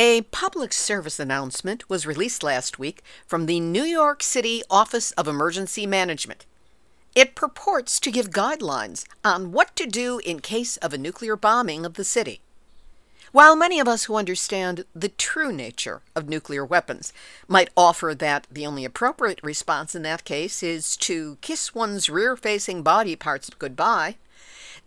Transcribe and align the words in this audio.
A 0.00 0.22
public 0.22 0.72
service 0.72 1.18
announcement 1.18 1.90
was 1.90 2.06
released 2.06 2.44
last 2.44 2.78
week 2.78 3.02
from 3.26 3.46
the 3.46 3.58
New 3.58 3.82
York 3.82 4.22
City 4.22 4.62
Office 4.70 5.10
of 5.12 5.26
Emergency 5.26 5.88
Management. 5.88 6.46
It 7.16 7.34
purports 7.34 7.98
to 8.00 8.12
give 8.12 8.30
guidelines 8.30 9.04
on 9.24 9.50
what 9.50 9.74
to 9.74 9.86
do 9.86 10.20
in 10.24 10.38
case 10.38 10.76
of 10.76 10.92
a 10.92 10.98
nuclear 10.98 11.34
bombing 11.34 11.84
of 11.84 11.94
the 11.94 12.04
city. 12.04 12.42
While 13.32 13.56
many 13.56 13.80
of 13.80 13.88
us 13.88 14.04
who 14.04 14.14
understand 14.14 14.84
the 14.94 15.08
true 15.08 15.52
nature 15.52 16.02
of 16.14 16.28
nuclear 16.28 16.64
weapons 16.64 17.12
might 17.48 17.70
offer 17.76 18.14
that 18.14 18.46
the 18.48 18.66
only 18.66 18.84
appropriate 18.84 19.40
response 19.42 19.96
in 19.96 20.02
that 20.02 20.22
case 20.22 20.62
is 20.62 20.96
to 20.98 21.38
kiss 21.40 21.74
one's 21.74 22.08
rear 22.08 22.36
facing 22.36 22.84
body 22.84 23.16
parts 23.16 23.50
goodbye, 23.50 24.14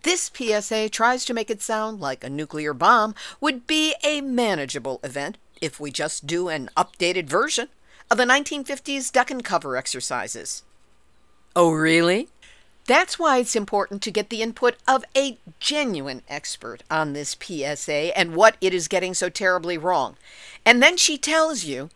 this 0.04 0.32
PSA 0.34 0.90
tries 0.90 1.26
to 1.26 1.34
make 1.34 1.50
it 1.50 1.62
sound 1.62 2.00
like 2.00 2.24
a 2.24 2.30
nuclear 2.30 2.74
bomb 2.74 3.16
would 3.40 3.68
be 3.68 3.96
a 4.04 4.22
manageable 4.22 5.00
event 5.04 5.38
if 5.62 5.80
we 5.80 5.92
just 5.92 6.26
do 6.26 6.48
an 6.48 6.70
updated 6.76 7.28
version 7.28 7.68
of 8.09 8.18
the 8.18 8.26
1950s 8.26 9.12
duck 9.12 9.32
and 9.32 9.44
cover 9.44 9.78
exercises. 9.78 10.64
Oh, 11.56 11.72
really? 11.72 12.30
That's 12.88 13.20
why 13.20 13.38
it's 13.38 13.56
important 13.56 14.02
to 14.02 14.12
get 14.12 14.30
the 14.30 14.42
input 14.42 14.76
of 14.88 15.06
a 15.16 15.38
genuine 15.59 16.23
expert 16.28 16.84
on 16.90 17.14
this 17.14 17.38
PSA 17.40 18.18
and 18.18 18.36
what 18.36 18.58
it 18.59 18.73
is 18.73 18.88
getting 18.88 19.14
so 19.14 19.30
terribly 19.30 19.78
wrong. 19.78 20.18
And 20.66 20.81
then 20.81 20.98
she 20.98 21.18
tells 21.18 21.64
you 21.64 21.90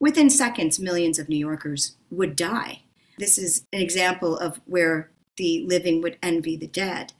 Within 0.00 0.30
seconds, 0.30 0.80
millions 0.80 1.18
of 1.18 1.28
New 1.28 1.36
Yorkers 1.36 1.96
would 2.10 2.34
die. 2.34 2.80
This 3.18 3.36
is 3.36 3.66
an 3.70 3.82
example 3.82 4.36
of 4.38 4.62
where 4.64 5.10
the 5.36 5.62
living 5.66 6.00
would 6.00 6.18
envy 6.22 6.56
the 6.56 6.66
dead. 6.66 7.12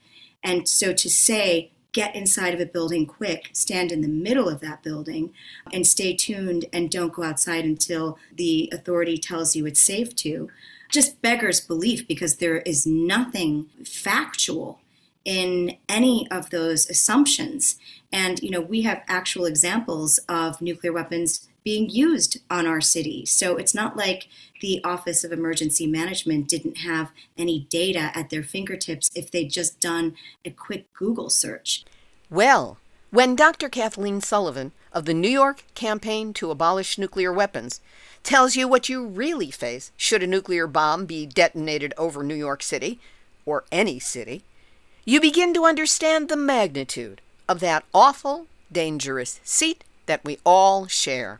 And 0.43 0.67
so 0.67 0.93
to 0.93 1.09
say, 1.09 1.71
get 1.93 2.15
inside 2.15 2.53
of 2.53 2.59
a 2.59 2.65
building 2.65 3.05
quick, 3.05 3.49
stand 3.53 3.91
in 3.91 4.01
the 4.01 4.07
middle 4.07 4.47
of 4.47 4.61
that 4.61 4.81
building, 4.81 5.33
and 5.73 5.85
stay 5.85 6.15
tuned 6.15 6.65
and 6.71 6.89
don't 6.89 7.13
go 7.13 7.23
outside 7.23 7.65
until 7.65 8.17
the 8.33 8.69
authority 8.71 9.17
tells 9.17 9.55
you 9.55 9.65
it's 9.65 9.81
safe 9.81 10.15
to, 10.15 10.49
just 10.89 11.21
beggars 11.21 11.59
belief 11.59 12.07
because 12.07 12.37
there 12.37 12.59
is 12.59 12.85
nothing 12.85 13.67
factual 13.85 14.79
in 15.23 15.77
any 15.87 16.27
of 16.31 16.49
those 16.49 16.89
assumptions. 16.89 17.77
And, 18.11 18.41
you 18.41 18.49
know, 18.49 18.61
we 18.61 18.81
have 18.81 19.03
actual 19.07 19.45
examples 19.45 20.17
of 20.27 20.61
nuclear 20.61 20.93
weapons 20.93 21.47
being 21.63 21.89
used 21.89 22.39
on 22.49 22.65
our 22.65 22.81
city. 22.81 23.25
So 23.25 23.57
it's 23.57 23.73
not 23.73 23.97
like 23.97 24.27
the 24.61 24.83
Office 24.83 25.23
of 25.23 25.31
Emergency 25.31 25.87
Management 25.87 26.47
didn't 26.47 26.77
have 26.77 27.11
any 27.37 27.67
data 27.69 28.11
at 28.13 28.29
their 28.29 28.43
fingertips 28.43 29.09
if 29.15 29.31
they'd 29.31 29.49
just 29.49 29.79
done 29.79 30.15
a 30.45 30.51
quick 30.51 30.91
Google 30.93 31.29
search. 31.29 31.83
Well, 32.29 32.77
when 33.09 33.35
Dr. 33.35 33.69
Kathleen 33.69 34.21
Sullivan 34.21 34.71
of 34.93 35.05
the 35.05 35.13
New 35.13 35.29
York 35.29 35.63
Campaign 35.75 36.33
to 36.33 36.51
Abolish 36.51 36.97
Nuclear 36.97 37.33
Weapons 37.33 37.81
tells 38.23 38.55
you 38.55 38.67
what 38.67 38.89
you 38.89 39.05
really 39.05 39.51
face 39.51 39.91
should 39.97 40.23
a 40.23 40.27
nuclear 40.27 40.67
bomb 40.67 41.05
be 41.05 41.25
detonated 41.25 41.93
over 41.97 42.23
New 42.23 42.35
York 42.35 42.61
City, 42.61 42.99
or 43.45 43.63
any 43.71 43.99
city, 43.99 44.43
you 45.03 45.19
begin 45.19 45.53
to 45.53 45.65
understand 45.65 46.29
the 46.29 46.37
magnitude 46.37 47.21
of 47.49 47.59
that 47.59 47.83
awful, 47.93 48.45
dangerous 48.71 49.39
seat 49.43 49.83
that 50.05 50.23
we 50.23 50.37
all 50.45 50.87
share. 50.87 51.39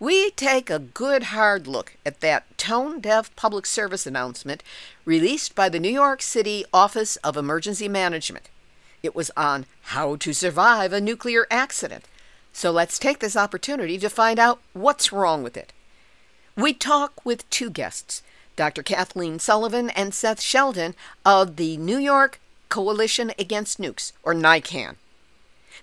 we 0.00 0.30
take 0.30 0.70
a 0.70 0.78
good 0.78 1.24
hard 1.24 1.66
look 1.66 1.96
at 2.06 2.20
that 2.20 2.56
tone 2.56 3.00
deaf 3.00 3.34
public 3.34 3.66
service 3.66 4.06
announcement 4.06 4.62
released 5.04 5.54
by 5.54 5.68
the 5.68 5.80
New 5.80 5.90
York 5.90 6.22
City 6.22 6.64
Office 6.72 7.16
of 7.16 7.36
Emergency 7.36 7.88
Management. 7.88 8.48
It 9.02 9.14
was 9.14 9.30
on 9.36 9.66
how 9.82 10.16
to 10.16 10.32
survive 10.32 10.92
a 10.92 11.00
nuclear 11.00 11.46
accident. 11.50 12.04
So 12.52 12.70
let's 12.70 12.98
take 12.98 13.18
this 13.18 13.36
opportunity 13.36 13.98
to 13.98 14.08
find 14.08 14.38
out 14.38 14.60
what's 14.72 15.12
wrong 15.12 15.42
with 15.42 15.56
it. 15.56 15.72
We 16.56 16.72
talk 16.72 17.24
with 17.24 17.48
two 17.50 17.70
guests, 17.70 18.22
Dr. 18.56 18.82
Kathleen 18.82 19.38
Sullivan 19.38 19.90
and 19.90 20.14
Seth 20.14 20.40
Sheldon 20.40 20.94
of 21.24 21.56
the 21.56 21.76
New 21.76 21.98
York 21.98 22.40
Coalition 22.68 23.32
Against 23.38 23.80
Nukes, 23.80 24.12
or 24.22 24.34
NYCAN. 24.34 24.96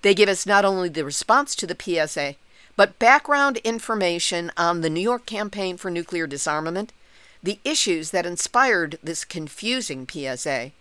They 0.02 0.14
give 0.14 0.30
us 0.30 0.46
not 0.46 0.66
only 0.66 0.90
the 0.90 1.06
response 1.06 1.56
to 1.56 1.68
the 1.68 1.78
PSA, 1.80 2.36
but 2.75 3.00
background 3.00 3.58
information 3.58 4.52
on 4.58 4.81
the 4.81 4.90
New 4.90 5.02
York 5.02 5.25
Campaign 5.25 5.78
for 5.78 5.90
Nuclear 5.90 6.28
Disarmament, 6.28 6.91
the 7.41 7.59
issues 7.63 8.12
that 8.12 8.25
inspired 8.25 9.00
this 9.02 9.24
confusing 9.24 10.08
PSA, 10.09 10.72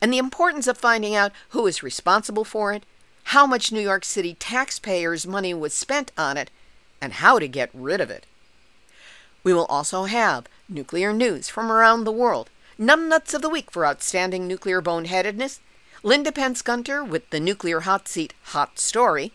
and 0.00 0.12
the 0.12 0.18
importance 0.18 0.66
of 0.66 0.78
finding 0.78 1.14
out 1.14 1.32
who 1.50 1.66
is 1.66 1.82
responsible 1.82 2.44
for 2.44 2.72
it, 2.72 2.84
how 3.24 3.46
much 3.46 3.72
New 3.72 3.80
York 3.80 4.04
City 4.04 4.34
taxpayers' 4.34 5.26
money 5.26 5.52
was 5.52 5.74
spent 5.74 6.12
on 6.16 6.36
it, 6.36 6.50
and 7.00 7.14
how 7.14 7.38
to 7.38 7.48
get 7.48 7.70
rid 7.72 8.00
of 8.00 8.10
it. 8.10 8.26
We 9.42 9.54
will 9.54 9.66
also 9.66 10.04
have 10.04 10.46
nuclear 10.68 11.12
news 11.12 11.48
from 11.48 11.72
around 11.72 12.04
the 12.04 12.12
world, 12.12 12.50
numbnuts 12.78 13.34
of 13.34 13.42
the 13.42 13.48
week 13.48 13.70
for 13.70 13.86
outstanding 13.86 14.46
nuclear 14.46 14.80
boneheadedness, 14.82 15.58
Linda 16.02 16.32
Pentz 16.32 16.62
Gunter 16.62 17.02
with 17.02 17.28
the 17.30 17.40
Nuclear 17.40 17.80
Hot 17.80 18.08
Seat 18.08 18.34
Hot 18.44 18.78
Story, 18.78 19.32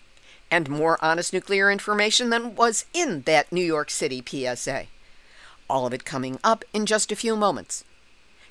and 0.52 0.70
more 0.70 0.98
honest 1.04 1.34
nuclear 1.34 1.72
information 1.72 2.30
than 2.30 2.56
was 2.56 2.86
in 2.94 3.22
that 3.22 3.52
New 3.52 3.64
York 3.64 3.90
City 3.90 4.24
PSA. 4.26 4.86
All 5.70 5.86
of 5.86 5.94
it 5.94 6.06
coming 6.06 6.40
up 6.44 6.64
in 6.74 6.86
just 6.86 7.12
a 7.12 7.16
few 7.16 7.36
moments. 7.36 7.84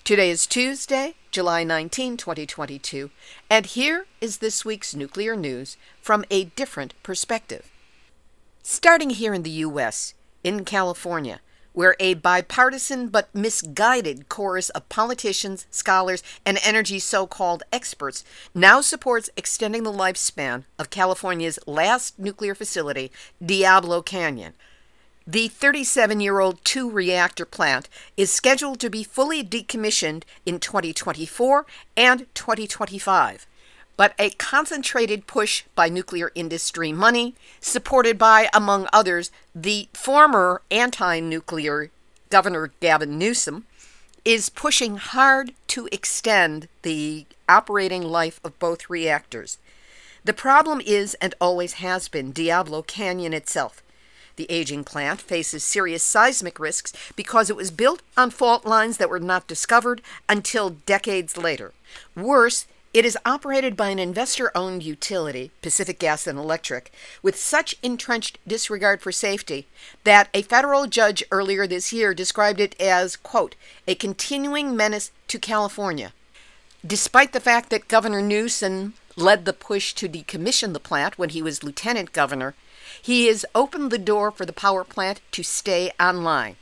Today 0.03 0.31
is 0.31 0.47
Tuesday, 0.47 1.15
July 1.31 1.65
19, 1.65 2.17
2022, 2.17 3.11
and 3.49 3.65
here 3.65 4.07
is 4.21 4.39
this 4.39 4.65
week's 4.65 4.95
nuclear 4.95 5.35
news 5.35 5.77
from 6.03 6.25
a 6.31 6.45
different 6.45 6.93
perspective. 7.03 7.71
Starting 8.63 9.11
here 9.11 9.33
in 9.33 9.43
the 9.43 9.51
U.S., 9.51 10.15
in 10.43 10.65
California, 10.65 11.41
where 11.75 11.95
a 12.01 12.15
bipartisan 12.15 13.09
but 13.09 13.35
misguided 13.35 14.31
chorus 14.31 14.71
of 14.71 14.89
politicians, 14.89 15.67
scholars, 15.71 16.23
and 16.47 16.59
energy 16.65 16.99
so 16.99 17.27
called 17.27 17.63
experts 17.71 18.25
now 18.55 18.81
supports 18.81 19.29
extending 19.37 19.83
the 19.83 19.93
lifespan 19.93 20.65
of 20.79 20.89
California's 20.89 21.59
last 21.67 22.19
nuclear 22.19 22.55
facility, 22.55 23.13
Diablo 23.45 24.01
Canyon. 24.01 24.55
The 25.27 25.49
37 25.49 26.21
year 26.21 26.39
old 26.39 26.65
two 26.65 26.91
reactor 26.91 27.45
plant 27.45 27.89
is 28.17 28.31
scheduled 28.31 28.79
to 28.81 28.91
be 28.91 29.03
fully 29.03 29.43
decommissioned 29.43 30.23
in 30.47 30.61
2024 30.61 31.67
and 31.97 32.27
2025 32.35 33.47
but 33.97 34.15
a 34.19 34.31
concentrated 34.31 35.27
push 35.27 35.65
by 35.75 35.89
nuclear 35.89 36.33
industry 36.35 36.93
money, 36.93 37.35
supported 37.61 38.19
by, 38.19 38.49
among 38.53 38.89
others, 38.93 39.31
the 39.55 39.89
former 39.93 40.63
anti 40.71 41.21
nuclear 41.21 41.91
Governor 42.31 42.73
Gavin 42.81 43.19
Newsom, 43.19 43.67
is 44.25 44.49
pushing 44.49 44.97
hard 44.97 45.53
to 45.69 45.89
extend 45.93 46.69
the 46.83 47.27
operating 47.49 48.03
life 48.03 48.41
of 48.43 48.59
both 48.59 48.89
reactors. 48.89 49.59
The 50.25 50.33
problem 50.33 50.81
is, 50.81 51.15
and 51.21 51.35
always 51.41 51.75
has 51.75 52.09
been, 52.09 52.33
Diablo 52.33 52.83
Canyon 52.83 53.35
itself. 53.35 53.83
The 54.37 54.51
aging 54.51 54.83
plant 54.85 55.21
faces 55.21 55.63
serious 55.63 56.03
seismic 56.03 56.59
risks 56.59 56.93
because 57.15 57.51
it 57.51 57.57
was 57.57 57.71
built 57.71 58.03
on 58.17 58.31
fault 58.31 58.65
lines 58.65 58.97
that 58.97 59.11
were 59.11 59.21
not 59.21 59.47
discovered 59.47 60.03
until 60.29 60.71
decades 60.71 61.37
later. 61.37 61.73
Worse, 62.17 62.67
It 62.95 63.05
is 63.05 63.19
operated 63.27 63.77
by 63.77 63.89
an 63.89 63.99
investor 63.99 64.57
owned 64.57 64.85
utility, 64.85 65.51
Pacific 65.63 65.99
Gas 65.99 66.29
and 66.29 66.39
Electric, 66.39 66.93
with 67.25 67.35
such 67.35 67.75
entrenched 67.83 68.39
disregard 68.47 69.03
for 69.03 69.11
safety 69.11 69.67
that 70.05 70.29
a 70.33 70.43
federal 70.43 70.87
judge 70.87 71.25
earlier 71.33 71.67
this 71.67 71.93
year 71.93 72.15
described 72.15 72.61
it 72.61 72.81
as, 72.81 73.17
quote, 73.17 73.57
a 73.89 73.97
continuing 73.97 74.77
menace 74.77 75.11
to 75.27 75.41
California. 75.41 76.13
Despite 76.87 77.33
the 77.33 77.41
fact 77.41 77.71
that 77.71 77.89
Governor 77.89 78.23
Newsom 78.23 78.95
led 79.17 79.45
the 79.45 79.53
push 79.53 79.93
to 79.95 80.09
decommission 80.09 80.73
the 80.73 80.79
plant 80.79 81.19
when 81.19 81.31
he 81.31 81.43
was 81.43 81.65
lieutenant 81.65 82.13
governor, 82.13 82.55
he 83.03 83.27
has 83.27 83.45
opened 83.57 83.91
the 83.91 83.99
door 83.99 84.31
for 84.31 84.47
the 84.47 84.53
power 84.53 84.85
plant 84.85 85.21
to 85.33 85.43
stay 85.43 85.91
online. 85.99 86.55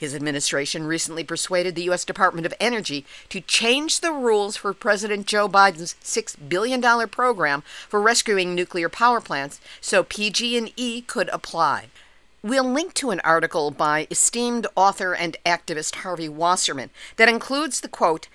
His 0.00 0.14
administration 0.14 0.86
recently 0.86 1.24
persuaded 1.24 1.74
the 1.74 1.82
U.S. 1.82 2.06
Department 2.06 2.46
of 2.46 2.54
Energy 2.58 3.04
to 3.28 3.42
change 3.42 4.00
the 4.00 4.12
rules 4.12 4.56
for 4.56 4.72
President 4.72 5.26
Joe 5.26 5.46
Biden's 5.46 5.94
$6 6.02 6.48
billion 6.48 6.80
program 7.10 7.62
for 7.86 8.00
rescuing 8.00 8.54
nuclear 8.54 8.88
power 8.88 9.20
plants 9.20 9.60
so 9.78 10.02
PG&E 10.02 11.02
could 11.02 11.28
apply. 11.28 11.88
We'll 12.42 12.64
link 12.64 12.94
to 12.94 13.10
an 13.10 13.20
article 13.20 13.70
by 13.70 14.06
esteemed 14.10 14.66
author 14.74 15.14
and 15.14 15.36
activist 15.44 15.96
Harvey 15.96 16.30
Wasserman 16.30 16.88
that 17.16 17.28
includes 17.28 17.82
the 17.82 17.88
quote 17.88 18.28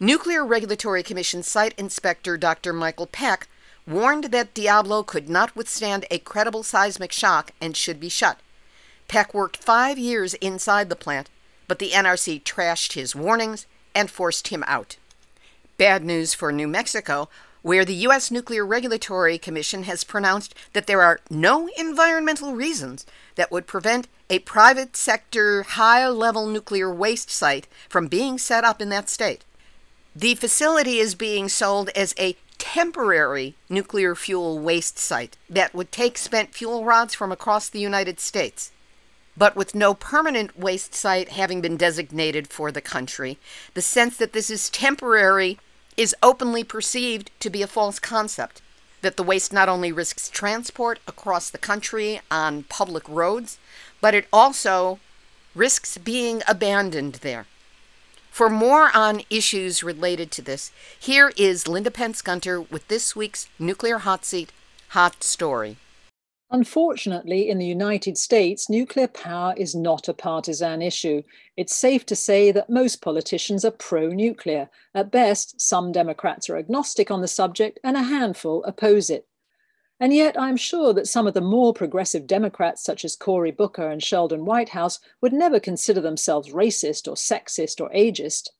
Nuclear 0.00 0.44
Regulatory 0.44 1.04
Commission 1.04 1.44
site 1.44 1.78
inspector 1.78 2.36
Dr. 2.36 2.72
Michael 2.72 3.06
Peck 3.06 3.46
warned 3.86 4.24
that 4.32 4.52
Diablo 4.52 5.04
could 5.04 5.28
not 5.28 5.54
withstand 5.54 6.06
a 6.10 6.18
credible 6.18 6.64
seismic 6.64 7.12
shock 7.12 7.52
and 7.60 7.76
should 7.76 8.00
be 8.00 8.08
shut. 8.08 8.40
Peck 9.14 9.32
worked 9.32 9.56
five 9.56 9.96
years 9.96 10.34
inside 10.34 10.88
the 10.88 10.96
plant, 10.96 11.30
but 11.68 11.78
the 11.78 11.90
NRC 11.90 12.42
trashed 12.42 12.94
his 12.94 13.14
warnings 13.14 13.64
and 13.94 14.10
forced 14.10 14.48
him 14.48 14.64
out. 14.66 14.96
Bad 15.78 16.02
news 16.02 16.34
for 16.34 16.50
New 16.50 16.66
Mexico, 16.66 17.28
where 17.62 17.84
the 17.84 17.94
U.S. 18.06 18.32
Nuclear 18.32 18.66
Regulatory 18.66 19.38
Commission 19.38 19.84
has 19.84 20.02
pronounced 20.02 20.52
that 20.72 20.88
there 20.88 21.00
are 21.00 21.20
no 21.30 21.68
environmental 21.78 22.56
reasons 22.56 23.06
that 23.36 23.52
would 23.52 23.68
prevent 23.68 24.08
a 24.28 24.40
private 24.40 24.96
sector 24.96 25.62
high 25.62 26.08
level 26.08 26.48
nuclear 26.48 26.92
waste 26.92 27.30
site 27.30 27.68
from 27.88 28.08
being 28.08 28.36
set 28.36 28.64
up 28.64 28.82
in 28.82 28.88
that 28.88 29.08
state. 29.08 29.44
The 30.16 30.34
facility 30.34 30.98
is 30.98 31.14
being 31.14 31.48
sold 31.48 31.88
as 31.90 32.16
a 32.18 32.36
temporary 32.58 33.54
nuclear 33.68 34.16
fuel 34.16 34.58
waste 34.58 34.98
site 34.98 35.36
that 35.48 35.72
would 35.72 35.92
take 35.92 36.18
spent 36.18 36.52
fuel 36.52 36.84
rods 36.84 37.14
from 37.14 37.30
across 37.30 37.68
the 37.68 37.78
United 37.78 38.18
States. 38.18 38.72
But 39.36 39.56
with 39.56 39.74
no 39.74 39.94
permanent 39.94 40.58
waste 40.58 40.94
site 40.94 41.30
having 41.30 41.60
been 41.60 41.76
designated 41.76 42.48
for 42.48 42.70
the 42.70 42.80
country, 42.80 43.38
the 43.74 43.82
sense 43.82 44.16
that 44.16 44.32
this 44.32 44.48
is 44.48 44.70
temporary 44.70 45.58
is 45.96 46.14
openly 46.22 46.64
perceived 46.64 47.30
to 47.40 47.50
be 47.50 47.62
a 47.62 47.66
false 47.66 47.98
concept. 47.98 48.62
That 49.02 49.16
the 49.16 49.22
waste 49.22 49.52
not 49.52 49.68
only 49.68 49.92
risks 49.92 50.28
transport 50.28 50.98
across 51.06 51.50
the 51.50 51.58
country 51.58 52.20
on 52.30 52.62
public 52.64 53.08
roads, 53.08 53.58
but 54.00 54.14
it 54.14 54.26
also 54.32 54.98
risks 55.54 55.98
being 55.98 56.42
abandoned 56.48 57.16
there. 57.16 57.46
For 58.30 58.50
more 58.50 58.90
on 58.96 59.22
issues 59.30 59.84
related 59.84 60.32
to 60.32 60.42
this, 60.42 60.72
here 60.98 61.32
is 61.36 61.68
Linda 61.68 61.90
Pentz 61.90 62.20
Gunter 62.22 62.60
with 62.60 62.88
this 62.88 63.14
week's 63.14 63.48
Nuclear 63.60 63.98
Hot 63.98 64.24
Seat 64.24 64.50
Hot 64.88 65.22
Story. 65.22 65.76
Unfortunately, 66.54 67.48
in 67.50 67.58
the 67.58 67.66
United 67.66 68.16
States, 68.16 68.70
nuclear 68.70 69.08
power 69.08 69.54
is 69.56 69.74
not 69.74 70.06
a 70.06 70.14
partisan 70.14 70.82
issue. 70.82 71.20
It's 71.56 71.74
safe 71.74 72.06
to 72.06 72.14
say 72.14 72.52
that 72.52 72.70
most 72.70 73.02
politicians 73.02 73.64
are 73.64 73.72
pro 73.72 74.10
nuclear. 74.10 74.70
At 74.94 75.10
best, 75.10 75.60
some 75.60 75.90
Democrats 75.90 76.48
are 76.48 76.56
agnostic 76.56 77.10
on 77.10 77.22
the 77.22 77.26
subject, 77.26 77.80
and 77.82 77.96
a 77.96 78.04
handful 78.04 78.62
oppose 78.62 79.10
it. 79.10 79.26
And 79.98 80.14
yet, 80.14 80.40
I'm 80.40 80.56
sure 80.56 80.92
that 80.92 81.08
some 81.08 81.26
of 81.26 81.34
the 81.34 81.40
more 81.40 81.74
progressive 81.74 82.24
Democrats, 82.24 82.84
such 82.84 83.04
as 83.04 83.16
Cory 83.16 83.50
Booker 83.50 83.88
and 83.88 84.00
Sheldon 84.00 84.44
Whitehouse, 84.44 85.00
would 85.20 85.32
never 85.32 85.58
consider 85.58 86.00
themselves 86.00 86.52
racist 86.52 87.08
or 87.08 87.16
sexist 87.16 87.80
or 87.80 87.90
ageist. 87.90 88.50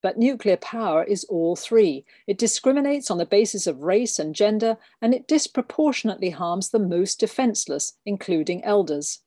But 0.00 0.16
nuclear 0.16 0.56
power 0.56 1.02
is 1.02 1.24
all 1.24 1.56
three. 1.56 2.04
It 2.26 2.38
discriminates 2.38 3.10
on 3.10 3.18
the 3.18 3.26
basis 3.26 3.66
of 3.66 3.82
race 3.82 4.18
and 4.18 4.34
gender, 4.34 4.78
and 5.02 5.12
it 5.12 5.26
disproportionately 5.26 6.30
harms 6.30 6.70
the 6.70 6.78
most 6.78 7.18
defenseless, 7.18 7.94
including 8.06 8.64
elders. 8.64 9.20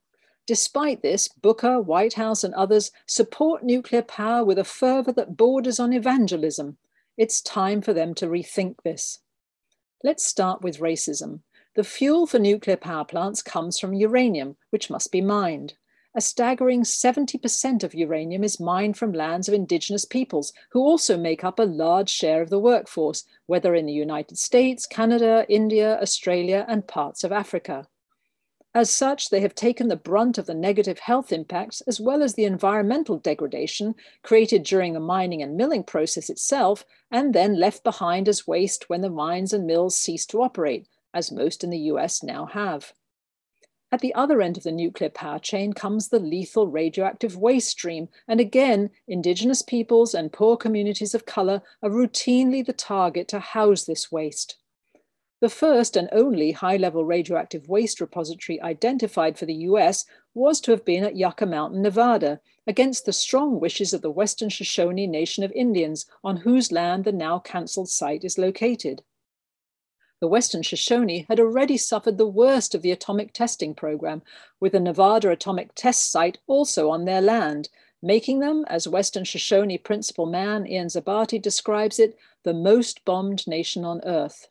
Despite 0.47 1.01
this, 1.01 1.27
Booker, 1.27 1.81
Whitehouse, 1.81 2.43
and 2.43 2.53
others 2.53 2.91
support 3.05 3.63
nuclear 3.63 4.01
power 4.01 4.45
with 4.45 4.57
a 4.57 4.63
fervor 4.63 5.11
that 5.11 5.35
borders 5.35 5.79
on 5.79 5.93
evangelism. 5.93 6.77
It's 7.17 7.41
time 7.41 7.81
for 7.81 7.93
them 7.93 8.13
to 8.15 8.27
rethink 8.27 8.75
this. 8.83 9.19
Let's 10.03 10.25
start 10.25 10.61
with 10.61 10.79
racism. 10.79 11.41
The 11.75 11.83
fuel 11.83 12.27
for 12.27 12.39
nuclear 12.39 12.77
power 12.77 13.05
plants 13.05 13.41
comes 13.41 13.77
from 13.77 13.93
uranium, 13.93 14.57
which 14.71 14.89
must 14.89 15.11
be 15.11 15.21
mined 15.21 15.75
a 16.13 16.19
staggering 16.19 16.83
70% 16.83 17.83
of 17.83 17.93
uranium 17.93 18.43
is 18.43 18.59
mined 18.59 18.97
from 18.97 19.13
lands 19.13 19.47
of 19.47 19.53
indigenous 19.53 20.03
peoples, 20.03 20.51
who 20.69 20.81
also 20.81 21.17
make 21.17 21.43
up 21.43 21.57
a 21.57 21.63
large 21.63 22.09
share 22.09 22.41
of 22.41 22.49
the 22.49 22.59
workforce, 22.59 23.23
whether 23.45 23.73
in 23.73 23.85
the 23.85 23.93
United 23.93 24.37
States, 24.37 24.85
Canada, 24.85 25.45
India, 25.47 25.97
Australia, 26.01 26.65
and 26.67 26.87
parts 26.87 27.23
of 27.23 27.31
Africa. 27.31 27.87
As 28.73 28.89
such, 28.89 29.29
they 29.29 29.41
have 29.41 29.55
taken 29.55 29.89
the 29.89 29.97
brunt 29.97 30.37
of 30.37 30.45
the 30.45 30.53
negative 30.53 30.99
health 30.99 31.33
impacts 31.33 31.81
as 31.81 31.99
well 31.99 32.23
as 32.23 32.35
the 32.35 32.45
environmental 32.45 33.17
degradation 33.17 33.95
created 34.23 34.63
during 34.63 34.93
the 34.93 34.99
mining 34.99 35.41
and 35.41 35.57
milling 35.57 35.83
process 35.83 36.29
itself, 36.29 36.85
and 37.09 37.33
then 37.33 37.59
left 37.59 37.83
behind 37.83 38.29
as 38.29 38.47
waste 38.47 38.89
when 38.89 39.01
the 39.01 39.09
mines 39.09 39.51
and 39.51 39.65
mills 39.65 39.97
cease 39.97 40.25
to 40.27 40.41
operate, 40.41 40.87
as 41.13 41.31
most 41.31 41.63
in 41.63 41.69
the 41.69 41.79
US 41.79 42.23
now 42.23 42.45
have. 42.45 42.93
At 43.93 43.99
the 43.99 44.13
other 44.13 44.41
end 44.41 44.55
of 44.55 44.63
the 44.63 44.71
nuclear 44.71 45.09
power 45.09 45.37
chain 45.37 45.73
comes 45.73 46.07
the 46.07 46.19
lethal 46.19 46.65
radioactive 46.65 47.35
waste 47.35 47.71
stream, 47.71 48.07
and 48.25 48.39
again, 48.39 48.89
Indigenous 49.05 49.61
peoples 49.61 50.13
and 50.13 50.31
poor 50.31 50.55
communities 50.55 51.13
of 51.13 51.25
color 51.25 51.61
are 51.83 51.89
routinely 51.89 52.65
the 52.65 52.71
target 52.71 53.27
to 53.27 53.39
house 53.39 53.83
this 53.83 54.09
waste. 54.09 54.55
The 55.41 55.49
first 55.49 55.97
and 55.97 56.07
only 56.13 56.53
high 56.53 56.77
level 56.77 57.03
radioactive 57.03 57.67
waste 57.67 57.99
repository 57.99 58.61
identified 58.61 59.37
for 59.37 59.45
the 59.45 59.65
US 59.65 60.05
was 60.33 60.61
to 60.61 60.71
have 60.71 60.85
been 60.85 61.03
at 61.03 61.17
Yucca 61.17 61.45
Mountain, 61.45 61.81
Nevada, 61.81 62.39
against 62.65 63.05
the 63.05 63.11
strong 63.11 63.59
wishes 63.59 63.93
of 63.93 64.01
the 64.01 64.11
Western 64.11 64.47
Shoshone 64.47 65.05
Nation 65.05 65.43
of 65.43 65.51
Indians, 65.51 66.05
on 66.23 66.37
whose 66.37 66.71
land 66.71 67.03
the 67.03 67.11
now 67.11 67.39
cancelled 67.39 67.89
site 67.89 68.23
is 68.23 68.37
located 68.37 69.03
the 70.21 70.27
Western 70.27 70.61
Shoshone 70.61 71.25
had 71.27 71.39
already 71.39 71.75
suffered 71.77 72.19
the 72.19 72.27
worst 72.27 72.75
of 72.75 72.83
the 72.83 72.91
atomic 72.91 73.33
testing 73.33 73.73
program, 73.73 74.21
with 74.59 74.73
the 74.73 74.79
Nevada 74.79 75.31
atomic 75.31 75.73
test 75.73 76.11
site 76.11 76.37
also 76.45 76.91
on 76.91 77.05
their 77.05 77.21
land, 77.21 77.69
making 78.03 78.39
them, 78.39 78.63
as 78.67 78.87
Western 78.87 79.23
Shoshone 79.23 79.79
principal 79.79 80.27
man 80.27 80.67
Ian 80.67 80.87
Zabarte 80.87 81.41
describes 81.41 81.97
it, 81.97 82.15
the 82.43 82.53
most 82.53 83.03
bombed 83.03 83.47
nation 83.47 83.83
on 83.83 83.99
Earth. 84.05 84.47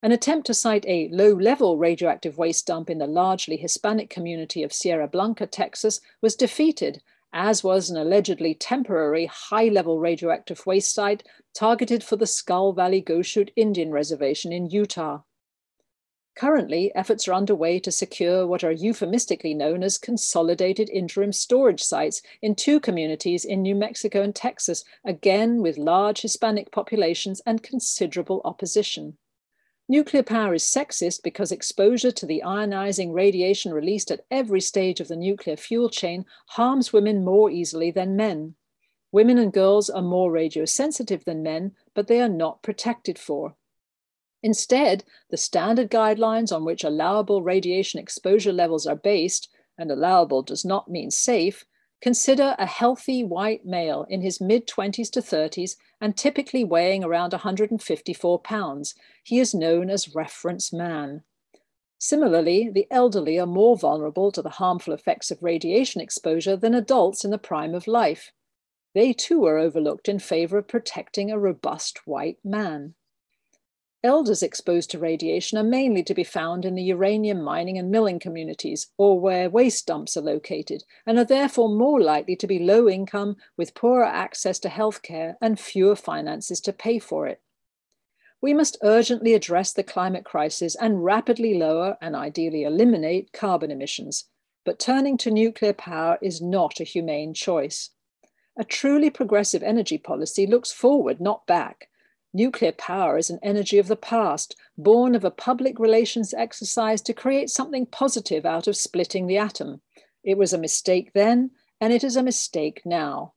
An 0.00 0.12
attempt 0.12 0.46
to 0.46 0.54
site 0.54 0.86
a 0.86 1.08
low 1.10 1.32
level 1.32 1.76
radioactive 1.76 2.38
waste 2.38 2.68
dump 2.68 2.88
in 2.88 2.98
the 2.98 3.06
largely 3.08 3.56
Hispanic 3.56 4.08
community 4.08 4.62
of 4.62 4.72
Sierra 4.72 5.08
Blanca, 5.08 5.48
Texas, 5.48 6.00
was 6.22 6.36
defeated 6.36 7.02
as 7.32 7.62
was 7.62 7.90
an 7.90 7.96
allegedly 7.96 8.54
temporary 8.54 9.26
high 9.26 9.68
level 9.68 9.98
radioactive 9.98 10.64
waste 10.66 10.94
site 10.94 11.22
targeted 11.54 12.02
for 12.02 12.16
the 12.16 12.26
Skull 12.26 12.72
Valley 12.72 13.02
Goshute 13.02 13.50
Indian 13.56 13.90
Reservation 13.90 14.52
in 14.52 14.70
Utah. 14.70 15.22
Currently, 16.38 16.92
efforts 16.94 17.26
are 17.26 17.34
underway 17.34 17.80
to 17.80 17.90
secure 17.90 18.46
what 18.46 18.62
are 18.62 18.70
euphemistically 18.70 19.54
known 19.54 19.82
as 19.82 19.98
consolidated 19.98 20.88
interim 20.88 21.32
storage 21.32 21.82
sites 21.82 22.22
in 22.40 22.54
two 22.54 22.78
communities 22.78 23.44
in 23.44 23.62
New 23.62 23.74
Mexico 23.74 24.22
and 24.22 24.32
Texas, 24.32 24.84
again 25.04 25.62
with 25.62 25.76
large 25.78 26.20
Hispanic 26.20 26.70
populations 26.70 27.42
and 27.44 27.64
considerable 27.64 28.40
opposition. 28.44 29.18
Nuclear 29.90 30.22
power 30.22 30.52
is 30.52 30.64
sexist 30.64 31.22
because 31.22 31.50
exposure 31.50 32.10
to 32.12 32.26
the 32.26 32.42
ionizing 32.44 33.14
radiation 33.14 33.72
released 33.72 34.10
at 34.10 34.26
every 34.30 34.60
stage 34.60 35.00
of 35.00 35.08
the 35.08 35.16
nuclear 35.16 35.56
fuel 35.56 35.88
chain 35.88 36.26
harms 36.48 36.92
women 36.92 37.24
more 37.24 37.50
easily 37.50 37.90
than 37.90 38.14
men. 38.14 38.54
Women 39.12 39.38
and 39.38 39.50
girls 39.50 39.88
are 39.88 40.02
more 40.02 40.30
radiosensitive 40.30 41.24
than 41.24 41.42
men, 41.42 41.72
but 41.94 42.06
they 42.06 42.20
are 42.20 42.28
not 42.28 42.62
protected 42.62 43.18
for. 43.18 43.56
Instead, 44.42 45.04
the 45.30 45.38
standard 45.38 45.90
guidelines 45.90 46.54
on 46.54 46.66
which 46.66 46.84
allowable 46.84 47.42
radiation 47.42 47.98
exposure 47.98 48.52
levels 48.52 48.86
are 48.86 48.94
based, 48.94 49.48
and 49.78 49.90
allowable 49.90 50.42
does 50.42 50.66
not 50.66 50.90
mean 50.90 51.10
safe, 51.10 51.64
Consider 52.00 52.54
a 52.58 52.66
healthy 52.66 53.24
white 53.24 53.64
male 53.64 54.06
in 54.08 54.20
his 54.20 54.40
mid 54.40 54.68
20s 54.68 55.10
to 55.10 55.20
30s 55.20 55.76
and 56.00 56.16
typically 56.16 56.62
weighing 56.62 57.02
around 57.02 57.32
154 57.32 58.38
pounds. 58.40 58.94
He 59.24 59.40
is 59.40 59.54
known 59.54 59.90
as 59.90 60.14
reference 60.14 60.72
man. 60.72 61.24
Similarly, 61.98 62.70
the 62.72 62.86
elderly 62.90 63.40
are 63.40 63.46
more 63.46 63.76
vulnerable 63.76 64.30
to 64.30 64.40
the 64.40 64.50
harmful 64.50 64.94
effects 64.94 65.32
of 65.32 65.42
radiation 65.42 66.00
exposure 66.00 66.56
than 66.56 66.74
adults 66.74 67.24
in 67.24 67.32
the 67.32 67.38
prime 67.38 67.74
of 67.74 67.88
life. 67.88 68.32
They 68.94 69.12
too 69.12 69.44
are 69.46 69.58
overlooked 69.58 70.08
in 70.08 70.20
favor 70.20 70.58
of 70.58 70.68
protecting 70.68 71.30
a 71.30 71.38
robust 71.38 72.06
white 72.06 72.38
man. 72.44 72.94
Elders 74.04 74.44
exposed 74.44 74.92
to 74.92 74.98
radiation 74.98 75.58
are 75.58 75.64
mainly 75.64 76.04
to 76.04 76.14
be 76.14 76.22
found 76.22 76.64
in 76.64 76.76
the 76.76 76.84
uranium 76.84 77.42
mining 77.42 77.76
and 77.78 77.90
milling 77.90 78.20
communities 78.20 78.92
or 78.96 79.18
where 79.18 79.50
waste 79.50 79.88
dumps 79.88 80.16
are 80.16 80.22
located, 80.22 80.84
and 81.04 81.18
are 81.18 81.24
therefore 81.24 81.68
more 81.68 82.00
likely 82.00 82.36
to 82.36 82.46
be 82.46 82.60
low 82.60 82.88
income 82.88 83.36
with 83.56 83.74
poorer 83.74 84.04
access 84.04 84.60
to 84.60 84.68
healthcare 84.68 85.34
and 85.40 85.58
fewer 85.58 85.96
finances 85.96 86.60
to 86.60 86.72
pay 86.72 87.00
for 87.00 87.26
it. 87.26 87.42
We 88.40 88.54
must 88.54 88.78
urgently 88.84 89.34
address 89.34 89.72
the 89.72 89.82
climate 89.82 90.24
crisis 90.24 90.76
and 90.76 91.04
rapidly 91.04 91.54
lower 91.54 91.98
and 92.00 92.14
ideally 92.14 92.62
eliminate 92.62 93.32
carbon 93.32 93.72
emissions. 93.72 94.28
But 94.64 94.78
turning 94.78 95.18
to 95.18 95.30
nuclear 95.32 95.72
power 95.72 96.18
is 96.22 96.40
not 96.40 96.78
a 96.78 96.84
humane 96.84 97.34
choice. 97.34 97.90
A 98.56 98.62
truly 98.62 99.10
progressive 99.10 99.64
energy 99.64 99.98
policy 99.98 100.46
looks 100.46 100.70
forward, 100.70 101.20
not 101.20 101.48
back 101.48 101.88
Nuclear 102.34 102.72
power 102.72 103.16
is 103.16 103.30
an 103.30 103.38
energy 103.42 103.78
of 103.78 103.88
the 103.88 103.96
past, 103.96 104.54
born 104.76 105.14
of 105.14 105.24
a 105.24 105.30
public 105.30 105.78
relations 105.78 106.34
exercise 106.34 107.00
to 107.02 107.14
create 107.14 107.48
something 107.48 107.86
positive 107.86 108.44
out 108.44 108.66
of 108.66 108.76
splitting 108.76 109.26
the 109.26 109.38
atom. 109.38 109.80
It 110.22 110.36
was 110.36 110.52
a 110.52 110.58
mistake 110.58 111.12
then, 111.14 111.52
and 111.80 111.92
it 111.92 112.04
is 112.04 112.16
a 112.16 112.22
mistake 112.22 112.82
now. 112.84 113.32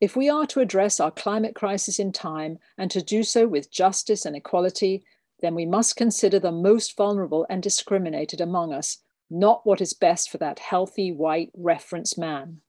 If 0.00 0.14
we 0.14 0.28
are 0.28 0.46
to 0.46 0.60
address 0.60 1.00
our 1.00 1.10
climate 1.10 1.54
crisis 1.54 1.98
in 1.98 2.12
time 2.12 2.58
and 2.78 2.90
to 2.92 3.02
do 3.02 3.22
so 3.22 3.48
with 3.48 3.72
justice 3.72 4.24
and 4.24 4.36
equality, 4.36 5.02
then 5.40 5.54
we 5.54 5.66
must 5.66 5.96
consider 5.96 6.38
the 6.38 6.52
most 6.52 6.96
vulnerable 6.96 7.44
and 7.50 7.62
discriminated 7.62 8.40
among 8.40 8.72
us, 8.72 8.98
not 9.30 9.66
what 9.66 9.80
is 9.80 9.94
best 9.94 10.30
for 10.30 10.38
that 10.38 10.60
healthy 10.60 11.10
white 11.10 11.50
reference 11.56 12.16
man. 12.16 12.60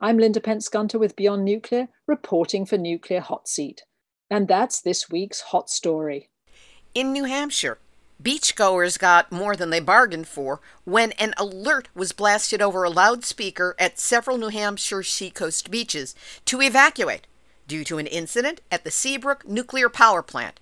I'm 0.00 0.18
Linda 0.18 0.40
Pentz 0.40 0.68
Gunter 0.68 0.98
with 0.98 1.16
Beyond 1.16 1.44
Nuclear, 1.44 1.88
reporting 2.06 2.66
for 2.66 2.78
Nuclear 2.78 3.20
Hot 3.20 3.48
Seat. 3.48 3.84
And 4.30 4.48
that's 4.48 4.80
this 4.80 5.10
week's 5.10 5.40
hot 5.40 5.70
story. 5.70 6.30
In 6.94 7.12
New 7.12 7.24
Hampshire, 7.24 7.78
beachgoers 8.22 8.98
got 8.98 9.32
more 9.32 9.56
than 9.56 9.70
they 9.70 9.80
bargained 9.80 10.28
for 10.28 10.60
when 10.84 11.12
an 11.12 11.34
alert 11.36 11.88
was 11.94 12.12
blasted 12.12 12.62
over 12.62 12.84
a 12.84 12.90
loudspeaker 12.90 13.74
at 13.78 13.98
several 13.98 14.38
New 14.38 14.48
Hampshire 14.48 15.02
seacoast 15.02 15.70
beaches 15.70 16.14
to 16.46 16.62
evacuate 16.62 17.26
due 17.66 17.84
to 17.84 17.98
an 17.98 18.06
incident 18.06 18.60
at 18.70 18.84
the 18.84 18.90
Seabrook 18.90 19.46
nuclear 19.46 19.88
power 19.88 20.22
plant. 20.22 20.60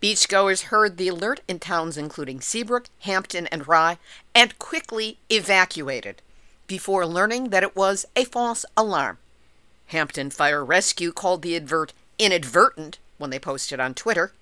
Beachgoers 0.00 0.64
heard 0.64 0.96
the 0.96 1.08
alert 1.08 1.40
in 1.48 1.58
towns 1.58 1.96
including 1.96 2.40
Seabrook, 2.40 2.88
Hampton, 3.00 3.46
and 3.46 3.66
Rye 3.66 3.98
and 4.34 4.58
quickly 4.58 5.18
evacuated 5.30 6.20
before 6.66 7.06
learning 7.06 7.50
that 7.50 7.62
it 7.62 7.74
was 7.74 8.04
a 8.14 8.24
false 8.24 8.66
alarm. 8.76 9.18
Hampton 9.86 10.30
Fire 10.30 10.64
Rescue 10.64 11.12
called 11.12 11.42
the 11.42 11.56
advert 11.56 11.92
inadvertent 12.18 12.98
when 13.18 13.30
they 13.30 13.38
posted 13.38 13.80
on 13.80 13.94
Twitter, 13.94 14.32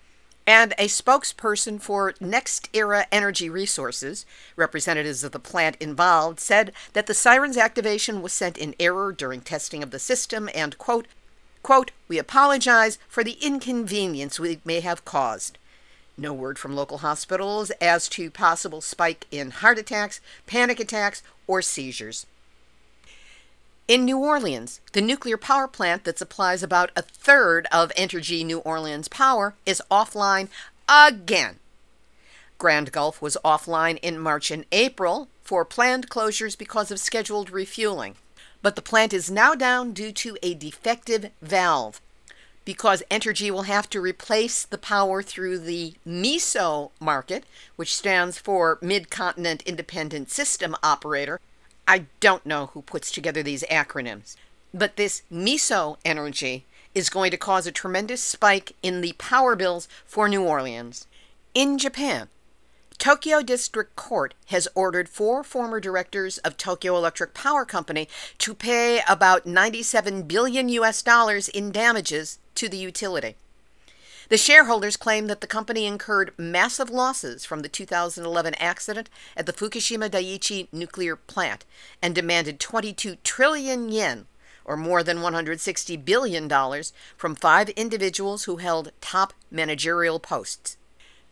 and 0.46 0.72
a 0.78 0.88
spokesperson 0.88 1.80
for 1.80 2.12
NextEra 2.14 3.04
Energy 3.12 3.48
Resources, 3.48 4.26
representatives 4.56 5.22
of 5.22 5.32
the 5.32 5.38
plant 5.38 5.76
involved, 5.78 6.40
said 6.40 6.72
that 6.94 7.06
the 7.06 7.14
siren's 7.14 7.56
activation 7.56 8.22
was 8.22 8.32
sent 8.32 8.58
in 8.58 8.74
error 8.80 9.12
during 9.12 9.40
testing 9.40 9.82
of 9.82 9.90
the 9.90 9.98
system 9.98 10.48
and, 10.54 10.78
quote, 10.78 11.06
quote, 11.62 11.92
we 12.08 12.18
apologize 12.18 12.98
for 13.08 13.22
the 13.22 13.38
inconvenience 13.40 14.40
we 14.40 14.60
may 14.64 14.80
have 14.80 15.04
caused. 15.04 15.58
No 16.16 16.32
word 16.32 16.58
from 16.58 16.74
local 16.74 16.98
hospitals 16.98 17.70
as 17.80 18.08
to 18.10 18.30
possible 18.30 18.80
spike 18.80 19.26
in 19.30 19.50
heart 19.50 19.78
attacks, 19.78 20.20
panic 20.46 20.80
attacks, 20.80 21.22
or 21.46 21.62
seizures. 21.62 22.26
In 23.88 24.04
New 24.04 24.18
Orleans, 24.18 24.80
the 24.92 25.00
nuclear 25.00 25.36
power 25.36 25.66
plant 25.66 26.04
that 26.04 26.16
supplies 26.16 26.62
about 26.62 26.92
a 26.94 27.02
third 27.02 27.66
of 27.72 27.90
Entergy 27.96 28.46
New 28.46 28.60
Orleans 28.60 29.08
power 29.08 29.54
is 29.66 29.82
offline 29.90 30.48
again. 30.88 31.56
Grand 32.58 32.92
Gulf 32.92 33.20
was 33.20 33.36
offline 33.44 33.98
in 34.00 34.20
March 34.20 34.52
and 34.52 34.66
April 34.70 35.28
for 35.42 35.64
planned 35.64 36.08
closures 36.08 36.56
because 36.56 36.92
of 36.92 37.00
scheduled 37.00 37.50
refueling. 37.50 38.14
But 38.62 38.76
the 38.76 38.82
plant 38.82 39.12
is 39.12 39.32
now 39.32 39.56
down 39.56 39.92
due 39.92 40.12
to 40.12 40.38
a 40.44 40.54
defective 40.54 41.30
valve. 41.42 42.00
Because 42.64 43.02
Entergy 43.10 43.50
will 43.50 43.62
have 43.62 43.90
to 43.90 44.00
replace 44.00 44.64
the 44.64 44.78
power 44.78 45.24
through 45.24 45.58
the 45.58 45.94
MISO 46.06 46.92
market, 47.00 47.42
which 47.74 47.96
stands 47.96 48.38
for 48.38 48.78
Mid 48.80 49.10
Continent 49.10 49.64
Independent 49.66 50.30
System 50.30 50.76
Operator, 50.84 51.40
I 51.86 52.06
don't 52.20 52.46
know 52.46 52.66
who 52.66 52.82
puts 52.82 53.10
together 53.10 53.42
these 53.42 53.64
acronyms, 53.64 54.36
but 54.72 54.96
this 54.96 55.22
MISO 55.30 55.96
energy 56.04 56.64
is 56.94 57.10
going 57.10 57.30
to 57.30 57.36
cause 57.36 57.66
a 57.66 57.72
tremendous 57.72 58.22
spike 58.22 58.72
in 58.82 59.00
the 59.00 59.14
power 59.14 59.56
bills 59.56 59.88
for 60.04 60.28
New 60.28 60.42
Orleans. 60.42 61.06
In 61.54 61.78
Japan, 61.78 62.28
Tokyo 62.98 63.42
District 63.42 63.96
Court 63.96 64.34
has 64.46 64.68
ordered 64.74 65.08
four 65.08 65.42
former 65.42 65.80
directors 65.80 66.38
of 66.38 66.56
Tokyo 66.56 66.96
Electric 66.96 67.34
Power 67.34 67.64
Company 67.64 68.08
to 68.38 68.54
pay 68.54 69.00
about 69.08 69.44
97 69.44 70.22
billion 70.22 70.68
US 70.68 71.02
dollars 71.02 71.48
in 71.48 71.72
damages 71.72 72.38
to 72.54 72.68
the 72.68 72.76
utility. 72.76 73.34
The 74.32 74.38
shareholders 74.38 74.96
claim 74.96 75.26
that 75.26 75.42
the 75.42 75.46
company 75.46 75.84
incurred 75.84 76.32
massive 76.38 76.88
losses 76.88 77.44
from 77.44 77.60
the 77.60 77.68
2011 77.68 78.54
accident 78.54 79.10
at 79.36 79.44
the 79.44 79.52
Fukushima 79.52 80.08
Daiichi 80.08 80.68
nuclear 80.72 81.16
plant 81.16 81.66
and 82.00 82.14
demanded 82.14 82.58
22 82.58 83.16
trillion 83.24 83.90
yen, 83.90 84.26
or 84.64 84.78
more 84.78 85.02
than 85.02 85.18
$160 85.18 86.02
billion, 86.02 86.48
from 87.14 87.34
five 87.34 87.68
individuals 87.76 88.44
who 88.44 88.56
held 88.56 88.92
top 89.02 89.34
managerial 89.50 90.18
posts. 90.18 90.78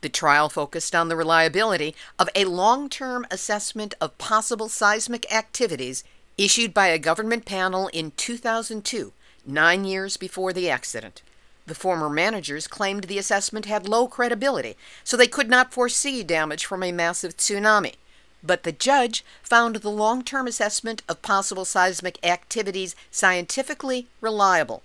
The 0.02 0.10
trial 0.10 0.50
focused 0.50 0.94
on 0.94 1.08
the 1.08 1.16
reliability 1.16 1.94
of 2.18 2.28
a 2.34 2.44
long 2.44 2.90
term 2.90 3.26
assessment 3.30 3.94
of 3.98 4.18
possible 4.18 4.68
seismic 4.68 5.24
activities 5.32 6.04
issued 6.36 6.74
by 6.74 6.88
a 6.88 6.98
government 6.98 7.46
panel 7.46 7.88
in 7.94 8.12
2002, 8.18 9.14
nine 9.46 9.86
years 9.86 10.18
before 10.18 10.52
the 10.52 10.68
accident. 10.68 11.22
The 11.66 11.74
former 11.74 12.08
managers 12.08 12.66
claimed 12.66 13.04
the 13.04 13.18
assessment 13.18 13.66
had 13.66 13.88
low 13.88 14.08
credibility, 14.08 14.76
so 15.04 15.16
they 15.16 15.26
could 15.26 15.48
not 15.48 15.72
foresee 15.72 16.22
damage 16.22 16.64
from 16.64 16.82
a 16.82 16.90
massive 16.90 17.36
tsunami. 17.36 17.94
But 18.42 18.62
the 18.62 18.72
judge 18.72 19.24
found 19.42 19.76
the 19.76 19.90
long 19.90 20.24
term 20.24 20.46
assessment 20.46 21.02
of 21.08 21.22
possible 21.22 21.64
seismic 21.64 22.18
activities 22.24 22.96
scientifically 23.10 24.08
reliable. 24.20 24.82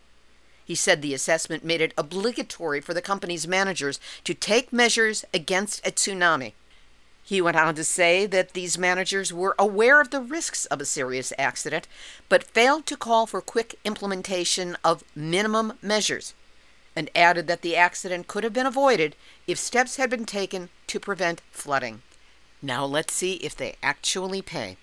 He 0.65 0.75
said 0.75 1.01
the 1.01 1.13
assessment 1.13 1.63
made 1.63 1.82
it 1.82 1.94
obligatory 1.98 2.82
for 2.82 2.94
the 2.94 3.01
company's 3.01 3.48
managers 3.48 4.00
to 4.24 4.34
take 4.34 4.74
measures 4.74 5.24
against 5.34 5.86
a 5.88 5.91
tsunami. 5.91 6.53
He 7.24 7.41
went 7.41 7.58
on 7.58 7.74
to 7.75 7.84
say 7.84 8.25
that 8.27 8.53
these 8.53 8.77
managers 8.77 9.34
were 9.34 9.55
aware 9.58 10.01
of 10.01 10.12
the 10.12 10.22
risks 10.22 10.65
of 10.65 10.82
a 10.82 10.86
serious 10.86 11.32
accident, 11.38 11.88
but 12.29 12.44
failed 12.44 12.86
to 12.88 12.98
call 12.98 13.25
for 13.25 13.41
quick 13.41 13.79
implementation 13.84 14.77
of 14.84 15.03
minimum 15.15 15.74
measures 15.82 16.34
and 16.96 17.10
added 17.16 17.48
that 17.48 17.62
the 17.62 17.75
accident 17.75 18.28
could 18.28 18.44
have 18.44 18.54
been 18.54 18.66
avoided 18.66 19.16
if 19.48 19.58
steps 19.58 19.98
had 19.98 20.10
been 20.10 20.25
taken 20.25 20.70
to 20.88 21.00
prevent 21.00 21.42
flooding. 21.52 22.02
Now 22.62 22.86
let's 22.86 23.14
see 23.14 23.34
if 23.36 23.56
they 23.56 23.75
actually 23.84 24.42
pay. 24.42 24.78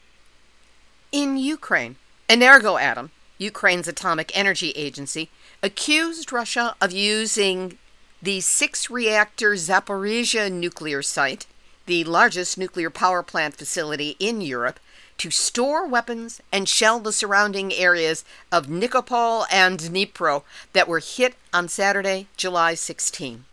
In 1.10 1.36
Ukraine, 1.36 1.96
Energoatom, 2.28 3.10
Ukraine's 3.38 3.88
atomic 3.88 4.30
energy 4.34 4.70
agency, 4.70 5.30
accused 5.62 6.32
Russia 6.32 6.76
of 6.80 6.92
using 6.92 7.78
the 8.22 8.40
six 8.40 8.88
reactor 8.88 9.54
Zaporizhia 9.54 10.50
nuclear 10.50 11.02
site, 11.02 11.46
the 11.86 12.04
largest 12.04 12.56
nuclear 12.56 12.88
power 12.88 13.22
plant 13.22 13.56
facility 13.56 14.16
in 14.20 14.40
Europe, 14.40 14.78
to 15.22 15.30
store 15.30 15.86
weapons 15.86 16.40
and 16.50 16.68
shell 16.68 16.98
the 16.98 17.12
surrounding 17.12 17.72
areas 17.72 18.24
of 18.50 18.66
Nikopol 18.66 19.46
and 19.52 19.78
Dnipro 19.78 20.42
that 20.72 20.88
were 20.88 20.98
hit 20.98 21.36
on 21.52 21.68
Saturday, 21.68 22.26
July 22.36 22.74
16. 22.74 23.44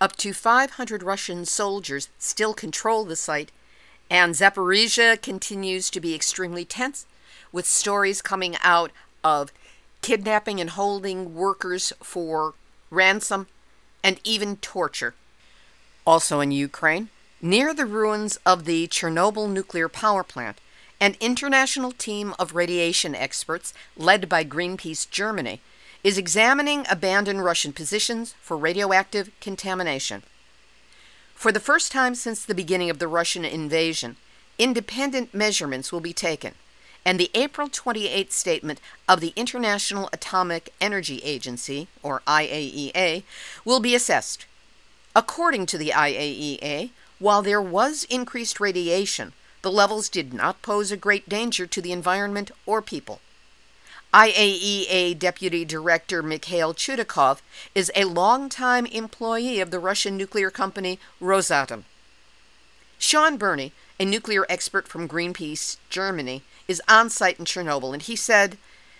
Up 0.00 0.14
to 0.14 0.32
500 0.32 1.02
Russian 1.02 1.44
soldiers 1.46 2.10
still 2.20 2.54
control 2.54 3.04
the 3.04 3.16
site, 3.16 3.50
and 4.08 4.36
Zaporizhia 4.36 5.20
continues 5.20 5.90
to 5.90 5.98
be 5.98 6.14
extremely 6.14 6.64
tense, 6.64 7.06
with 7.50 7.66
stories 7.66 8.22
coming 8.22 8.54
out 8.62 8.92
of 9.24 9.52
kidnapping 10.02 10.60
and 10.60 10.70
holding 10.70 11.34
workers 11.34 11.92
for 12.00 12.54
ransom 12.88 13.48
and 14.04 14.20
even 14.22 14.58
torture. 14.58 15.16
Also 16.06 16.38
in 16.38 16.52
Ukraine, 16.52 17.08
near 17.42 17.74
the 17.74 17.84
ruins 17.84 18.38
of 18.46 18.64
the 18.64 18.86
Chernobyl 18.86 19.50
nuclear 19.50 19.88
power 19.88 20.22
plant, 20.22 20.60
an 21.00 21.16
international 21.18 21.92
team 21.92 22.34
of 22.38 22.54
radiation 22.54 23.14
experts, 23.14 23.72
led 23.96 24.28
by 24.28 24.44
Greenpeace 24.44 25.08
Germany, 25.10 25.60
is 26.04 26.18
examining 26.18 26.84
abandoned 26.90 27.44
Russian 27.44 27.72
positions 27.72 28.34
for 28.42 28.56
radioactive 28.56 29.30
contamination. 29.40 30.22
For 31.34 31.50
the 31.50 31.60
first 31.60 31.90
time 31.90 32.14
since 32.14 32.44
the 32.44 32.54
beginning 32.54 32.90
of 32.90 32.98
the 32.98 33.08
Russian 33.08 33.46
invasion, 33.46 34.16
independent 34.58 35.32
measurements 35.32 35.90
will 35.90 36.00
be 36.00 36.12
taken, 36.12 36.54
and 37.04 37.18
the 37.18 37.30
April 37.32 37.68
28 37.68 38.30
statement 38.30 38.78
of 39.08 39.20
the 39.20 39.32
International 39.36 40.10
Atomic 40.12 40.70
Energy 40.82 41.18
Agency, 41.24 41.88
or 42.02 42.20
IAEA, 42.26 43.22
will 43.64 43.80
be 43.80 43.94
assessed. 43.94 44.44
According 45.16 45.64
to 45.66 45.78
the 45.78 45.90
IAEA, 45.90 46.90
while 47.18 47.40
there 47.40 47.62
was 47.62 48.04
increased 48.04 48.60
radiation, 48.60 49.32
the 49.62 49.70
levels 49.70 50.08
did 50.08 50.32
not 50.32 50.62
pose 50.62 50.90
a 50.90 50.96
great 50.96 51.28
danger 51.28 51.66
to 51.66 51.82
the 51.82 51.92
environment 51.92 52.50
or 52.66 52.80
people. 52.80 53.20
IAEA 54.12 55.16
Deputy 55.16 55.64
Director 55.64 56.22
Mikhail 56.22 56.74
Chudakov 56.74 57.38
is 57.74 57.92
a 57.94 58.04
longtime 58.04 58.86
employee 58.86 59.60
of 59.60 59.70
the 59.70 59.78
Russian 59.78 60.16
nuclear 60.16 60.50
company 60.50 60.98
Rosatom. 61.22 61.84
Shaun 62.98 63.36
Burnie, 63.36 63.72
a 64.00 64.04
nuclear 64.04 64.44
expert 64.48 64.88
from 64.88 65.08
Greenpeace 65.08 65.76
Germany, 65.90 66.42
is 66.66 66.82
on 66.88 67.08
site 67.08 67.38
in 67.38 67.44
Chernobyl, 67.44 67.92
and 67.92 68.02
he 68.02 68.16
said, 68.16 68.58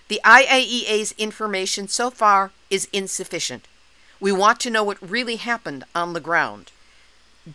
The 0.08 0.20
IAEA's 0.24 1.12
information 1.18 1.88
so 1.88 2.10
far 2.10 2.52
is 2.70 2.88
insufficient. 2.92 3.66
We 4.20 4.30
want 4.30 4.60
to 4.60 4.70
know 4.70 4.84
what 4.84 5.10
really 5.10 5.36
happened 5.36 5.84
on 5.94 6.12
the 6.12 6.20
ground. 6.20 6.70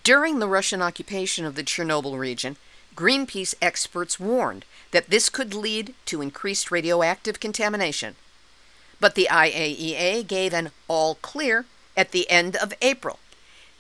During 0.04 0.40
the 0.40 0.48
Russian 0.48 0.82
occupation 0.82 1.46
of 1.46 1.56
the 1.56 1.64
Chernobyl 1.64 2.20
region, 2.20 2.58
Greenpeace 2.96 3.54
experts 3.62 4.20
warned 4.20 4.66
that 4.92 5.10
this 5.10 5.30
could 5.30 5.54
lead 5.54 5.94
to 6.06 6.22
increased 6.22 6.72
radioactive 6.72 7.40
contamination. 7.40 8.16
But 9.00 9.16
the 9.16 9.28
IAEA 9.30 10.26
gave 10.26 10.54
an 10.54 10.72
all 10.88 11.16
clear 11.16 11.66
at 11.98 12.12
the 12.12 12.30
end 12.30 12.56
of 12.56 12.74
April. 12.82 13.20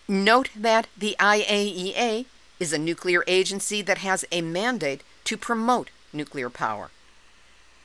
Note 0.08 0.50
that 0.56 0.88
the 0.98 1.16
IAEA 1.20 2.26
is 2.60 2.74
a 2.74 2.78
nuclear 2.78 3.24
agency 3.28 3.82
that 3.82 4.00
has 4.00 4.26
a 4.32 4.42
mandate 4.42 5.02
to 5.24 5.38
promote 5.38 5.90
nuclear 6.14 6.50
power. 6.50 6.90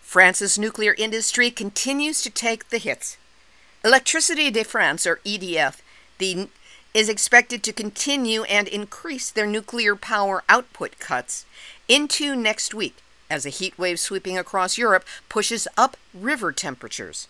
France's 0.02 0.58
nuclear 0.58 0.94
industry 0.98 1.50
continues 1.50 2.22
to 2.22 2.30
take 2.30 2.68
the 2.70 2.78
hits. 2.78 3.16
Electricité 3.84 4.52
de 4.52 4.64
France, 4.64 5.06
or 5.06 5.20
EDF, 5.24 5.76
the, 6.18 6.48
is 6.92 7.08
expected 7.08 7.62
to 7.62 7.72
continue 7.72 8.42
and 8.44 8.66
increase 8.68 9.30
their 9.30 9.46
nuclear 9.46 9.94
power 9.94 10.42
output 10.48 10.98
cuts 10.98 11.44
into 11.88 12.34
next 12.34 12.74
week 12.74 12.96
as 13.30 13.46
a 13.46 13.50
heat 13.50 13.78
wave 13.78 14.00
sweeping 14.00 14.36
across 14.36 14.76
Europe 14.76 15.04
pushes 15.28 15.68
up 15.76 15.96
river 16.12 16.50
temperatures. 16.52 17.28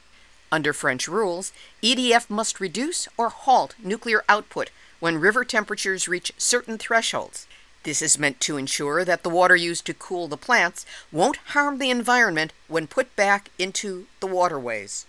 Under 0.51 0.73
French 0.73 1.07
rules, 1.07 1.53
EDF 1.83 2.29
must 2.31 2.59
reduce 2.59 3.07
or 3.17 3.29
halt 3.29 3.75
nuclear 3.83 4.25
output 4.29 4.71
when 4.99 5.19
river 5.19 5.45
temperatures 5.45 6.09
reach 6.09 6.33
certain 6.39 6.79
thresholds. 6.79 7.47
This 7.83 8.03
is 8.03 8.19
meant 8.19 8.41
to 8.41 8.57
ensure 8.57 9.05
that 9.05 9.23
the 9.23 9.31
water 9.31 9.57
used 9.57 9.87
to 9.87 9.95
cool 9.95 10.29
the 10.29 10.37
plants 10.37 10.85
won't 11.13 11.37
harm 11.49 11.79
the 11.79 11.91
environment 11.91 12.53
when 12.69 12.87
put 12.87 13.15
back 13.17 13.51
into 13.59 14.07
the 14.21 14.27
waterways. 14.27 15.07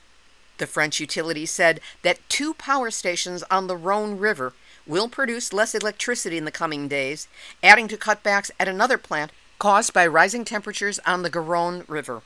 The 0.62 0.68
French 0.68 1.00
utility 1.00 1.48
said 1.48 1.80
that 2.04 2.20
two 2.30 2.54
power 2.54 2.92
stations 2.92 3.44
on 3.50 3.66
the 3.66 3.76
Rhone 3.76 4.20
River 4.20 4.54
will 4.86 5.10
produce 5.10 5.54
less 5.54 5.74
electricity 5.74 6.38
in 6.38 6.46
the 6.46 6.52
coming 6.52 6.88
days, 6.88 7.28
adding 7.64 7.88
to 7.88 7.98
cutbacks 7.98 8.52
at 8.60 8.68
another 8.68 9.00
plant 9.00 9.32
caused 9.58 9.92
by 9.92 10.06
rising 10.06 10.46
temperatures 10.46 11.00
on 11.04 11.24
the 11.24 11.32
Garonne 11.32 11.84
River. 11.88 12.22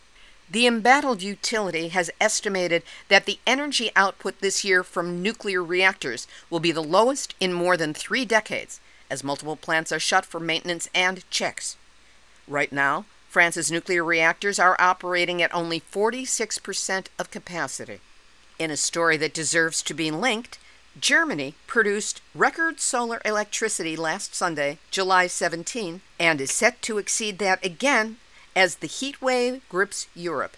The 0.51 0.67
embattled 0.67 1.21
utility 1.21 1.87
has 1.87 2.11
estimated 2.19 2.83
that 3.07 3.25
the 3.25 3.39
energy 3.47 3.89
output 3.95 4.41
this 4.41 4.65
year 4.65 4.83
from 4.83 5.21
nuclear 5.21 5.63
reactors 5.63 6.27
will 6.49 6.59
be 6.59 6.73
the 6.73 6.83
lowest 6.83 7.35
in 7.39 7.53
more 7.53 7.77
than 7.77 7.93
three 7.93 8.25
decades, 8.25 8.81
as 9.09 9.23
multiple 9.23 9.55
plants 9.55 9.93
are 9.93 9.99
shut 9.99 10.25
for 10.25 10.41
maintenance 10.41 10.89
and 10.93 11.23
checks. 11.29 11.77
Right 12.49 12.73
now, 12.73 13.05
France's 13.29 13.71
nuclear 13.71 14.03
reactors 14.03 14.59
are 14.59 14.75
operating 14.77 15.41
at 15.41 15.55
only 15.55 15.79
46% 15.79 17.07
of 17.17 17.31
capacity. 17.31 18.01
In 18.57 18.71
a 18.71 18.77
story 18.77 19.17
that 19.17 19.33
deserves 19.33 19.81
to 19.83 19.93
be 19.93 20.11
linked, 20.11 20.57
Germany 20.97 21.55
produced 21.67 22.21
record 22.33 22.79
solar 22.79 23.21
electricity 23.25 23.97
last 23.97 24.33
Sunday, 24.33 24.77
July 24.91 25.27
17, 25.27 25.99
and 26.17 26.39
is 26.39 26.51
set 26.51 26.81
to 26.83 26.97
exceed 26.97 27.37
that 27.39 27.63
again 27.65 28.15
as 28.55 28.75
the 28.75 28.87
heat 28.87 29.21
wave 29.21 29.61
grips 29.67 30.07
Europe. 30.15 30.55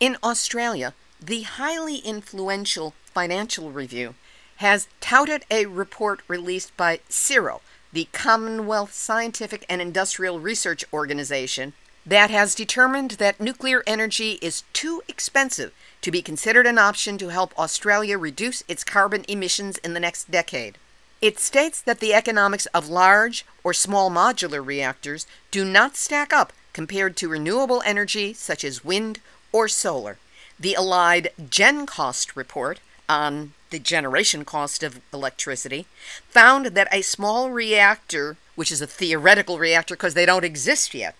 In 0.00 0.16
Australia, 0.24 0.94
the 1.20 1.42
highly 1.42 1.98
influential 1.98 2.94
Financial 3.12 3.70
Review 3.70 4.14
has 4.56 4.88
touted 5.00 5.44
a 5.50 5.66
report 5.66 6.22
released 6.26 6.74
by 6.78 7.00
CSIRO, 7.10 7.60
the 7.92 8.08
Commonwealth 8.12 8.94
Scientific 8.94 9.66
and 9.68 9.82
Industrial 9.82 10.40
Research 10.40 10.86
Organization, 10.90 11.74
that 12.06 12.30
has 12.30 12.54
determined 12.54 13.12
that 13.12 13.40
nuclear 13.40 13.82
energy 13.86 14.38
is 14.40 14.64
too 14.72 15.02
expensive 15.06 15.72
to 16.04 16.10
be 16.10 16.20
considered 16.20 16.66
an 16.66 16.76
option 16.76 17.16
to 17.16 17.28
help 17.28 17.58
Australia 17.58 18.18
reduce 18.18 18.62
its 18.68 18.84
carbon 18.84 19.24
emissions 19.26 19.78
in 19.78 19.94
the 19.94 20.00
next 20.00 20.30
decade. 20.30 20.76
It 21.22 21.38
states 21.38 21.80
that 21.80 22.00
the 22.00 22.12
economics 22.12 22.66
of 22.66 22.90
large 22.90 23.46
or 23.64 23.72
small 23.72 24.10
modular 24.10 24.62
reactors 24.64 25.26
do 25.50 25.64
not 25.64 25.96
stack 25.96 26.30
up 26.30 26.52
compared 26.74 27.16
to 27.16 27.30
renewable 27.30 27.82
energy 27.86 28.34
such 28.34 28.64
as 28.64 28.84
wind 28.84 29.20
or 29.50 29.66
solar. 29.66 30.18
The 30.60 30.74
Allied 30.74 31.30
Gen 31.48 31.86
Cost 31.86 32.36
report 32.36 32.80
on 33.08 33.54
the 33.70 33.78
generation 33.78 34.44
cost 34.44 34.82
of 34.82 35.00
electricity 35.10 35.86
found 36.28 36.66
that 36.66 36.88
a 36.92 37.00
small 37.00 37.50
reactor, 37.50 38.36
which 38.56 38.70
is 38.70 38.82
a 38.82 38.86
theoretical 38.86 39.58
reactor 39.58 39.94
because 39.96 40.12
they 40.12 40.26
don't 40.26 40.44
exist 40.44 40.92
yet, 40.92 41.14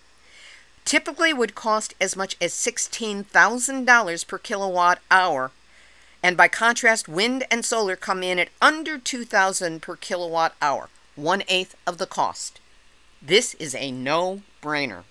typically 0.84 1.32
would 1.32 1.54
cost 1.54 1.94
as 2.00 2.16
much 2.16 2.36
as 2.40 2.52
$16,000 2.52 4.26
per 4.26 4.38
kilowatt 4.38 4.98
hour. 5.10 5.50
And 6.22 6.36
by 6.36 6.48
contrast, 6.48 7.08
wind 7.08 7.44
and 7.50 7.64
solar 7.64 7.96
come 7.96 8.22
in 8.22 8.38
at 8.38 8.48
under 8.60 8.98
2000 8.98 9.82
per 9.82 9.96
kilowatt 9.96 10.54
hour, 10.60 10.88
one 11.16 11.42
eighth 11.48 11.74
of 11.86 11.98
the 11.98 12.06
cost. 12.06 12.60
This 13.20 13.54
is 13.54 13.74
a 13.74 13.90
no 13.90 14.42
brainer. 14.62 15.04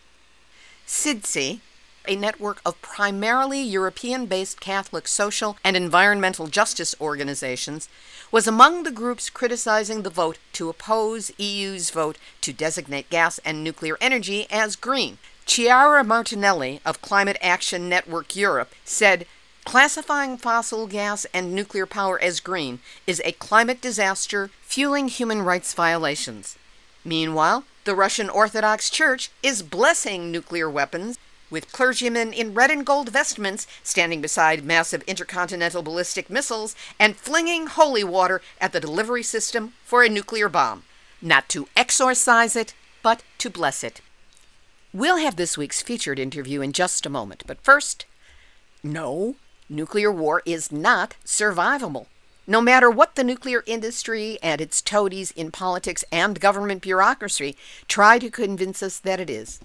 CIDSE, 0.86 1.60
a 2.08 2.16
network 2.16 2.62
of 2.66 2.82
primarily 2.82 3.62
European 3.62 4.26
based 4.26 4.60
Catholic 4.60 5.08
social 5.08 5.58
and 5.64 5.76
environmental 5.76 6.48
justice 6.48 6.94
organizations, 7.00 7.88
was 8.32 8.48
among 8.48 8.84
the 8.84 8.92
groups 8.92 9.30
criticizing 9.30 10.02
the 10.02 10.10
vote 10.10 10.38
to 10.54 10.70
oppose 10.70 11.32
EU's 11.38 11.92
vote 11.92 12.18
to 12.42 12.52
designate 12.52 13.10
gas 13.10 13.40
and 13.46 13.64
nuclear 13.64 13.98
energy 14.02 14.48
as 14.50 14.76
green, 14.76 15.18
Chiara 15.46 16.04
Martinelli 16.04 16.80
of 16.86 17.02
Climate 17.02 17.38
Action 17.42 17.90
Network 17.90 18.36
Europe 18.36 18.74
said 18.86 19.26
classifying 19.66 20.38
fossil 20.38 20.88
gas 20.88 21.26
and 21.34 21.54
nuclear 21.54 21.86
power 21.86 22.20
as 22.20 22.40
green 22.40 22.80
is 23.06 23.22
a 23.24 23.34
climate 23.34 23.82
disaster 23.82 24.50
fueling 24.62 25.10
human 25.10 25.42
rights 25.42 25.74
violations. 25.74 26.58
Meanwhile, 27.06 27.66
the 27.84 27.96
Russian 27.96 28.30
Orthodox 28.30 28.90
Church 28.90 29.30
is 29.42 29.62
blessing 29.62 30.32
nuclear 30.32 30.70
weapons, 30.70 31.18
with 31.50 31.72
clergymen 31.72 32.34
in 32.34 32.54
red 32.54 32.72
and 32.72 32.86
gold 32.86 33.10
vestments 33.10 33.68
standing 33.84 34.22
beside 34.22 34.64
massive 34.64 35.04
intercontinental 35.04 35.84
ballistic 35.84 36.30
missiles 36.30 36.76
and 36.98 37.16
flinging 37.16 37.68
holy 37.68 38.04
water 38.04 38.42
at 38.60 38.72
the 38.72 38.80
delivery 38.80 39.24
system 39.24 39.74
for 39.84 40.04
a 40.04 40.10
nuclear 40.10 40.50
bomb. 40.50 40.84
Not 41.22 41.50
to 41.50 41.68
exorcise 41.78 42.56
it, 42.56 42.74
but 43.04 43.22
to 43.38 43.50
bless 43.50 43.84
it. 43.84 44.02
We'll 44.96 45.18
have 45.18 45.38
this 45.38 45.58
week's 45.58 45.82
featured 45.82 46.20
interview 46.20 46.62
in 46.62 46.72
just 46.72 47.08
a 47.08 47.10
moment, 47.10 47.46
but 47.48 47.64
first, 47.64 48.06
no, 48.84 49.34
nuclear 49.68 50.12
war 50.12 50.44
is 50.46 50.72
not 50.72 51.16
survivable. 51.26 52.06
No 52.46 52.62
matter 52.62 52.92
what 52.92 53.16
the 53.16 53.24
nuclear 53.24 53.64
industry 53.66 54.38
and 54.44 54.62
its 54.62 54.84
toadies 54.84 55.32
in 55.32 55.50
politics 55.50 56.04
and 56.12 56.40
government 56.40 56.84
bureaucracy 56.84 57.56
try 57.88 58.20
to 58.20 58.30
convince 58.30 58.84
us 58.84 59.00
that 59.00 59.20
it 59.20 59.32
is. 59.32 59.60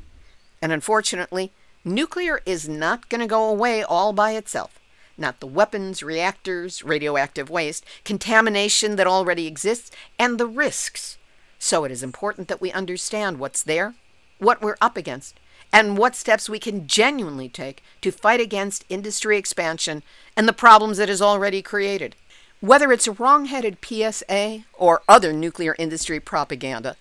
And 0.63 0.73
unfortunately, 0.73 1.53
nuclear 1.85 2.41
is 2.47 2.67
not 2.67 3.11
going 3.11 3.21
to 3.21 3.27
go 3.27 3.51
away 3.51 3.83
all 3.83 4.15
by 4.15 4.31
itself. 4.31 4.81
Not 5.19 5.41
the 5.41 5.47
weapons, 5.47 6.03
reactors, 6.03 6.83
radioactive 6.83 7.51
waste, 7.51 7.85
contamination 8.03 8.97
that 8.97 9.07
already 9.07 9.47
exists, 9.47 9.91
and 10.19 10.39
the 10.39 10.47
risks. 10.47 11.19
So 11.59 11.85
it 11.85 11.93
is 11.93 12.03
important 12.03 12.49
that 12.49 12.63
we 12.63 12.73
understand 12.73 13.39
what's 13.39 13.63
there 13.63 13.95
what 14.39 14.63
we're 14.63 14.77
up 14.81 14.97
against, 14.97 15.39
and 15.73 15.99
what 15.99 16.17
steps 16.17 16.49
we 16.49 16.59
can 16.59 16.87
genuinely 16.87 17.49
take 17.49 17.83
to 18.01 18.11
fight 18.11 18.41
against 18.41 18.85
industry 18.89 19.37
expansion 19.37 20.03
and 20.37 20.49
the 20.49 20.53
problems 20.53 20.99
it 20.99 21.09
has 21.09 21.23
already 21.23 21.63
created. 21.63 22.15
Whether 22.61 22.91
it's 22.91 23.07
wrong 23.07 23.45
headed 23.45 23.79
PSA 23.85 24.65
or 24.75 25.03
other 25.09 25.33
nuclear 25.33 25.77
industry 25.79 26.19
propaganda, 26.19 26.97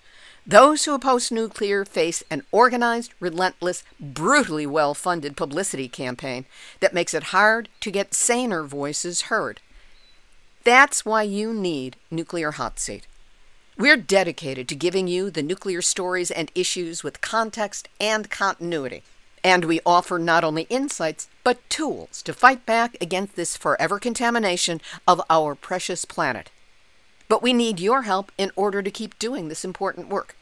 those 0.46 0.84
who 0.84 0.94
oppose 0.94 1.30
nuclear 1.30 1.84
face 1.84 2.22
an 2.30 2.42
organized, 2.52 3.12
relentless, 3.20 3.82
brutally 3.98 4.66
well 4.66 4.94
funded 4.94 5.36
publicity 5.36 5.88
campaign 5.88 6.46
that 6.80 6.94
makes 6.94 7.12
it 7.12 7.24
hard 7.24 7.68
to 7.80 7.90
get 7.90 8.14
saner 8.14 8.62
voices 8.62 9.22
heard. 9.22 9.60
That's 10.62 11.04
why 11.04 11.24
you 11.24 11.52
need 11.52 11.96
Nuclear 12.10 12.52
Hot 12.52 12.78
Seat. 12.78 13.07
We're 13.78 13.96
dedicated 13.96 14.66
to 14.68 14.74
giving 14.74 15.06
you 15.06 15.30
the 15.30 15.40
nuclear 15.40 15.82
stories 15.82 16.32
and 16.32 16.50
issues 16.52 17.04
with 17.04 17.20
context 17.20 17.88
and 18.00 18.28
continuity. 18.28 19.04
And 19.44 19.64
we 19.64 19.78
offer 19.86 20.18
not 20.18 20.42
only 20.42 20.62
insights, 20.64 21.28
but 21.44 21.70
tools 21.70 22.20
to 22.22 22.32
fight 22.32 22.66
back 22.66 22.96
against 23.00 23.36
this 23.36 23.56
forever 23.56 24.00
contamination 24.00 24.80
of 25.06 25.22
our 25.30 25.54
precious 25.54 26.04
planet. 26.04 26.50
but 27.28 27.42
we 27.42 27.52
need 27.52 27.78
your 27.78 28.02
help 28.02 28.32
in 28.38 28.50
order 28.56 28.82
to 28.82 28.90
keep 28.90 29.18
doing 29.18 29.48
this 29.48 29.64
important 29.64 30.08
work. 30.08 30.34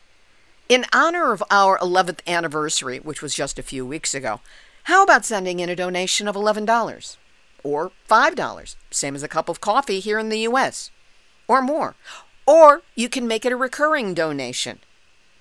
In 0.69 0.85
honor 0.93 1.33
of 1.33 1.43
our 1.51 1.79
11th 1.79 2.21
anniversary, 2.27 2.99
which 2.99 3.23
was 3.23 3.35
just 3.35 3.59
a 3.59 3.63
few 3.63 3.85
weeks 3.85 4.15
ago, 4.15 4.41
how 4.85 5.03
about 5.03 5.25
sending 5.25 5.61
in 5.61 5.69
a 5.69 5.77
donation 5.77 6.29
of 6.29 6.37
$11 6.37 7.17
or 7.63 7.91
$5, 8.09 8.77
same 8.91 9.15
as 9.15 9.23
a 9.23 9.29
cup 9.29 9.49
of 9.49 9.61
coffee 9.61 10.01
here 10.01 10.19
in 10.19 10.29
the 10.29 10.39
US, 10.41 10.91
or 11.49 11.61
more? 11.61 11.97
Or 12.47 12.83
you 12.95 13.09
can 13.09 13.27
make 13.27 13.45
it 13.45 13.53
a 13.53 13.57
recurring 13.57 14.15
donation, 14.15 14.79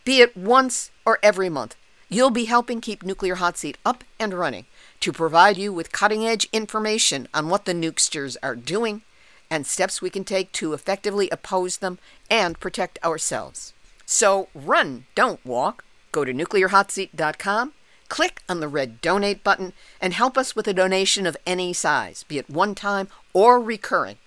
be 0.04 0.22
it 0.22 0.36
once 0.36 0.92
or 1.06 1.20
every 1.22 1.50
month. 1.50 1.76
You'll 2.10 2.32
be 2.32 2.46
helping 2.46 2.82
keep 2.82 3.04
Nuclear 3.04 3.36
Hot 3.36 3.58
Seat 3.58 3.78
up 3.86 4.04
and 4.20 4.34
running 4.34 4.66
to 5.00 5.12
provide 5.12 5.58
you 5.58 5.74
with 5.74 5.92
cutting 5.92 6.26
edge 6.26 6.48
information 6.52 7.28
on 7.34 7.50
what 7.50 7.66
the 7.66 7.74
nukesters 7.74 8.38
are 8.42 8.56
doing 8.56 9.02
and 9.50 9.66
steps 9.66 10.02
we 10.02 10.10
can 10.10 10.24
take 10.24 10.52
to 10.54 10.74
effectively 10.74 11.30
oppose 11.30 11.78
them 11.78 12.00
and 12.30 12.60
protect 12.60 13.04
ourselves. 13.04 13.74
So 14.06 14.50
run, 14.54 15.06
don't 15.16 15.44
walk. 15.46 15.84
Go 16.12 16.24
to 16.24 16.34
nuclearhotseat.com, 16.34 17.74
click 18.08 18.42
on 18.48 18.60
the 18.60 18.68
red 18.68 19.02
donate 19.02 19.44
button, 19.44 19.74
and 20.00 20.14
help 20.14 20.38
us 20.38 20.56
with 20.56 20.68
a 20.68 20.74
donation 20.74 21.26
of 21.26 21.38
any 21.46 21.74
size, 21.74 22.24
be 22.24 22.38
it 22.38 22.50
one 22.50 22.74
time 22.76 23.08
or 23.34 23.60
recurring. 23.60 24.18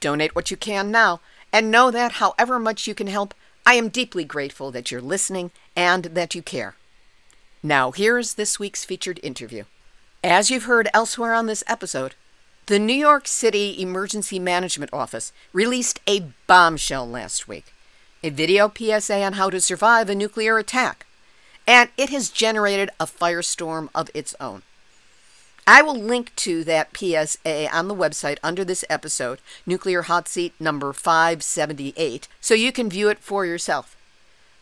Donate 0.00 0.34
what 0.34 0.50
you 0.50 0.56
can 0.56 0.90
now, 0.90 1.20
and 1.56 1.70
know 1.70 1.90
that 1.90 2.12
however 2.12 2.58
much 2.58 2.86
you 2.86 2.94
can 2.94 3.06
help, 3.06 3.32
I 3.64 3.76
am 3.76 3.88
deeply 3.88 4.24
grateful 4.24 4.70
that 4.72 4.90
you're 4.90 5.00
listening 5.00 5.52
and 5.74 6.04
that 6.04 6.34
you 6.34 6.42
care. 6.42 6.76
Now, 7.62 7.92
here's 7.92 8.34
this 8.34 8.58
week's 8.58 8.84
featured 8.84 9.18
interview. 9.22 9.64
As 10.22 10.50
you've 10.50 10.64
heard 10.64 10.90
elsewhere 10.92 11.32
on 11.32 11.46
this 11.46 11.64
episode, 11.66 12.14
the 12.66 12.78
New 12.78 12.92
York 12.92 13.26
City 13.26 13.74
Emergency 13.80 14.38
Management 14.38 14.92
Office 14.92 15.32
released 15.54 15.98
a 16.06 16.26
bombshell 16.46 17.08
last 17.08 17.48
week 17.48 17.72
a 18.22 18.28
video 18.28 18.70
PSA 18.70 19.22
on 19.22 19.32
how 19.34 19.48
to 19.48 19.58
survive 19.58 20.10
a 20.10 20.14
nuclear 20.14 20.58
attack, 20.58 21.06
and 21.66 21.88
it 21.96 22.10
has 22.10 22.28
generated 22.28 22.90
a 23.00 23.06
firestorm 23.06 23.88
of 23.94 24.10
its 24.12 24.34
own. 24.38 24.60
I 25.68 25.82
will 25.82 25.96
link 25.96 26.34
to 26.36 26.62
that 26.62 26.96
PSA 26.96 27.68
on 27.74 27.88
the 27.88 27.94
website 27.94 28.38
under 28.40 28.64
this 28.64 28.84
episode, 28.88 29.40
Nuclear 29.66 30.02
Hot 30.02 30.28
Seat 30.28 30.54
number 30.60 30.92
578, 30.92 32.28
so 32.40 32.54
you 32.54 32.70
can 32.70 32.88
view 32.88 33.08
it 33.08 33.18
for 33.18 33.44
yourself. 33.44 33.96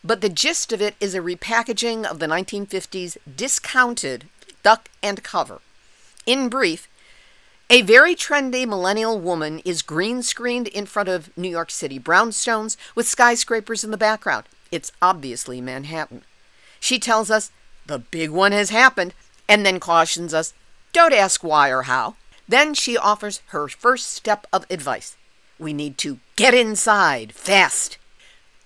But 0.03 0.21
the 0.21 0.29
gist 0.29 0.73
of 0.73 0.81
it 0.81 0.95
is 0.99 1.13
a 1.13 1.19
repackaging 1.19 2.05
of 2.05 2.17
the 2.17 2.25
1950s 2.25 3.17
discounted 3.35 4.25
duck 4.63 4.89
and 5.03 5.21
cover. 5.21 5.61
In 6.25 6.49
brief, 6.49 6.89
a 7.69 7.83
very 7.83 8.15
trendy 8.15 8.67
millennial 8.67 9.19
woman 9.19 9.59
is 9.59 9.83
green 9.83 10.23
screened 10.23 10.67
in 10.69 10.87
front 10.87 11.09
of 11.09 11.35
New 11.37 11.49
York 11.49 11.69
City 11.69 11.99
brownstones 11.99 12.77
with 12.95 13.07
skyscrapers 13.07 13.83
in 13.83 13.91
the 13.91 13.97
background. 13.97 14.45
It's 14.71 14.91
obviously 15.03 15.61
Manhattan. 15.61 16.23
She 16.79 16.97
tells 16.97 17.29
us 17.29 17.51
the 17.85 17.99
big 17.99 18.31
one 18.31 18.53
has 18.53 18.71
happened 18.71 19.13
and 19.47 19.63
then 19.63 19.79
cautions 19.79 20.33
us 20.33 20.53
don't 20.95 21.13
ask 21.13 21.43
why 21.43 21.69
or 21.69 21.83
how. 21.83 22.15
Then 22.47 22.73
she 22.73 22.97
offers 22.97 23.41
her 23.47 23.67
first 23.67 24.07
step 24.13 24.47
of 24.53 24.65
advice 24.69 25.17
we 25.57 25.73
need 25.73 25.97
to 25.99 26.19
get 26.35 26.53
inside 26.53 27.33
fast. 27.33 27.97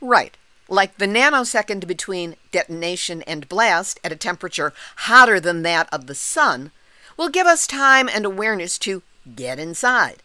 Right, 0.02 0.38
like 0.68 0.98
the 0.98 1.08
nanosecond 1.08 1.88
between 1.88 2.36
detonation 2.52 3.22
and 3.24 3.50
blast 3.50 4.00
at 4.04 4.12
a 4.12 4.16
temperature 4.16 4.74
hotter 4.98 5.40
than 5.40 5.62
that 5.64 5.90
of 5.92 6.08
the 6.08 6.16
sun 6.16 6.72
will 7.18 7.30
give 7.30 7.48
us 7.48 7.68
time 7.68 8.08
and 8.08 8.26
awareness 8.26 8.78
to 8.80 9.04
get 9.36 9.60
inside. 9.60 10.24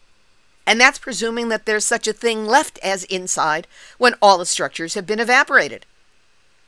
And 0.67 0.81
that's 0.81 0.99
presuming 0.99 1.49
that 1.49 1.67
there's 1.67 1.85
such 1.85 2.09
a 2.09 2.13
thing 2.13 2.47
left 2.47 2.79
as 2.83 3.05
inside 3.05 3.67
when 3.99 4.15
all 4.23 4.39
the 4.39 4.47
structures 4.47 4.95
have 4.95 5.07
been 5.07 5.21
evaporated. 5.21 5.85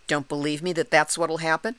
Don't 0.07 0.29
believe 0.29 0.62
me 0.62 0.72
that 0.75 0.90
that's 0.90 1.16
what'll 1.16 1.38
happen? 1.38 1.77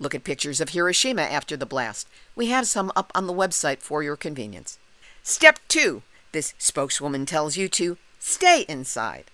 Look 0.00 0.14
at 0.14 0.24
pictures 0.24 0.60
of 0.60 0.70
Hiroshima 0.70 1.22
after 1.22 1.56
the 1.56 1.66
blast. 1.66 2.08
We 2.34 2.46
have 2.46 2.66
some 2.66 2.90
up 2.96 3.12
on 3.14 3.28
the 3.28 3.32
website 3.32 3.82
for 3.82 4.02
your 4.02 4.16
convenience. 4.16 4.78
Step 5.22 5.60
two 5.68 6.02
this 6.32 6.54
spokeswoman 6.58 7.26
tells 7.26 7.56
you 7.56 7.68
to 7.68 7.96
stay 8.18 8.64
inside. 8.68 9.24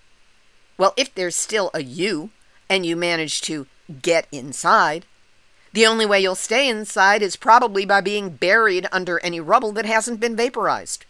Well, 0.77 0.93
if 0.97 1.13
there's 1.13 1.35
still 1.35 1.71
a 1.73 1.83
you 1.83 2.31
and 2.69 2.85
you 2.85 2.95
manage 2.95 3.41
to 3.41 3.67
get 4.01 4.27
inside, 4.31 5.05
the 5.73 5.85
only 5.85 6.05
way 6.05 6.19
you'll 6.19 6.35
stay 6.35 6.67
inside 6.67 7.21
is 7.21 7.35
probably 7.35 7.85
by 7.85 8.01
being 8.01 8.31
buried 8.31 8.87
under 8.91 9.19
any 9.19 9.39
rubble 9.39 9.71
that 9.73 9.85
hasn't 9.85 10.19
been 10.19 10.35
vaporized. 10.35 11.05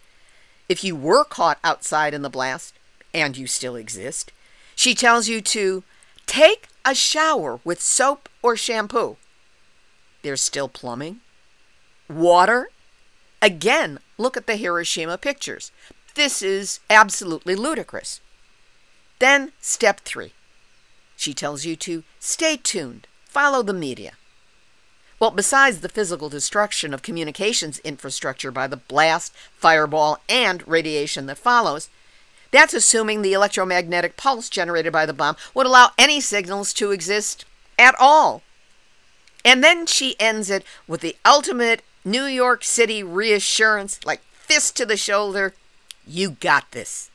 If 0.68 0.84
you 0.84 0.94
were 0.94 1.24
caught 1.24 1.58
outside 1.64 2.12
in 2.12 2.22
the 2.22 2.30
blast, 2.30 2.74
and 3.14 3.36
you 3.36 3.46
still 3.46 3.76
exist, 3.76 4.32
she 4.76 4.94
tells 4.94 5.28
you 5.28 5.40
to 5.40 5.82
take 6.26 6.68
a 6.84 6.94
shower 6.94 7.60
with 7.64 7.80
soap 7.80 8.28
or 8.42 8.56
shampoo. 8.56 9.16
There's 10.22 10.40
still 10.40 10.68
plumbing. 10.68 11.20
Water. 12.08 12.70
Again, 13.40 14.00
look 14.16 14.36
at 14.36 14.46
the 14.46 14.56
Hiroshima 14.56 15.18
pictures. 15.18 15.70
This 16.14 16.42
is 16.42 16.80
absolutely 16.90 17.54
ludicrous. 17.54 18.20
Then, 19.18 19.52
step 19.60 20.00
three. 20.00 20.32
She 21.16 21.34
tells 21.34 21.64
you 21.64 21.76
to 21.76 22.04
stay 22.18 22.56
tuned, 22.56 23.06
follow 23.24 23.62
the 23.62 23.72
media. 23.72 24.12
Well, 25.20 25.32
besides 25.32 25.80
the 25.80 25.88
physical 25.88 26.28
destruction 26.28 26.94
of 26.94 27.02
communications 27.02 27.80
infrastructure 27.80 28.52
by 28.52 28.68
the 28.68 28.76
blast, 28.76 29.34
fireball, 29.52 30.18
and 30.28 30.66
radiation 30.66 31.26
that 31.26 31.38
follows, 31.38 31.88
that's 32.50 32.72
assuming 32.72 33.22
the 33.22 33.32
electromagnetic 33.32 34.16
pulse 34.16 34.48
generated 34.48 34.92
by 34.92 35.06
the 35.06 35.12
bomb 35.12 35.36
would 35.54 35.66
allow 35.66 35.90
any 35.98 36.20
signals 36.20 36.72
to 36.74 36.92
exist 36.92 37.44
at 37.78 37.94
all. 37.98 38.42
And 39.48 39.64
then 39.64 39.86
she 39.86 40.14
ends 40.20 40.50
it 40.50 40.62
with 40.86 41.00
the 41.00 41.16
ultimate 41.24 41.82
New 42.04 42.26
York 42.26 42.62
City 42.62 43.02
reassurance, 43.02 43.98
like 44.04 44.20
fist 44.34 44.76
to 44.76 44.84
the 44.84 44.98
shoulder 44.98 45.54
you 46.06 46.32
got 46.32 46.70
this. 46.72 47.10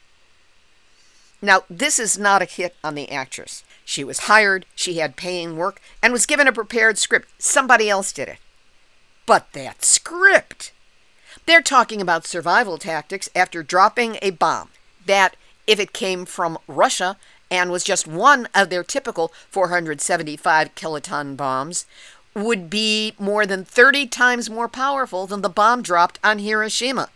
Now, 1.43 1.62
this 1.69 2.00
is 2.00 2.17
not 2.17 2.41
a 2.41 2.46
hit 2.46 2.76
on 2.84 2.96
the 2.96 3.12
actress. 3.12 3.63
She 3.86 4.04
was 4.04 4.22
hired, 4.22 4.65
she 4.74 4.96
had 4.96 5.15
paying 5.15 5.58
work, 5.58 5.80
and 6.02 6.12
was 6.12 6.26
given 6.26 6.48
a 6.48 6.52
prepared 6.52 6.98
script. 6.98 7.30
Somebody 7.38 7.88
else 7.88 8.12
did 8.12 8.30
it. 8.30 8.39
But 9.28 9.54
that 9.54 9.86
script! 9.86 10.72
They're 11.46 11.62
talking 11.62 12.02
about 12.02 12.26
survival 12.26 12.80
tactics 12.80 13.30
after 13.36 13.62
dropping 13.62 14.17
a 14.24 14.32
bomb 14.32 14.69
that, 15.06 15.36
if 15.67 15.80
it 15.80 15.93
came 15.93 16.26
from 16.26 16.58
Russia 16.67 17.15
and 17.54 17.69
was 17.69 17.84
just 17.84 18.08
one 18.08 18.48
of 18.56 18.72
their 18.72 18.84
typical 18.84 19.32
475 19.52 20.74
kiloton 20.74 21.38
bombs, 21.38 21.86
would 22.34 22.69
be 22.69 23.13
more 23.19 23.46
than 23.46 23.63
30 23.63 24.08
times 24.08 24.50
more 24.50 24.67
powerful 24.67 25.28
than 25.28 25.41
the 25.41 25.50
bomb 25.50 25.82
dropped 25.82 26.19
on 26.24 26.39
Hiroshima. 26.39 27.10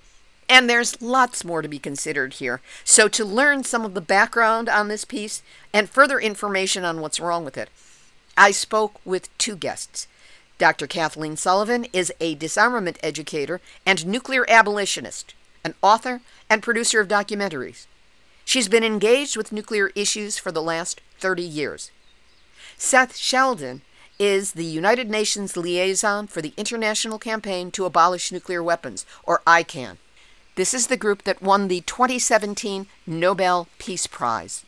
And 0.50 0.70
there's 0.70 1.02
lots 1.02 1.44
more 1.44 1.62
to 1.62 1.68
be 1.68 1.80
considered 1.80 2.36
here. 2.36 2.62
So, 2.84 3.08
to 3.10 3.26
learn 3.26 3.64
some 3.64 3.84
of 3.84 3.94
the 3.94 4.02
background 4.02 4.70
on 4.70 4.88
this 4.88 5.04
piece 5.04 5.42
and 5.74 5.90
further 5.90 6.20
information 6.20 6.86
on 6.86 7.02
what's 7.02 7.20
wrong 7.20 7.44
with 7.44 7.58
it, 7.58 7.70
I 8.38 8.52
spoke 8.52 9.02
with 9.04 9.36
two 9.38 9.58
guests. 9.58 10.08
Dr. 10.58 10.88
Kathleen 10.88 11.36
Sullivan 11.36 11.86
is 11.92 12.14
a 12.20 12.36
disarmament 12.36 12.98
educator 13.04 13.60
and 13.86 14.08
nuclear 14.08 14.46
abolitionist, 14.50 15.34
an 15.64 15.74
author 15.82 16.22
and 16.50 16.64
producer 16.64 17.02
of 17.02 17.08
documentaries. 17.08 17.86
She's 18.46 18.70
been 18.70 18.84
engaged 18.84 19.36
with 19.36 19.52
nuclear 19.52 19.92
issues 19.94 20.38
for 20.38 20.52
the 20.52 20.62
last 20.62 21.02
30 21.20 21.44
years. 21.44 21.92
Seth 22.78 23.18
Sheldon 23.18 23.82
is 24.20 24.54
the 24.54 24.66
United 24.66 25.10
Nations 25.10 25.56
liaison 25.56 26.28
for 26.28 26.42
the 26.42 26.54
International 26.58 27.20
Campaign 27.20 27.72
to 27.72 27.86
Abolish 27.86 28.32
Nuclear 28.32 28.64
Weapons, 28.64 29.06
or 29.24 29.42
ICAN. 29.46 29.98
This 30.56 30.74
is 30.74 30.88
the 30.88 30.98
group 30.98 31.24
that 31.24 31.42
won 31.42 31.68
the 31.68 31.82
2017 31.82 32.88
Nobel 33.06 33.68
Peace 33.78 34.08
Prize. 34.08 34.66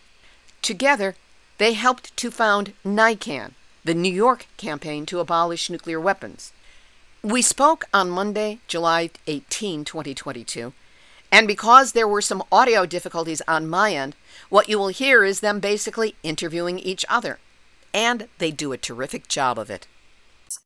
Together, 0.61 1.15
they 1.57 1.73
helped 1.73 2.15
to 2.17 2.29
found 2.29 2.73
NYCAN, 2.85 3.53
the 3.83 3.93
New 3.93 4.13
York 4.13 4.45
campaign 4.57 5.05
to 5.07 5.19
abolish 5.19 5.69
nuclear 5.69 5.99
weapons. 5.99 6.51
We 7.23 7.41
spoke 7.41 7.85
on 7.93 8.09
Monday, 8.09 8.59
July 8.67 9.09
18, 9.27 9.83
2022, 9.83 10.73
and 11.31 11.47
because 11.47 11.91
there 11.91 12.07
were 12.07 12.21
some 12.21 12.43
audio 12.51 12.85
difficulties 12.85 13.41
on 13.47 13.69
my 13.69 13.93
end, 13.93 14.15
what 14.49 14.69
you 14.69 14.79
will 14.79 14.87
hear 14.87 15.23
is 15.23 15.39
them 15.39 15.59
basically 15.59 16.15
interviewing 16.23 16.79
each 16.79 17.05
other. 17.09 17.39
And 17.93 18.27
they 18.37 18.51
do 18.51 18.71
a 18.71 18.77
terrific 18.77 19.27
job 19.27 19.57
of 19.57 19.69
it. 19.69 19.87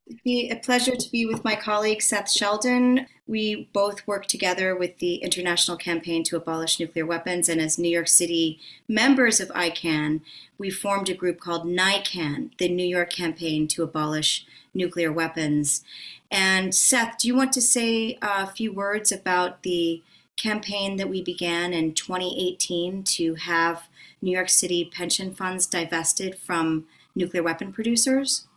It'd 0.07 0.23
be 0.23 0.49
a 0.49 0.55
pleasure 0.55 0.95
to 0.95 1.11
be 1.11 1.25
with 1.25 1.43
my 1.43 1.55
colleague 1.55 2.01
Seth 2.01 2.31
Sheldon. 2.31 3.07
We 3.27 3.69
both 3.73 4.05
work 4.05 4.27
together 4.27 4.75
with 4.75 4.99
the 4.99 5.15
International 5.15 5.77
Campaign 5.77 6.23
to 6.25 6.37
Abolish 6.37 6.79
Nuclear 6.79 7.05
Weapons, 7.05 7.47
and 7.47 7.61
as 7.61 7.77
New 7.77 7.89
York 7.89 8.07
City 8.07 8.59
members 8.87 9.39
of 9.39 9.49
ICAN, 9.49 10.21
we 10.57 10.69
formed 10.69 11.09
a 11.09 11.13
group 11.13 11.39
called 11.39 11.65
NYCAN, 11.65 12.57
the 12.57 12.69
New 12.69 12.85
York 12.85 13.11
Campaign 13.11 13.67
to 13.69 13.83
Abolish 13.83 14.45
Nuclear 14.73 15.11
Weapons. 15.11 15.83
And 16.29 16.73
Seth, 16.73 17.19
do 17.19 17.27
you 17.27 17.35
want 17.35 17.53
to 17.53 17.61
say 17.61 18.17
a 18.21 18.47
few 18.47 18.73
words 18.73 19.11
about 19.11 19.63
the 19.63 20.01
campaign 20.35 20.97
that 20.97 21.09
we 21.09 21.21
began 21.21 21.73
in 21.73 21.93
2018 21.93 23.03
to 23.03 23.35
have 23.35 23.87
New 24.21 24.31
York 24.31 24.49
City 24.49 24.89
pension 24.91 25.33
funds 25.33 25.65
divested 25.65 26.37
from 26.37 26.85
nuclear 27.15 27.43
weapon 27.43 27.71
producers? 27.71 28.47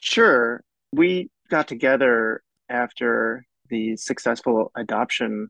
Sure. 0.00 0.62
We 0.92 1.30
got 1.50 1.68
together 1.68 2.42
after 2.68 3.46
the 3.68 3.96
successful 3.96 4.70
adoption 4.76 5.48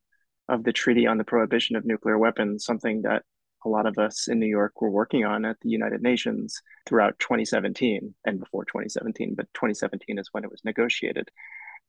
of 0.49 0.65
the 0.65 0.73
Treaty 0.73 1.07
on 1.07 1.19
the 1.19 1.25
Prohibition 1.25 1.77
of 1.77 1.85
Nuclear 1.85 2.19
Weapons, 2.19 2.65
something 2.65 3.03
that 3.03 3.23
a 3.65 3.69
lot 3.69 3.87
of 3.87 3.99
us 3.99 4.29
in 4.29 4.39
New 4.39 4.47
York 4.47 4.81
were 4.81 4.91
working 4.91 5.25
on 5.25 5.45
at 5.45 5.57
the 5.63 5.69
United 5.69 6.03
Nations 6.03 6.61
throughout 6.87 7.19
2017 7.21 8.15
and 8.25 8.41
before 8.41 8.65
2017, 8.65 9.35
but 9.37 9.47
2017 9.55 10.19
is 10.19 10.29
when 10.33 10.45
it 10.45 10.51
was 10.51 10.65
negotiated. 10.65 11.31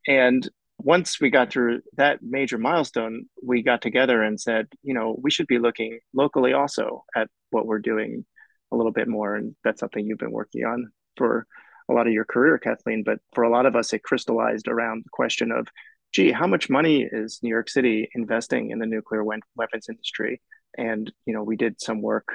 And 0.07 0.47
once 0.79 1.19
we 1.19 1.29
got 1.29 1.51
through 1.51 1.81
that 1.97 2.21
major 2.21 2.57
milestone, 2.57 3.25
we 3.41 3.63
got 3.63 3.81
together 3.81 4.21
and 4.21 4.39
said, 4.39 4.67
you 4.81 4.93
know, 4.93 5.17
we 5.21 5.31
should 5.31 5.47
be 5.47 5.59
looking 5.59 5.99
locally 6.13 6.53
also 6.53 7.05
at 7.15 7.29
what 7.51 7.65
we're 7.65 7.79
doing 7.79 8.25
a 8.73 8.75
little 8.75 8.91
bit 8.91 9.07
more. 9.07 9.35
And 9.35 9.55
that's 9.63 9.79
something 9.79 10.05
you've 10.05 10.17
been 10.17 10.31
working 10.31 10.65
on 10.65 10.91
for 11.15 11.45
a 11.89 11.93
lot 11.93 12.07
of 12.07 12.13
your 12.13 12.25
career, 12.25 12.57
Kathleen. 12.57 13.03
But 13.03 13.19
for 13.33 13.43
a 13.43 13.49
lot 13.49 13.65
of 13.65 13.75
us, 13.75 13.93
it 13.93 14.03
crystallized 14.03 14.67
around 14.67 15.03
the 15.05 15.09
question 15.11 15.51
of, 15.51 15.67
gee, 16.11 16.31
how 16.31 16.47
much 16.47 16.69
money 16.69 17.07
is 17.09 17.39
New 17.41 17.49
York 17.49 17.69
City 17.69 18.09
investing 18.13 18.71
in 18.71 18.79
the 18.79 18.85
nuclear 18.85 19.23
weapons 19.23 19.87
industry? 19.89 20.41
And, 20.77 21.11
you 21.25 21.33
know, 21.33 21.43
we 21.43 21.55
did 21.55 21.79
some 21.79 22.01
work 22.01 22.27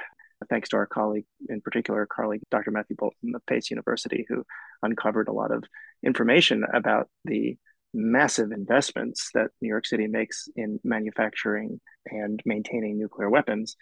thanks 0.49 0.69
to 0.69 0.77
our 0.77 0.87
colleague, 0.87 1.27
in 1.49 1.61
particular, 1.61 2.07
colleague 2.07 2.43
Dr. 2.51 2.71
Matthew 2.71 2.97
Bolton 2.97 3.35
of 3.35 3.45
Pace 3.47 3.71
University, 3.71 4.25
who 4.29 4.45
uncovered 4.83 5.29
a 5.29 5.33
lot 5.33 5.51
of 5.51 5.65
information 6.05 6.65
about 6.73 7.09
the 7.25 7.57
massive 7.93 8.53
investments 8.53 9.31
that 9.35 9.51
New 9.61 9.69
York 9.69 9.87
City 9.87 10.07
makes 10.07 10.49
in 10.55 10.79
manufacturing 10.85 11.81
and 12.07 12.41
maintaining 12.45 12.99
nuclear 12.99 13.29
weapons. 13.29 13.77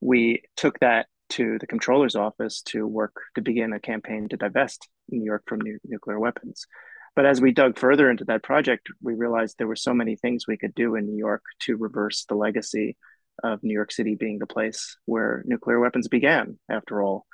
We 0.00 0.42
took 0.56 0.78
that 0.78 1.06
to 1.30 1.58
the 1.58 1.66
controller's 1.66 2.16
office 2.16 2.62
to 2.62 2.86
work 2.86 3.14
to 3.34 3.42
begin 3.42 3.72
a 3.72 3.80
campaign 3.80 4.28
to 4.28 4.36
divest 4.36 4.88
New 5.08 5.24
York 5.24 5.42
from 5.46 5.60
nu- 5.60 5.78
nuclear 5.84 6.18
weapons. 6.18 6.66
But 7.14 7.26
as 7.26 7.40
we 7.40 7.52
dug 7.52 7.78
further 7.78 8.10
into 8.10 8.24
that 8.26 8.42
project, 8.42 8.88
we 9.02 9.14
realized 9.14 9.56
there 9.58 9.66
were 9.66 9.76
so 9.76 9.92
many 9.92 10.16
things 10.16 10.46
we 10.46 10.56
could 10.56 10.74
do 10.74 10.94
in 10.94 11.06
New 11.06 11.16
York 11.16 11.42
to 11.62 11.76
reverse 11.76 12.24
the 12.24 12.36
legacy 12.36 12.96
of 13.42 13.62
New 13.62 13.74
York 13.74 13.92
City 13.92 14.14
being 14.14 14.38
the 14.38 14.46
place 14.46 14.96
where 15.04 15.42
nuclear 15.46 15.80
weapons 15.80 16.08
began. 16.08 16.58
After 16.68 17.02
all, 17.02 17.26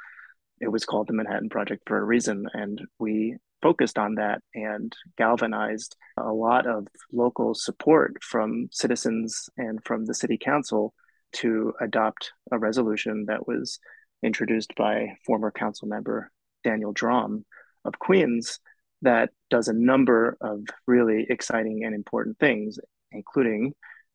it 0.60 0.68
was 0.68 0.84
called 0.84 1.08
the 1.08 1.12
Manhattan 1.12 1.48
Project 1.48 1.82
for 1.86 1.98
a 1.98 2.04
reason. 2.04 2.46
And 2.52 2.80
we 2.98 3.36
focused 3.62 3.98
on 3.98 4.16
that 4.16 4.42
and 4.54 4.92
galvanized 5.16 5.96
a 6.18 6.32
lot 6.32 6.66
of 6.66 6.86
local 7.12 7.54
support 7.54 8.22
from 8.22 8.68
citizens 8.70 9.48
and 9.56 9.82
from 9.84 10.04
the 10.04 10.14
city 10.14 10.38
council 10.38 10.94
to 11.34 11.74
adopt 11.80 12.32
a 12.50 12.58
resolution 12.58 13.26
that 13.26 13.46
was 13.46 13.78
introduced 14.22 14.74
by 14.76 15.16
former 15.26 15.50
council 15.50 15.88
member 15.88 16.30
Daniel 16.62 16.94
Dromm 16.94 17.44
of 17.84 17.98
Queens 17.98 18.58
that 19.02 19.30
does 19.50 19.68
a 19.68 19.72
number 19.72 20.36
of 20.40 20.60
really 20.86 21.26
exciting 21.28 21.84
and 21.84 21.94
important 21.94 22.38
things, 22.38 22.78
including 23.12 23.74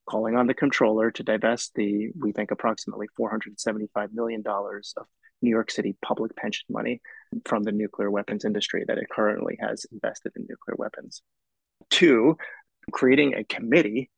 calling 0.10 0.36
on 0.36 0.48
the 0.48 0.54
controller 0.54 1.12
to 1.12 1.24
divest 1.24 1.74
the, 1.76 2.10
we 2.20 2.32
think, 2.32 2.50
approximately 2.50 3.08
$475 3.20 4.12
million 4.12 4.44
of 4.46 5.06
New 5.42 5.52
York 5.52 5.70
City 5.72 5.96
public 6.02 6.36
pension 6.36 6.66
money 6.70 7.02
from 7.46 7.64
the 7.64 7.72
nuclear 7.72 8.10
weapons 8.10 8.44
industry 8.44 8.84
that 8.88 8.98
it 8.98 9.08
currently 9.10 9.58
has 9.62 9.86
invested 9.92 10.32
in 10.36 10.48
nuclear 10.50 10.76
weapons. 10.78 11.22
Two, 11.90 12.38
creating 12.92 13.36
a 13.36 13.44
committee 13.44 14.10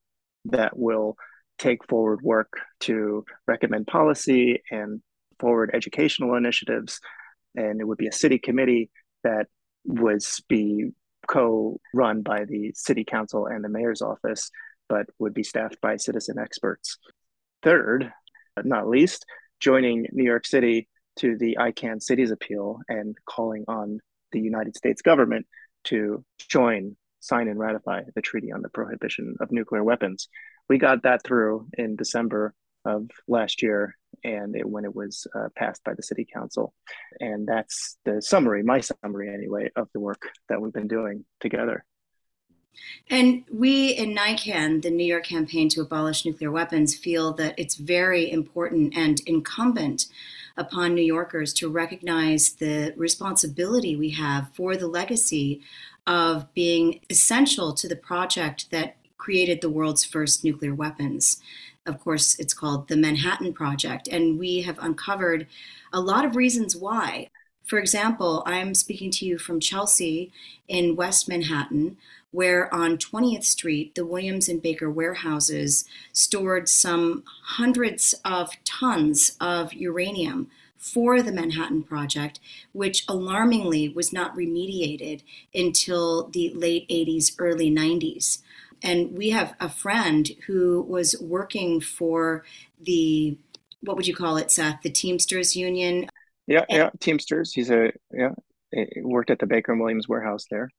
that 0.45 0.77
will 0.77 1.17
take 1.57 1.87
forward 1.87 2.21
work 2.21 2.53
to 2.81 3.25
recommend 3.47 3.87
policy 3.87 4.61
and 4.71 5.01
forward 5.39 5.71
educational 5.73 6.35
initiatives. 6.35 6.99
And 7.55 7.81
it 7.81 7.87
would 7.87 7.97
be 7.97 8.07
a 8.07 8.13
city 8.13 8.39
committee 8.39 8.89
that 9.23 9.47
would 9.85 10.23
be 10.47 10.91
co-run 11.27 12.21
by 12.21 12.45
the 12.45 12.71
city 12.75 13.03
council 13.03 13.45
and 13.45 13.63
the 13.63 13.69
mayor's 13.69 14.01
office 14.01 14.49
but 14.91 15.05
would 15.19 15.33
be 15.33 15.43
staffed 15.43 15.79
by 15.79 15.95
citizen 15.95 16.37
experts. 16.37 16.97
Third, 17.63 18.11
but 18.57 18.65
not 18.65 18.89
least, 18.89 19.25
joining 19.61 20.05
New 20.11 20.25
York 20.25 20.45
City 20.45 20.89
to 21.19 21.37
the 21.37 21.57
ICAN 21.59 22.01
Cities 22.01 22.29
Appeal 22.29 22.79
and 22.89 23.15
calling 23.25 23.63
on 23.69 23.99
the 24.33 24.41
United 24.41 24.75
States 24.75 25.01
government 25.01 25.45
to 25.85 26.25
join, 26.49 26.97
sign, 27.21 27.47
and 27.47 27.57
ratify 27.57 28.01
the 28.13 28.21
Treaty 28.21 28.51
on 28.51 28.61
the 28.61 28.69
Prohibition 28.69 29.35
of 29.39 29.51
Nuclear 29.51 29.83
Weapons. 29.83 30.27
We 30.69 30.77
got 30.77 31.03
that 31.03 31.23
through 31.23 31.67
in 31.77 31.95
December 31.95 32.53
of 32.85 33.09
last 33.27 33.61
year 33.61 33.95
and 34.23 34.55
it, 34.55 34.67
when 34.67 34.85
it 34.85 34.95
was 34.95 35.27
uh, 35.35 35.49
passed 35.55 35.83
by 35.83 35.93
the 35.93 36.03
city 36.03 36.27
council. 36.31 36.73
And 37.19 37.47
that's 37.47 37.97
the 38.05 38.21
summary 38.21 38.63
my 38.63 38.81
summary 38.81 39.33
anyway 39.33 39.69
of 39.75 39.89
the 39.93 39.99
work 39.99 40.29
that 40.49 40.61
we've 40.61 40.73
been 40.73 40.87
doing 40.87 41.25
together. 41.39 41.85
And 43.09 43.43
we 43.51 43.89
in 43.89 44.15
NYCAN, 44.15 44.81
the 44.81 44.91
New 44.91 45.05
York 45.05 45.25
Campaign 45.25 45.67
to 45.69 45.81
Abolish 45.81 46.25
Nuclear 46.25 46.51
Weapons, 46.51 46.95
feel 46.95 47.33
that 47.33 47.53
it's 47.57 47.75
very 47.75 48.31
important 48.31 48.95
and 48.95 49.19
incumbent 49.25 50.05
upon 50.57 50.95
New 50.95 51.01
Yorkers 51.01 51.53
to 51.55 51.69
recognize 51.69 52.53
the 52.53 52.93
responsibility 52.95 53.95
we 53.95 54.11
have 54.11 54.49
for 54.53 54.77
the 54.77 54.87
legacy 54.87 55.61
of 56.07 56.51
being 56.53 57.01
essential 57.09 57.73
to 57.73 57.87
the 57.87 57.95
project 57.95 58.71
that 58.71 58.95
created 59.21 59.61
the 59.61 59.69
world's 59.69 60.03
first 60.03 60.43
nuclear 60.43 60.73
weapons. 60.73 61.39
Of 61.85 61.99
course, 61.99 62.39
it's 62.39 62.55
called 62.55 62.87
the 62.87 62.97
Manhattan 62.97 63.53
Project, 63.53 64.07
and 64.07 64.39
we 64.39 64.61
have 64.61 64.79
uncovered 64.79 65.45
a 65.93 66.01
lot 66.01 66.25
of 66.25 66.35
reasons 66.35 66.75
why. 66.75 67.29
For 67.63 67.77
example, 67.77 68.41
I'm 68.47 68.73
speaking 68.73 69.11
to 69.11 69.25
you 69.25 69.37
from 69.37 69.59
Chelsea 69.59 70.31
in 70.67 70.95
West 70.95 71.29
Manhattan, 71.29 71.97
where 72.31 72.73
on 72.73 72.97
20th 72.97 73.43
Street, 73.43 73.93
the 73.93 74.07
Williams 74.07 74.49
and 74.49 74.59
Baker 74.59 74.89
warehouses 74.89 75.85
stored 76.11 76.67
some 76.67 77.23
hundreds 77.43 78.15
of 78.25 78.49
tons 78.65 79.37
of 79.39 79.71
uranium 79.71 80.49
for 80.77 81.21
the 81.21 81.31
Manhattan 81.31 81.83
Project, 81.83 82.39
which 82.71 83.05
alarmingly 83.07 83.87
was 83.87 84.11
not 84.11 84.35
remediated 84.35 85.21
until 85.53 86.27
the 86.29 86.51
late 86.55 86.89
80s, 86.89 87.35
early 87.37 87.69
90s. 87.69 88.39
And 88.81 89.17
we 89.17 89.29
have 89.29 89.55
a 89.59 89.69
friend 89.69 90.29
who 90.47 90.81
was 90.81 91.15
working 91.21 91.81
for 91.81 92.43
the, 92.79 93.37
what 93.81 93.95
would 93.95 94.07
you 94.07 94.15
call 94.15 94.37
it, 94.37 94.51
Seth, 94.51 94.81
the 94.81 94.89
Teamsters 94.89 95.55
Union? 95.55 96.07
Yeah, 96.47 96.65
yeah, 96.69 96.89
Teamsters. 96.99 97.53
He's 97.53 97.69
a, 97.69 97.91
yeah, 98.11 98.31
worked 98.97 99.29
at 99.29 99.39
the 99.39 99.45
Baker 99.45 99.71
and 99.71 99.81
Williams 99.81 100.07
warehouse 100.07 100.45
there 100.49 100.69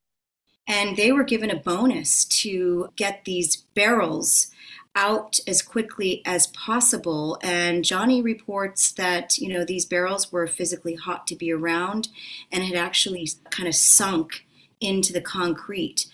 and 0.66 0.96
they 0.96 1.12
were 1.12 1.24
given 1.24 1.50
a 1.50 1.56
bonus 1.56 2.24
to 2.24 2.88
get 2.96 3.24
these 3.24 3.56
barrels 3.74 4.48
out 4.94 5.40
as 5.46 5.62
quickly 5.62 6.20
as 6.26 6.48
possible 6.48 7.38
and 7.42 7.84
johnny 7.84 8.20
reports 8.20 8.92
that 8.92 9.38
you 9.38 9.48
know 9.48 9.64
these 9.64 9.86
barrels 9.86 10.30
were 10.30 10.46
physically 10.46 10.94
hot 10.94 11.26
to 11.26 11.34
be 11.34 11.50
around 11.50 12.08
and 12.50 12.62
had 12.62 12.76
actually 12.76 13.26
kind 13.50 13.68
of 13.68 13.74
sunk 13.74 14.46
into 14.80 15.12
the 15.12 15.20
concrete 15.20 16.06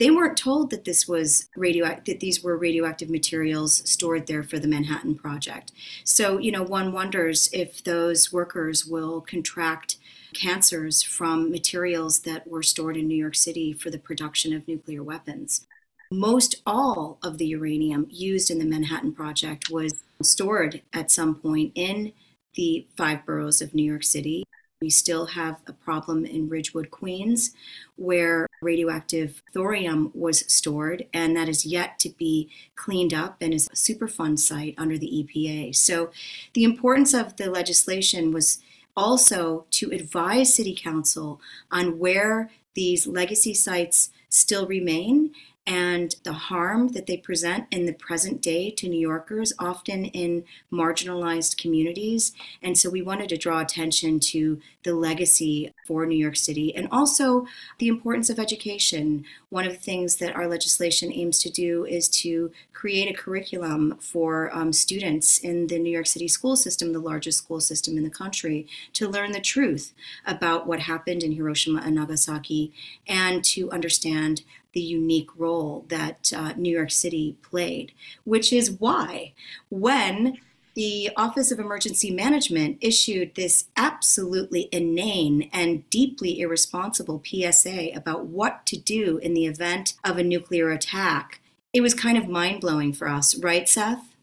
they 0.00 0.10
weren't 0.10 0.36
told 0.36 0.70
that 0.70 0.84
this 0.84 1.06
was 1.06 1.48
radioactive 1.56 2.04
that 2.04 2.20
these 2.20 2.42
were 2.42 2.56
radioactive 2.56 3.10
materials 3.10 3.88
stored 3.88 4.26
there 4.26 4.42
for 4.42 4.58
the 4.58 4.68
manhattan 4.68 5.14
project 5.14 5.72
so 6.04 6.38
you 6.38 6.50
know 6.50 6.62
one 6.62 6.92
wonders 6.92 7.48
if 7.52 7.82
those 7.84 8.32
workers 8.32 8.84
will 8.84 9.20
contract 9.20 9.96
cancers 10.34 11.02
from 11.02 11.50
materials 11.50 12.20
that 12.20 12.46
were 12.46 12.62
stored 12.62 12.96
in 12.96 13.08
New 13.08 13.16
York 13.16 13.36
City 13.36 13.72
for 13.72 13.90
the 13.90 13.98
production 13.98 14.52
of 14.52 14.68
nuclear 14.68 15.02
weapons. 15.02 15.66
Most 16.12 16.56
all 16.66 17.18
of 17.22 17.38
the 17.38 17.46
uranium 17.46 18.06
used 18.10 18.50
in 18.50 18.58
the 18.58 18.66
Manhattan 18.66 19.12
Project 19.12 19.70
was 19.70 20.02
stored 20.22 20.82
at 20.92 21.10
some 21.10 21.34
point 21.36 21.72
in 21.74 22.12
the 22.54 22.86
five 22.96 23.24
boroughs 23.24 23.62
of 23.62 23.74
New 23.74 23.82
York 23.82 24.04
City. 24.04 24.44
We 24.84 24.90
still 24.90 25.24
have 25.24 25.62
a 25.66 25.72
problem 25.72 26.26
in 26.26 26.50
Ridgewood, 26.50 26.90
Queens, 26.90 27.54
where 27.96 28.46
radioactive 28.60 29.42
thorium 29.54 30.10
was 30.12 30.40
stored, 30.52 31.06
and 31.14 31.34
that 31.34 31.48
is 31.48 31.64
yet 31.64 31.98
to 32.00 32.10
be 32.10 32.50
cleaned 32.76 33.14
up 33.14 33.38
and 33.40 33.54
is 33.54 33.66
a 33.68 33.70
Superfund 33.70 34.40
site 34.40 34.74
under 34.76 34.98
the 34.98 35.06
EPA. 35.06 35.74
So, 35.74 36.10
the 36.52 36.64
importance 36.64 37.14
of 37.14 37.34
the 37.36 37.50
legislation 37.50 38.30
was 38.30 38.58
also 38.94 39.64
to 39.70 39.90
advise 39.90 40.52
City 40.52 40.74
Council 40.74 41.40
on 41.70 41.98
where 41.98 42.50
these 42.74 43.06
legacy 43.06 43.54
sites 43.54 44.10
still 44.28 44.66
remain 44.66 45.32
and 45.66 46.16
the 46.24 46.32
harm 46.32 46.88
that 46.88 47.06
they 47.06 47.16
present 47.16 47.66
in 47.70 47.86
the 47.86 47.92
present 47.92 48.42
day 48.42 48.70
to 48.70 48.88
New 48.88 49.00
Yorkers, 49.00 49.52
often 49.58 50.04
in 50.06 50.44
marginalized 50.70 51.56
communities. 51.56 52.32
And 52.62 52.76
so 52.76 52.90
we 52.90 53.00
wanted 53.00 53.30
to 53.30 53.38
draw 53.38 53.60
attention 53.60 54.20
to 54.20 54.60
the 54.82 54.94
legacy 54.94 55.72
for 55.86 56.04
New 56.04 56.18
York 56.18 56.36
City 56.36 56.74
and 56.76 56.86
also 56.90 57.46
the 57.78 57.88
importance 57.88 58.28
of 58.28 58.38
education. 58.38 59.24
One 59.48 59.64
of 59.64 59.72
the 59.72 59.78
things 59.78 60.16
that 60.16 60.36
our 60.36 60.46
legislation 60.46 61.10
aims 61.12 61.38
to 61.40 61.50
do 61.50 61.86
is 61.86 62.08
to 62.10 62.52
create 62.74 63.08
a 63.10 63.16
curriculum 63.16 63.96
for 64.00 64.54
um, 64.54 64.72
students 64.72 65.38
in 65.38 65.68
the 65.68 65.78
New 65.78 65.90
York 65.90 66.06
City 66.06 66.28
school 66.28 66.56
system, 66.56 66.92
the 66.92 66.98
largest 66.98 67.38
school 67.38 67.60
system 67.60 67.96
in 67.96 68.04
the 68.04 68.10
country, 68.10 68.66
to 68.92 69.08
learn 69.08 69.32
the 69.32 69.40
truth 69.40 69.94
about 70.26 70.66
what 70.66 70.80
happened 70.80 71.22
in 71.22 71.32
Hiroshima 71.32 71.80
and 71.80 71.94
Nagasaki 71.94 72.72
and 73.06 73.42
to 73.44 73.70
understand 73.70 74.42
the 74.74 74.80
unique 74.80 75.30
role 75.36 75.84
that 75.88 76.32
uh, 76.36 76.52
New 76.56 76.72
York 76.74 76.90
City 76.90 77.36
played, 77.42 77.92
which 78.24 78.52
is 78.52 78.72
why 78.72 79.32
when 79.70 80.38
the 80.74 81.10
Office 81.16 81.52
of 81.52 81.60
Emergency 81.60 82.10
Management 82.10 82.78
issued 82.80 83.34
this 83.34 83.66
absolutely 83.76 84.68
inane 84.72 85.48
and 85.52 85.88
deeply 85.88 86.40
irresponsible 86.40 87.22
PSA 87.24 87.90
about 87.94 88.26
what 88.26 88.66
to 88.66 88.76
do 88.76 89.18
in 89.18 89.34
the 89.34 89.46
event 89.46 89.94
of 90.04 90.18
a 90.18 90.24
nuclear 90.24 90.70
attack. 90.70 91.40
It 91.72 91.80
was 91.80 91.94
kind 91.94 92.18
of 92.18 92.28
mind 92.28 92.60
blowing 92.60 92.92
for 92.92 93.08
us, 93.08 93.36
right, 93.38 93.68
Seth? 93.68 94.16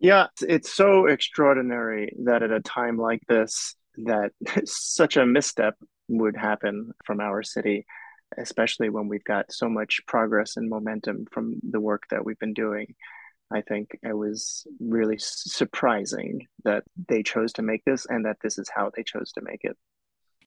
Yeah, 0.00 0.26
it's 0.40 0.74
so 0.74 1.06
extraordinary 1.06 2.12
that 2.24 2.42
at 2.42 2.50
a 2.50 2.60
time 2.60 2.98
like 2.98 3.22
this, 3.28 3.76
that 3.98 4.32
such 4.64 5.16
a 5.16 5.24
misstep 5.24 5.76
would 6.08 6.36
happen 6.36 6.92
from 7.04 7.20
our 7.20 7.44
city 7.44 7.86
especially 8.38 8.88
when 8.88 9.08
we've 9.08 9.24
got 9.24 9.52
so 9.52 9.68
much 9.68 10.00
progress 10.06 10.56
and 10.56 10.68
momentum 10.68 11.26
from 11.30 11.60
the 11.62 11.80
work 11.80 12.04
that 12.10 12.24
we've 12.24 12.38
been 12.38 12.54
doing. 12.54 12.94
I 13.52 13.60
think 13.60 13.98
it 14.02 14.16
was 14.16 14.66
really 14.80 15.18
surprising 15.18 16.46
that 16.64 16.84
they 17.08 17.22
chose 17.22 17.52
to 17.54 17.62
make 17.62 17.84
this 17.84 18.06
and 18.06 18.24
that 18.24 18.38
this 18.42 18.58
is 18.58 18.70
how 18.74 18.90
they 18.96 19.02
chose 19.02 19.32
to 19.32 19.42
make 19.42 19.60
it. 19.62 19.76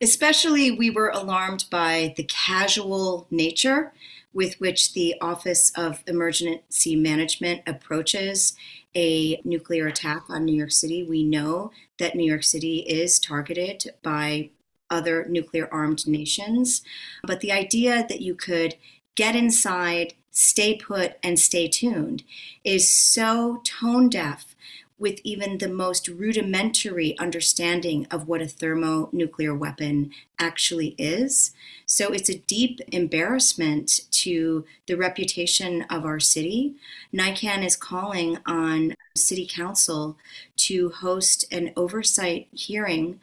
Especially, 0.02 0.72
we 0.72 0.90
were 0.90 1.10
alarmed 1.10 1.66
by 1.70 2.14
the 2.18 2.24
casual 2.24 3.28
nature 3.32 3.94
with 4.34 4.60
which 4.60 4.94
the 4.94 5.16
Office 5.22 5.72
of 5.78 6.04
Emergency 6.08 6.96
Management 6.98 7.62
approaches 7.66 8.56
a 8.94 9.42
nuclear 9.46 9.88
attack 9.88 10.24
on 10.30 10.44
New 10.44 10.56
York 10.56 10.72
City. 10.72 11.04
We 11.04 11.24
know 11.24 11.72
that 12.00 12.16
New 12.16 12.26
York 12.26 12.44
City 12.44 12.80
is 12.80 13.20
targeted 13.20 13.94
by 14.04 14.50
other 14.90 15.26
nuclear 15.30 15.68
armed 15.72 16.08
nations. 16.08 16.82
But 17.24 17.42
the 17.42 17.52
idea 17.52 18.06
that 18.08 18.22
you 18.22 18.36
could 18.36 18.76
get 19.16 19.36
inside, 19.36 20.14
stay 20.32 20.76
put, 20.76 21.18
and 21.24 21.40
stay 21.40 21.68
tuned 21.68 22.24
is 22.64 22.90
so 22.90 23.62
tone 23.64 24.10
deaf 24.10 24.56
with 24.98 25.20
even 25.24 25.58
the 25.58 25.70
most 25.70 26.08
rudimentary 26.08 27.18
understanding 27.20 28.08
of 28.10 28.28
what 28.28 28.42
a 28.42 28.48
thermonuclear 28.48 29.54
weapon 29.54 30.12
actually 30.40 30.96
is. 30.98 31.52
So 31.96 32.12
it's 32.12 32.28
a 32.28 32.40
deep 32.40 32.82
embarrassment 32.92 34.02
to 34.12 34.66
the 34.86 34.98
reputation 34.98 35.84
of 35.84 36.04
our 36.04 36.20
city. 36.20 36.76
NYCAN 37.14 37.64
is 37.64 37.78
calling 37.78 38.38
on 38.46 38.96
City 39.16 39.48
Council 39.50 40.18
to 40.58 40.90
host 40.90 41.46
an 41.54 41.72
oversight 41.78 42.50
hearing 42.52 43.22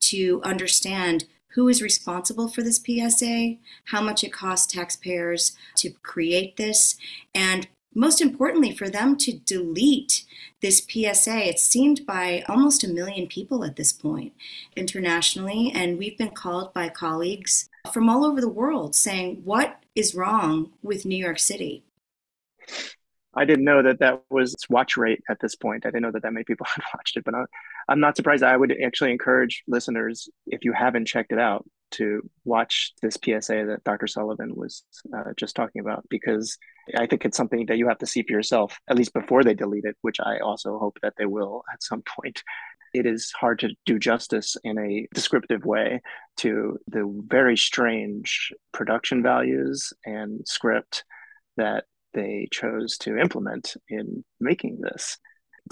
to 0.00 0.40
understand 0.42 1.26
who 1.48 1.68
is 1.68 1.82
responsible 1.82 2.48
for 2.48 2.62
this 2.62 2.82
PSA, 2.82 3.56
how 3.88 4.00
much 4.00 4.24
it 4.24 4.32
costs 4.32 4.72
taxpayers 4.72 5.54
to 5.76 5.90
create 6.02 6.56
this, 6.56 6.96
and 7.34 7.68
most 7.94 8.22
importantly, 8.22 8.74
for 8.74 8.88
them 8.88 9.18
to 9.18 9.38
delete 9.38 10.24
this 10.62 10.78
PSA. 10.78 11.48
It's 11.48 11.62
seen 11.62 11.94
by 12.06 12.42
almost 12.48 12.82
a 12.84 12.88
million 12.88 13.26
people 13.26 13.64
at 13.64 13.76
this 13.76 13.92
point 13.92 14.32
internationally, 14.74 15.70
and 15.74 15.98
we've 15.98 16.16
been 16.16 16.30
called 16.30 16.72
by 16.72 16.88
colleagues 16.88 17.68
from 17.92 18.08
all 18.08 18.24
over 18.24 18.40
the 18.40 18.48
world 18.48 18.94
saying, 18.94 19.42
What 19.44 19.82
is 19.94 20.14
wrong 20.14 20.72
with 20.82 21.04
New 21.04 21.16
York 21.16 21.38
City? 21.38 21.84
I 23.36 23.44
didn't 23.44 23.64
know 23.64 23.82
that 23.82 23.98
that 23.98 24.22
was 24.30 24.54
watch 24.70 24.96
rate 24.96 25.20
at 25.28 25.40
this 25.40 25.56
point. 25.56 25.84
I 25.84 25.88
didn't 25.88 26.02
know 26.02 26.12
that 26.12 26.22
that 26.22 26.32
many 26.32 26.44
people 26.44 26.66
had 26.74 26.84
watched 26.94 27.16
it, 27.16 27.24
but 27.24 27.34
I'm 27.88 28.00
not 28.00 28.16
surprised. 28.16 28.42
I 28.42 28.56
would 28.56 28.74
actually 28.84 29.10
encourage 29.10 29.62
listeners, 29.66 30.28
if 30.46 30.64
you 30.64 30.72
haven't 30.72 31.06
checked 31.06 31.32
it 31.32 31.38
out, 31.38 31.64
to 31.92 32.28
watch 32.44 32.92
this 33.02 33.16
PSA 33.22 33.66
that 33.66 33.84
Dr. 33.84 34.08
Sullivan 34.08 34.54
was 34.54 34.82
uh, 35.16 35.32
just 35.36 35.54
talking 35.54 35.80
about, 35.80 36.04
because 36.08 36.58
I 36.96 37.06
think 37.06 37.24
it's 37.24 37.36
something 37.36 37.66
that 37.66 37.78
you 37.78 37.86
have 37.88 37.98
to 37.98 38.06
see 38.06 38.22
for 38.22 38.32
yourself, 38.32 38.78
at 38.88 38.96
least 38.96 39.12
before 39.14 39.44
they 39.44 39.54
delete 39.54 39.84
it, 39.84 39.96
which 40.02 40.18
I 40.20 40.38
also 40.38 40.78
hope 40.78 40.98
that 41.02 41.14
they 41.16 41.26
will 41.26 41.62
at 41.72 41.82
some 41.82 42.02
point. 42.20 42.42
It 42.94 43.06
is 43.06 43.32
hard 43.32 43.58
to 43.58 43.70
do 43.84 43.98
justice 43.98 44.56
in 44.62 44.78
a 44.78 45.08
descriptive 45.12 45.64
way 45.64 46.00
to 46.38 46.78
the 46.86 47.04
very 47.26 47.56
strange 47.56 48.52
production 48.72 49.22
values 49.22 49.92
and 50.06 50.46
script 50.46 51.04
that 51.56 51.84
they 52.14 52.48
chose 52.52 52.96
to 52.98 53.18
implement 53.18 53.76
in 53.88 54.24
making 54.40 54.80
this. 54.80 55.18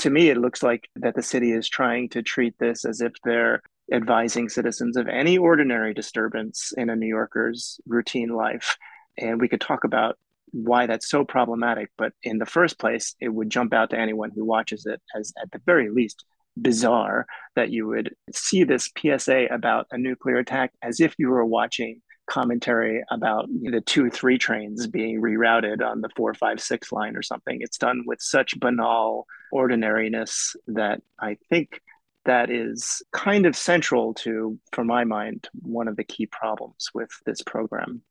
To 0.01 0.11
me, 0.11 0.31
it 0.31 0.39
looks 0.39 0.63
like 0.63 0.89
that 0.97 1.15
the 1.15 1.23
city 1.23 1.53
is 1.53 1.69
trying 1.69 2.09
to 2.11 2.23
treat 2.23 2.59
this 2.59 2.85
as 2.85 3.01
if 3.01 3.13
they're 3.25 3.63
advising 3.93 4.49
citizens 4.49 4.97
of 4.97 5.07
any 5.07 5.39
ordinary 5.39 5.95
disturbance 5.95 6.73
in 6.77 6.91
a 6.91 6.97
New 6.97 7.07
Yorker's 7.07 7.81
routine 7.87 8.31
life. 8.31 8.77
And 9.19 9.41
we 9.41 9.49
could 9.49 9.61
talk 9.61 9.85
about 9.85 10.19
why 10.51 10.87
that's 10.87 11.09
so 11.09 11.25
problematic. 11.25 11.91
But 11.97 12.13
in 12.23 12.39
the 12.39 12.47
first 12.47 12.79
place, 12.79 13.15
it 13.21 13.29
would 13.29 13.51
jump 13.51 13.73
out 13.73 13.91
to 13.91 13.99
anyone 13.99 14.31
who 14.35 14.45
watches 14.45 14.87
it 14.87 15.01
as, 15.15 15.33
at 15.41 15.51
the 15.53 15.61
very 15.67 15.91
least, 15.91 16.25
bizarre 16.61 17.27
that 17.57 17.71
you 17.71 17.87
would 17.87 18.15
see 18.33 18.65
this 18.65 18.91
PSA 18.99 19.47
about 19.51 19.87
a 19.91 19.99
nuclear 19.99 20.37
attack 20.37 20.73
as 20.83 21.01
if 21.01 21.15
you 21.19 21.29
were 21.29 21.45
watching 21.45 22.01
commentary 22.27 23.03
about 23.11 23.49
the 23.49 23.81
two 23.81 24.09
three 24.09 24.39
trains 24.39 24.87
being 24.87 25.21
rerouted 25.21 25.85
on 25.85 26.01
the 26.01 26.09
four 26.17 26.33
five 26.35 26.61
six 26.61 26.93
line 26.93 27.17
or 27.17 27.23
something. 27.23 27.59
It's 27.61 27.79
done 27.79 28.05
with 28.07 28.21
such 28.21 28.59
banal 28.61 29.27
ordinariness 29.53 30.57
that 30.67 31.01
i 31.21 31.37
think 31.51 31.81
that 32.25 32.51
is 32.51 33.03
kind 33.13 33.47
of 33.47 33.55
central 33.55 34.15
to 34.15 34.59
for 34.73 34.83
my 34.83 35.05
mind 35.05 35.49
one 35.61 35.87
of 35.87 35.97
the 35.97 36.05
key 36.05 36.27
problems 36.27 36.89
with 36.95 37.11
this 37.27 37.43
program 37.43 38.03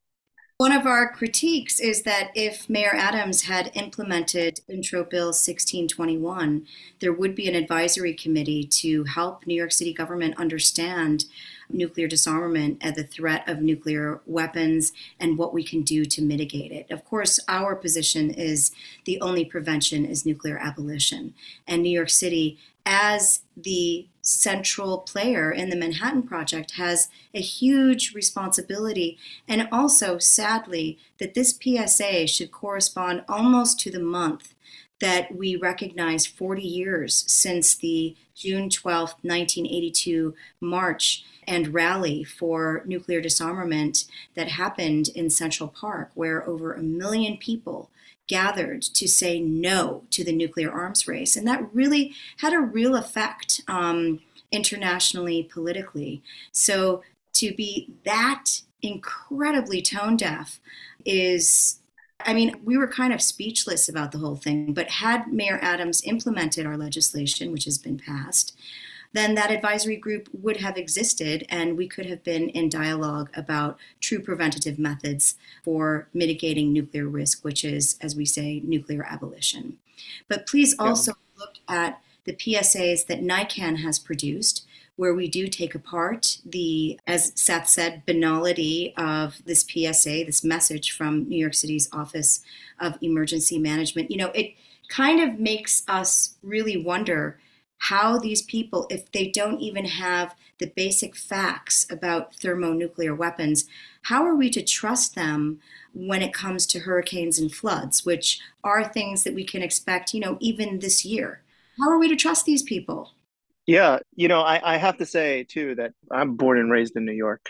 one 0.62 0.71
of 0.71 0.86
our 0.86 1.12
critiques 1.12 1.80
is 1.80 2.04
that 2.04 2.30
if 2.36 2.69
Mayor 2.69 2.93
Adams 2.93 3.41
had 3.41 3.71
implemented 3.74 4.60
Intro 4.69 5.04
Bill 5.04 5.30
1621, 5.30 6.67
there 7.00 7.12
would 7.12 7.34
be 7.34 7.50
an 7.50 7.56
advisory 7.56 8.13
committee 8.13 8.67
to 8.67 9.04
help 9.06 9.47
New 9.47 9.56
York 9.56 9.71
City 9.71 9.91
government 9.91 10.38
understand 10.38 11.26
nuclear 11.67 12.08
disarmament 12.08 12.78
and 12.80 12.95
the 12.95 13.04
threat 13.04 13.50
of 13.50 13.60
nuclear 13.60 14.21
weapons 14.28 14.93
and 15.19 15.36
what 15.36 15.52
we 15.52 15.63
can 15.63 15.82
do 15.82 16.06
to 16.06 16.21
mitigate 16.21 16.71
it. 16.71 16.91
Of 16.91 17.06
course, 17.06 17.39
our 17.47 17.76
position 17.76 18.30
is 18.30 18.69
the 19.06 19.19
only 19.19 19.45
prevention 19.45 20.06
is 20.06 20.28
nuclear 20.28 20.60
abolition. 20.60 21.34
And 21.67 21.82
New 21.82 21.89
York 21.89 22.12
City, 22.12 22.60
as 22.86 23.41
the 23.56 24.08
central 24.22 25.00
player 25.00 25.52
in 25.52 25.70
the 25.70 25.76
Manhattan 25.76 26.24
Project, 26.24 26.72
has 26.72 27.10
a 27.34 27.41
huge 27.41 28.13
responsibility. 28.13 29.17
And 29.48 29.67
also, 29.72 30.17
sadly, 30.17 30.98
that 31.20 31.34
this 31.34 31.58
PSA 31.62 32.28
should 32.28 32.52
correspond 32.52 33.24
almost 33.28 33.80
to 33.82 33.91
the 33.91 34.00
month 34.00 34.54
that 35.00 35.36
we 35.36 35.56
recognize 35.56 36.28
40 36.28 36.62
years 36.62 37.24
since 37.28 37.76
the 37.76 38.15
June 38.36 38.70
12, 38.70 39.10
1982 39.22 40.36
march 40.62 41.26
and 41.48 41.74
rally 41.74 42.24
for 42.24 42.84
nuclear 42.86 43.20
disarmament 43.20 44.06
that 44.36 44.48
happened 44.48 45.10
in 45.10 45.30
Central 45.30 45.70
Park, 45.70 46.12
where 46.13 46.48
over 46.48 46.74
a 46.74 46.84
million 46.84 47.38
people 47.38 47.89
gathered 48.27 48.81
to 48.81 49.07
say 49.07 49.39
no 49.39 50.03
to 50.12 50.23
the 50.23 50.31
nuclear 50.31 50.71
arms 50.71 51.07
race. 51.07 51.36
And 51.36 51.47
that 51.47 51.73
really 51.73 52.13
had 52.38 52.53
a 52.53 52.60
real 52.60 52.95
effect 52.95 53.62
um, 53.67 54.21
internationally, 54.51 55.43
politically. 55.51 56.21
So 56.51 57.03
to 57.34 57.53
be 57.53 57.93
that 58.05 58.62
incredibly 58.81 59.81
tone 59.81 60.17
deaf 60.17 60.60
is 61.05 61.77
I 62.25 62.34
mean, 62.36 62.55
we 62.63 62.77
were 62.77 62.88
kind 62.88 63.13
of 63.13 63.21
speechless 63.21 63.89
about 63.89 64.12
the 64.12 64.19
whole 64.19 64.36
thing, 64.36 64.73
but 64.73 64.89
had 64.89 65.34
Mayor 65.34 65.57
Adams 65.62 66.03
implemented 66.05 66.67
our 66.67 66.77
legislation, 66.77 67.51
which 67.51 67.65
has 67.65 67.79
been 67.79 67.97
passed, 67.97 68.56
then 69.13 69.35
that 69.35 69.51
advisory 69.51 69.97
group 69.97 70.29
would 70.33 70.57
have 70.57 70.77
existed 70.77 71.45
and 71.49 71.77
we 71.77 71.87
could 71.87 72.05
have 72.05 72.23
been 72.23 72.49
in 72.49 72.69
dialogue 72.69 73.29
about 73.35 73.77
true 73.99 74.19
preventative 74.19 74.79
methods 74.79 75.35
for 75.63 76.07
mitigating 76.13 76.71
nuclear 76.71 77.07
risk, 77.07 77.43
which 77.43 77.65
is, 77.65 77.97
as 78.01 78.15
we 78.15 78.25
say, 78.25 78.62
nuclear 78.63 79.03
abolition. 79.03 79.77
But 80.27 80.47
please 80.47 80.75
also 80.79 81.12
yeah. 81.12 81.39
look 81.39 81.55
at 81.67 82.01
the 82.23 82.33
PSAs 82.33 83.07
that 83.07 83.21
NYCAN 83.21 83.83
has 83.83 83.99
produced, 83.99 84.65
where 84.95 85.13
we 85.13 85.27
do 85.27 85.47
take 85.47 85.73
apart 85.75 86.37
the, 86.45 86.99
as 87.07 87.31
Seth 87.35 87.67
said, 87.67 88.05
banality 88.05 88.93
of 88.95 89.41
this 89.45 89.65
PSA, 89.65 90.23
this 90.25 90.43
message 90.43 90.91
from 90.91 91.27
New 91.27 91.37
York 91.37 91.53
City's 91.53 91.89
Office 91.91 92.41
of 92.79 92.97
Emergency 93.01 93.57
Management. 93.57 94.12
You 94.12 94.17
know, 94.17 94.31
it 94.35 94.53
kind 94.87 95.21
of 95.21 95.39
makes 95.39 95.83
us 95.87 96.35
really 96.43 96.77
wonder 96.77 97.39
how 97.82 98.19
these 98.19 98.44
people, 98.44 98.86
if 98.92 99.12
they 99.12 99.27
don't 99.27 99.60
even 99.60 99.86
have 99.86 100.36
the 100.60 100.67
basic 100.67 101.15
facts 101.15 101.88
about 101.90 102.36
thermonuclear 102.36 103.15
weapons, 103.15 103.65
how 104.04 104.23
are 104.23 104.36
we 104.36 104.52
to 104.52 104.62
trust 104.62 105.15
them 105.15 105.60
when 105.92 106.21
it 106.21 106.32
comes 106.32 106.67
to 106.67 106.79
hurricanes 106.79 107.40
and 107.40 107.52
floods, 107.52 108.06
which 108.06 108.40
are 108.63 108.84
things 108.84 109.23
that 109.23 109.34
we 109.34 109.44
can 109.44 109.63
expect, 109.63 110.13
you 110.13 110.19
know, 110.19 110.38
even 110.40 110.77
this 110.77 111.04
year? 111.04 111.42
How 111.79 111.90
are 111.90 111.98
we 111.98 112.08
to 112.08 112.15
trust 112.15 112.46
these 112.46 112.62
people? 112.62 113.13
Yeah, 113.65 113.98
you 114.15 114.27
know, 114.27 114.42
I, 114.42 114.75
I 114.75 114.77
have 114.77 114.98
to 114.98 115.06
say 115.08 115.44
too 115.44 115.73
that 115.75 115.94
I'm 116.12 116.36
born 116.36 116.60
and 116.60 116.71
raised 116.71 116.96
in 116.96 117.06
New 117.06 117.13
York. 117.13 117.50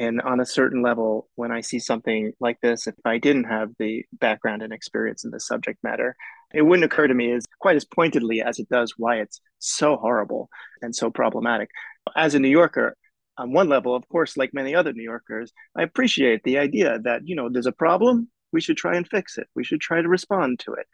And 0.00 0.22
on 0.22 0.40
a 0.40 0.46
certain 0.46 0.80
level, 0.80 1.28
when 1.34 1.52
I 1.52 1.60
see 1.60 1.78
something 1.78 2.32
like 2.40 2.58
this, 2.62 2.86
if 2.86 2.94
I 3.04 3.18
didn't 3.18 3.44
have 3.44 3.68
the 3.78 4.02
background 4.18 4.62
and 4.62 4.72
experience 4.72 5.26
in 5.26 5.30
the 5.30 5.38
subject 5.38 5.78
matter, 5.82 6.16
it 6.54 6.62
wouldn't 6.62 6.86
occur 6.86 7.06
to 7.06 7.12
me 7.12 7.32
as 7.32 7.44
quite 7.60 7.76
as 7.76 7.84
pointedly 7.84 8.40
as 8.40 8.58
it 8.58 8.70
does 8.70 8.94
why 8.96 9.16
it's 9.16 9.42
so 9.58 9.96
horrible 9.96 10.48
and 10.80 10.96
so 10.96 11.10
problematic. 11.10 11.68
As 12.16 12.34
a 12.34 12.38
New 12.40 12.48
Yorker, 12.48 12.96
on 13.36 13.52
one 13.52 13.68
level, 13.68 13.94
of 13.94 14.08
course, 14.08 14.38
like 14.38 14.54
many 14.54 14.74
other 14.74 14.94
New 14.94 15.02
Yorkers, 15.02 15.52
I 15.76 15.82
appreciate 15.82 16.42
the 16.44 16.56
idea 16.56 16.98
that, 17.00 17.28
you 17.28 17.36
know, 17.36 17.50
there's 17.50 17.66
a 17.66 17.72
problem, 17.72 18.30
we 18.52 18.62
should 18.62 18.78
try 18.78 18.96
and 18.96 19.06
fix 19.06 19.36
it. 19.36 19.48
We 19.54 19.64
should 19.64 19.82
try 19.82 20.00
to 20.00 20.08
respond 20.08 20.60
to 20.60 20.72
it. 20.72 20.86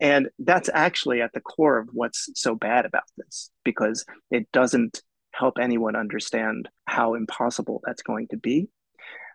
And 0.00 0.30
that's 0.38 0.70
actually 0.72 1.20
at 1.20 1.34
the 1.34 1.40
core 1.42 1.78
of 1.78 1.90
what's 1.92 2.30
so 2.34 2.54
bad 2.54 2.86
about 2.86 3.04
this, 3.18 3.50
because 3.62 4.06
it 4.30 4.50
doesn't 4.52 5.02
help 5.36 5.58
anyone 5.58 5.96
understand 5.96 6.68
how 6.86 7.14
impossible 7.14 7.80
that's 7.84 8.02
going 8.02 8.28
to 8.28 8.36
be. 8.36 8.68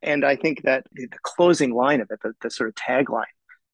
And 0.01 0.23
I 0.23 0.35
think 0.35 0.63
that 0.63 0.87
the 0.93 1.09
closing 1.23 1.73
line 1.73 2.01
of 2.01 2.09
it, 2.11 2.19
the, 2.21 2.33
the 2.41 2.49
sort 2.49 2.69
of 2.69 2.75
tagline, 2.75 3.25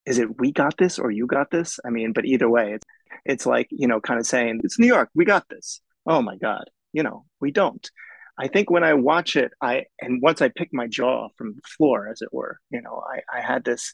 is 0.06 0.18
it 0.18 0.40
we 0.40 0.52
got 0.52 0.78
this 0.78 1.00
or 1.00 1.12
you 1.12 1.28
got 1.28 1.52
this? 1.52 1.80
I 1.86 1.90
mean, 1.90 2.14
but 2.14 2.26
either 2.26 2.50
way, 2.50 2.74
it's 2.74 2.86
it's 3.26 3.46
like, 3.46 3.68
you 3.72 3.88
know, 3.88 4.00
kind 4.00 4.20
of 4.20 4.28
saying, 4.28 4.62
it's 4.64 4.80
New 4.80 4.88
York, 4.88 5.10
we 5.16 5.26
got 5.26 5.48
this. 5.50 5.82
Oh 6.06 6.22
my 6.22 6.36
God, 6.36 6.66
you 6.94 7.04
know, 7.04 7.26
we 7.40 7.52
don't. 7.52 7.90
I 8.38 8.48
think 8.48 8.70
when 8.70 8.84
I 8.84 8.94
watch 8.96 9.36
it, 9.36 9.52
I 9.62 9.86
and 10.02 10.22
once 10.22 10.42
I 10.42 10.50
pick 10.50 10.70
my 10.74 10.88
jaw 10.88 11.30
from 11.38 11.54
the 11.54 11.62
floor, 11.78 12.10
as 12.10 12.22
it 12.22 12.34
were, 12.34 12.60
you 12.70 12.82
know, 12.82 13.02
I, 13.08 13.38
I 13.38 13.42
had 13.42 13.64
this 13.64 13.94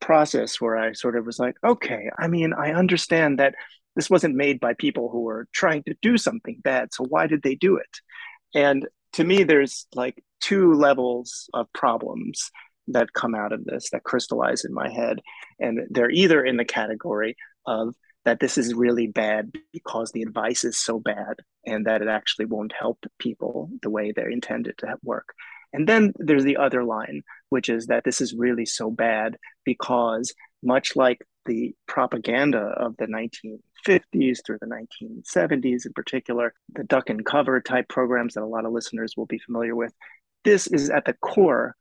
process 0.00 0.60
where 0.60 0.76
I 0.76 0.92
sort 0.92 1.16
of 1.16 1.26
was 1.26 1.38
like, 1.38 1.56
okay, 1.64 2.10
I 2.18 2.28
mean, 2.28 2.52
I 2.52 2.72
understand 2.72 3.38
that 3.38 3.54
this 3.96 4.10
wasn't 4.10 4.34
made 4.34 4.60
by 4.60 4.74
people 4.74 5.08
who 5.10 5.20
were 5.20 5.46
trying 5.52 5.82
to 5.84 5.94
do 6.02 6.16
something 6.16 6.58
bad. 6.62 6.92
So 6.92 7.04
why 7.04 7.26
did 7.26 7.42
they 7.42 7.54
do 7.54 7.76
it? 7.76 8.00
And 8.54 8.86
to 9.14 9.24
me, 9.24 9.44
there's 9.44 9.86
like 9.94 10.22
two 10.40 10.72
levels 10.72 11.48
of 11.54 11.72
problems 11.72 12.50
that 12.88 13.12
come 13.12 13.34
out 13.34 13.52
of 13.52 13.64
this 13.64 13.90
that 13.90 14.04
crystallize 14.04 14.64
in 14.64 14.72
my 14.72 14.90
head. 14.90 15.20
And 15.60 15.80
they're 15.90 16.10
either 16.10 16.44
in 16.44 16.56
the 16.56 16.64
category 16.64 17.36
of 17.66 17.94
that 18.24 18.40
this 18.40 18.56
is 18.56 18.74
really 18.74 19.06
bad 19.06 19.52
because 19.72 20.12
the 20.12 20.22
advice 20.22 20.64
is 20.64 20.78
so 20.78 20.98
bad 20.98 21.36
and 21.66 21.86
that 21.86 22.02
it 22.02 22.08
actually 22.08 22.46
won't 22.46 22.72
help 22.78 22.98
people 23.18 23.70
the 23.82 23.90
way 23.90 24.12
they're 24.12 24.30
intended 24.30 24.78
to 24.78 24.96
work. 25.02 25.34
And 25.72 25.88
then 25.88 26.12
there's 26.16 26.44
the 26.44 26.58
other 26.58 26.84
line, 26.84 27.22
which 27.48 27.68
is 27.68 27.86
that 27.86 28.04
this 28.04 28.20
is 28.20 28.34
really 28.34 28.66
so 28.66 28.90
bad 28.90 29.38
because, 29.64 30.34
much 30.62 30.96
like 30.96 31.18
the 31.44 31.74
propaganda 31.86 32.58
of 32.58 32.96
the 32.98 33.06
1950s 33.06 34.38
through 34.44 34.58
the 34.60 34.66
1970s, 34.66 35.86
in 35.86 35.92
particular, 35.94 36.54
the 36.74 36.84
duck 36.84 37.10
and 37.10 37.24
cover 37.24 37.60
type 37.60 37.88
programs 37.88 38.34
that 38.34 38.42
a 38.42 38.46
lot 38.46 38.64
of 38.64 38.72
listeners 38.72 39.14
will 39.16 39.26
be 39.26 39.38
familiar 39.38 39.74
with, 39.74 39.92
this 40.44 40.66
is 40.66 40.90
at 40.90 41.04
the 41.04 41.14
core 41.14 41.74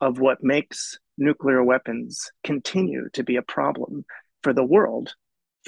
of 0.00 0.20
what 0.20 0.42
makes 0.42 0.98
nuclear 1.16 1.64
weapons 1.64 2.30
continue 2.44 3.08
to 3.12 3.24
be 3.24 3.36
a 3.36 3.42
problem 3.42 4.04
for 4.42 4.52
the 4.52 4.64
world, 4.64 5.14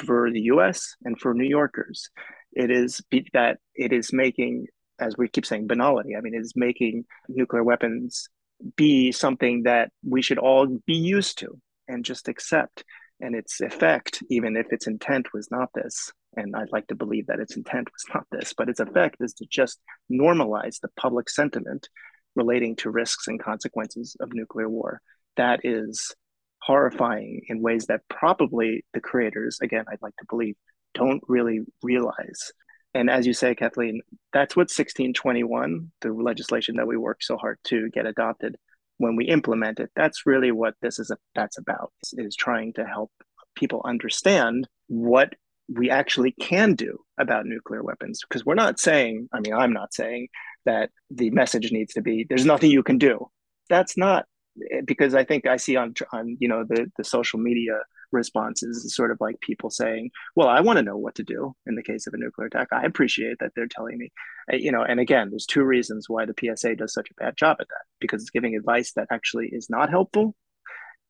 for 0.04 0.30
the 0.30 0.42
US, 0.42 0.94
and 1.04 1.18
for 1.18 1.34
New 1.34 1.48
Yorkers. 1.48 2.08
It 2.52 2.70
is 2.70 3.00
that 3.32 3.58
it 3.74 3.92
is 3.92 4.12
making 4.12 4.66
as 5.00 5.16
we 5.16 5.28
keep 5.28 5.46
saying, 5.46 5.66
banality. 5.66 6.14
I 6.14 6.20
mean, 6.20 6.34
it 6.34 6.40
is 6.40 6.52
making 6.54 7.06
nuclear 7.28 7.64
weapons 7.64 8.28
be 8.76 9.10
something 9.10 9.62
that 9.62 9.90
we 10.06 10.20
should 10.22 10.38
all 10.38 10.66
be 10.86 10.94
used 10.94 11.38
to 11.38 11.58
and 11.90 12.04
just 12.04 12.28
accept. 12.28 12.84
And 13.20 13.34
its 13.34 13.60
effect, 13.60 14.22
even 14.30 14.56
if 14.56 14.72
its 14.72 14.86
intent 14.86 15.26
was 15.34 15.50
not 15.50 15.68
this, 15.74 16.10
and 16.36 16.56
I'd 16.56 16.72
like 16.72 16.86
to 16.86 16.94
believe 16.94 17.26
that 17.26 17.40
its 17.40 17.56
intent 17.56 17.88
was 17.92 18.04
not 18.14 18.26
this, 18.30 18.54
but 18.56 18.68
its 18.68 18.80
effect 18.80 19.16
is 19.20 19.34
to 19.34 19.46
just 19.50 19.78
normalize 20.10 20.80
the 20.80 20.88
public 20.96 21.28
sentiment 21.28 21.88
relating 22.36 22.76
to 22.76 22.90
risks 22.90 23.26
and 23.26 23.42
consequences 23.42 24.16
of 24.20 24.32
nuclear 24.32 24.68
war. 24.68 25.00
That 25.36 25.60
is 25.64 26.14
horrifying 26.62 27.42
in 27.48 27.60
ways 27.62 27.86
that 27.86 28.02
probably 28.08 28.84
the 28.94 29.00
creators, 29.00 29.58
again, 29.60 29.84
I'd 29.90 30.02
like 30.02 30.16
to 30.16 30.26
believe, 30.28 30.56
don't 30.94 31.22
really 31.28 31.60
realize. 31.82 32.52
And 32.94 33.08
as 33.08 33.26
you 33.26 33.32
say, 33.32 33.54
Kathleen, 33.54 34.00
that's 34.32 34.56
what 34.56 34.70
1621, 34.70 35.92
the 36.00 36.12
legislation 36.12 36.76
that 36.76 36.86
we 36.86 36.96
worked 36.96 37.24
so 37.24 37.36
hard 37.36 37.58
to 37.64 37.88
get 37.90 38.06
adopted, 38.06 38.56
when 39.00 39.16
we 39.16 39.24
implement 39.24 39.80
it, 39.80 39.90
that's 39.96 40.26
really 40.26 40.52
what 40.52 40.74
this 40.82 40.98
is. 40.98 41.10
A, 41.10 41.16
that's 41.34 41.56
about 41.56 41.90
is 42.12 42.36
trying 42.36 42.74
to 42.74 42.84
help 42.84 43.10
people 43.56 43.80
understand 43.84 44.68
what 44.88 45.32
we 45.68 45.88
actually 45.88 46.32
can 46.32 46.74
do 46.74 46.98
about 47.18 47.46
nuclear 47.46 47.82
weapons. 47.82 48.20
Because 48.20 48.44
we're 48.44 48.54
not 48.54 48.78
saying, 48.78 49.26
I 49.32 49.40
mean, 49.40 49.54
I'm 49.54 49.72
not 49.72 49.94
saying 49.94 50.28
that 50.66 50.90
the 51.10 51.30
message 51.30 51.72
needs 51.72 51.94
to 51.94 52.02
be 52.02 52.26
there's 52.28 52.44
nothing 52.44 52.70
you 52.70 52.82
can 52.82 52.98
do. 52.98 53.26
That's 53.70 53.96
not 53.96 54.26
eh, 54.70 54.82
because 54.84 55.14
I 55.14 55.24
think 55.24 55.46
I 55.46 55.56
see 55.56 55.76
on 55.76 55.94
on 56.12 56.36
you 56.38 56.48
know 56.48 56.64
the 56.68 56.92
the 56.98 57.04
social 57.04 57.40
media 57.40 57.78
responses 58.12 58.84
is 58.84 58.94
sort 58.94 59.10
of 59.10 59.18
like 59.20 59.40
people 59.40 59.70
saying, 59.70 60.10
"Well, 60.36 60.48
I 60.48 60.60
want 60.60 60.78
to 60.78 60.82
know 60.82 60.96
what 60.96 61.14
to 61.16 61.22
do 61.22 61.54
in 61.66 61.74
the 61.74 61.82
case 61.82 62.06
of 62.06 62.14
a 62.14 62.18
nuclear 62.18 62.46
attack. 62.46 62.68
I 62.72 62.84
appreciate 62.84 63.38
that 63.40 63.52
they're 63.54 63.66
telling 63.66 63.98
me." 63.98 64.12
Uh, 64.52 64.56
you 64.56 64.72
know, 64.72 64.82
and 64.82 65.00
again, 65.00 65.30
there's 65.30 65.46
two 65.46 65.64
reasons 65.64 66.08
why 66.08 66.24
the 66.24 66.34
PSA 66.38 66.76
does 66.76 66.92
such 66.92 67.10
a 67.10 67.22
bad 67.22 67.36
job 67.36 67.58
at 67.60 67.68
that 67.68 67.84
because 68.00 68.22
it's 68.22 68.30
giving 68.30 68.56
advice 68.56 68.92
that 68.92 69.08
actually 69.10 69.48
is 69.48 69.70
not 69.70 69.90
helpful, 69.90 70.34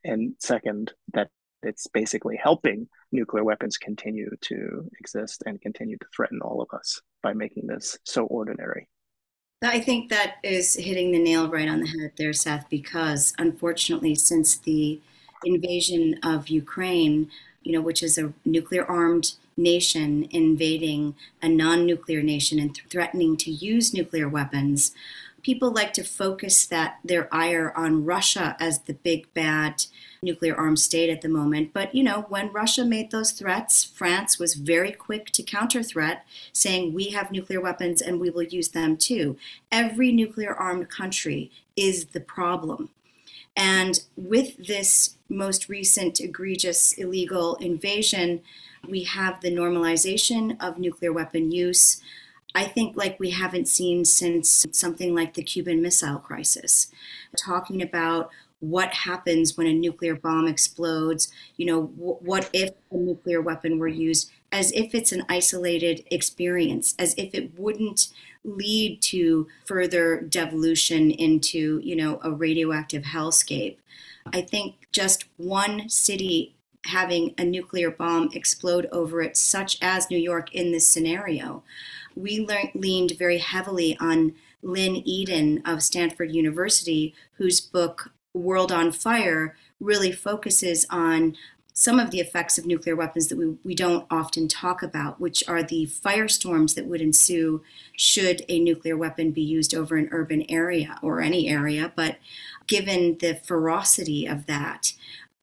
and 0.04 0.34
second, 0.38 0.92
that 1.14 1.28
it's 1.62 1.86
basically 1.88 2.36
helping 2.36 2.88
nuclear 3.12 3.44
weapons 3.44 3.76
continue 3.76 4.30
to 4.40 4.88
exist 4.98 5.42
and 5.46 5.60
continue 5.60 5.98
to 5.98 6.06
threaten 6.14 6.40
all 6.42 6.62
of 6.62 6.68
us 6.72 7.00
by 7.22 7.32
making 7.34 7.66
this 7.66 7.98
so 8.04 8.24
ordinary. 8.26 8.88
I 9.62 9.80
think 9.80 10.08
that 10.08 10.36
is 10.42 10.74
hitting 10.74 11.12
the 11.12 11.18
nail 11.18 11.50
right 11.50 11.68
on 11.68 11.80
the 11.80 11.86
head 11.86 12.12
there, 12.16 12.32
Seth, 12.32 12.66
because 12.70 13.34
unfortunately, 13.38 14.14
since 14.14 14.56
the 14.56 15.00
invasion 15.44 16.18
of 16.22 16.48
Ukraine, 16.48 17.30
you 17.62 17.72
know, 17.72 17.80
which 17.80 18.02
is 18.02 18.18
a 18.18 18.32
nuclear 18.44 18.84
armed 18.84 19.32
nation 19.56 20.26
invading 20.30 21.14
a 21.42 21.48
non 21.48 21.86
nuclear 21.86 22.22
nation 22.22 22.58
and 22.58 22.74
th- 22.74 22.86
threatening 22.88 23.36
to 23.38 23.50
use 23.50 23.94
nuclear 23.94 24.28
weapons, 24.28 24.92
people 25.42 25.70
like 25.70 25.92
to 25.94 26.04
focus 26.04 26.66
that 26.66 26.98
their 27.04 27.32
ire 27.34 27.72
on 27.76 28.04
Russia 28.04 28.56
as 28.60 28.80
the 28.80 28.94
big 28.94 29.32
bad 29.34 29.84
nuclear 30.22 30.54
armed 30.54 30.78
state 30.78 31.08
at 31.10 31.22
the 31.22 31.28
moment. 31.28 31.72
But 31.72 31.94
you 31.94 32.02
know, 32.02 32.26
when 32.28 32.52
Russia 32.52 32.84
made 32.84 33.10
those 33.10 33.32
threats, 33.32 33.84
France 33.84 34.38
was 34.38 34.54
very 34.54 34.92
quick 34.92 35.26
to 35.30 35.42
counter 35.42 35.82
threat, 35.82 36.24
saying 36.52 36.92
we 36.92 37.10
have 37.10 37.30
nuclear 37.30 37.60
weapons 37.60 38.02
and 38.02 38.20
we 38.20 38.30
will 38.30 38.42
use 38.42 38.68
them 38.68 38.96
too. 38.96 39.36
Every 39.72 40.12
nuclear 40.12 40.54
armed 40.54 40.90
country 40.90 41.50
is 41.76 42.06
the 42.06 42.20
problem. 42.20 42.90
And 43.56 44.00
with 44.16 44.66
this 44.66 45.16
most 45.28 45.68
recent 45.68 46.20
egregious 46.20 46.92
illegal 46.92 47.56
invasion, 47.56 48.42
we 48.88 49.04
have 49.04 49.40
the 49.40 49.50
normalization 49.50 50.56
of 50.60 50.78
nuclear 50.78 51.12
weapon 51.12 51.52
use. 51.52 52.00
I 52.54 52.64
think 52.64 52.96
like 52.96 53.20
we 53.20 53.30
haven't 53.30 53.68
seen 53.68 54.04
since 54.04 54.66
something 54.72 55.14
like 55.14 55.34
the 55.34 55.42
Cuban 55.42 55.82
Missile 55.82 56.18
Crisis, 56.18 56.90
talking 57.36 57.82
about 57.82 58.30
what 58.60 58.92
happens 58.92 59.56
when 59.56 59.66
a 59.66 59.72
nuclear 59.72 60.14
bomb 60.14 60.46
explodes, 60.46 61.32
you 61.56 61.66
know, 61.66 61.84
what 61.84 62.50
if 62.52 62.70
a 62.90 62.96
nuclear 62.96 63.40
weapon 63.40 63.78
were 63.78 63.88
used, 63.88 64.30
as 64.52 64.72
if 64.72 64.94
it's 64.94 65.12
an 65.12 65.24
isolated 65.28 66.04
experience, 66.10 66.94
as 66.98 67.14
if 67.16 67.34
it 67.34 67.58
wouldn't 67.58 68.08
lead 68.44 69.00
to 69.02 69.46
further 69.64 70.20
devolution 70.20 71.10
into, 71.10 71.80
you 71.84 71.94
know, 71.94 72.20
a 72.22 72.30
radioactive 72.30 73.04
hellscape. 73.04 73.76
I 74.32 74.40
think 74.40 74.88
just 74.92 75.26
one 75.36 75.88
city 75.88 76.54
having 76.86 77.34
a 77.36 77.44
nuclear 77.44 77.90
bomb 77.90 78.30
explode 78.32 78.88
over 78.90 79.20
it, 79.22 79.36
such 79.36 79.76
as 79.82 80.10
New 80.10 80.18
York 80.18 80.54
in 80.54 80.72
this 80.72 80.88
scenario, 80.88 81.62
we 82.16 82.40
le- 82.40 82.70
leaned 82.74 83.12
very 83.18 83.38
heavily 83.38 83.96
on 84.00 84.34
Lynn 84.62 84.96
Eden 84.96 85.62
of 85.64 85.82
Stanford 85.82 86.32
University, 86.32 87.14
whose 87.34 87.60
book 87.60 88.12
World 88.34 88.72
on 88.72 88.92
Fire 88.92 89.56
really 89.80 90.12
focuses 90.12 90.86
on 90.90 91.36
some 91.72 91.98
of 91.98 92.10
the 92.10 92.20
effects 92.20 92.58
of 92.58 92.66
nuclear 92.66 92.96
weapons 92.96 93.28
that 93.28 93.38
we, 93.38 93.56
we 93.64 93.74
don't 93.74 94.06
often 94.10 94.48
talk 94.48 94.82
about, 94.82 95.20
which 95.20 95.42
are 95.48 95.62
the 95.62 95.86
firestorms 95.86 96.74
that 96.74 96.86
would 96.86 97.00
ensue 97.00 97.62
should 97.96 98.44
a 98.48 98.58
nuclear 98.58 98.96
weapon 98.96 99.30
be 99.30 99.42
used 99.42 99.74
over 99.74 99.96
an 99.96 100.08
urban 100.10 100.44
area 100.48 100.98
or 101.02 101.20
any 101.20 101.48
area. 101.48 101.92
But 101.94 102.18
given 102.66 103.18
the 103.18 103.34
ferocity 103.34 104.26
of 104.26 104.46
that, 104.46 104.92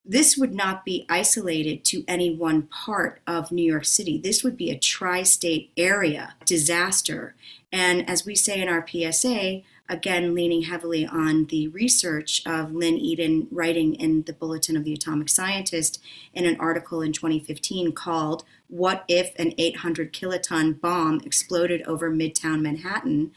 this 0.05 0.37
would 0.37 0.53
not 0.53 0.85
be 0.85 1.05
isolated 1.09 1.83
to 1.85 2.05
any 2.07 2.33
one 2.33 2.63
part 2.63 3.19
of 3.27 3.51
New 3.51 3.69
York 3.69 3.83
City. 3.83 4.17
This 4.17 4.43
would 4.43 4.55
be 4.55 4.71
a 4.71 4.79
tri 4.79 5.23
state 5.23 5.71
area 5.75 6.35
disaster. 6.45 7.35
And 7.73 8.09
as 8.09 8.25
we 8.25 8.33
say 8.33 8.61
in 8.61 8.69
our 8.69 8.85
PSA, 8.87 9.63
again, 9.89 10.33
leaning 10.33 10.63
heavily 10.63 11.05
on 11.05 11.45
the 11.45 11.67
research 11.69 12.41
of 12.45 12.73
Lynn 12.73 12.97
Eden 12.97 13.47
writing 13.51 13.95
in 13.95 14.23
the 14.23 14.33
Bulletin 14.33 14.75
of 14.75 14.83
the 14.83 14.93
Atomic 14.93 15.29
Scientist 15.29 16.01
in 16.33 16.45
an 16.45 16.59
article 16.59 17.01
in 17.01 17.13
2015 17.13 17.93
called 17.93 18.43
What 18.67 19.03
If 19.07 19.33
an 19.39 19.53
800 19.57 20.13
Kiloton 20.13 20.79
Bomb 20.79 21.21
Exploded 21.25 21.81
Over 21.83 22.11
Midtown 22.11 22.61
Manhattan? 22.61 23.31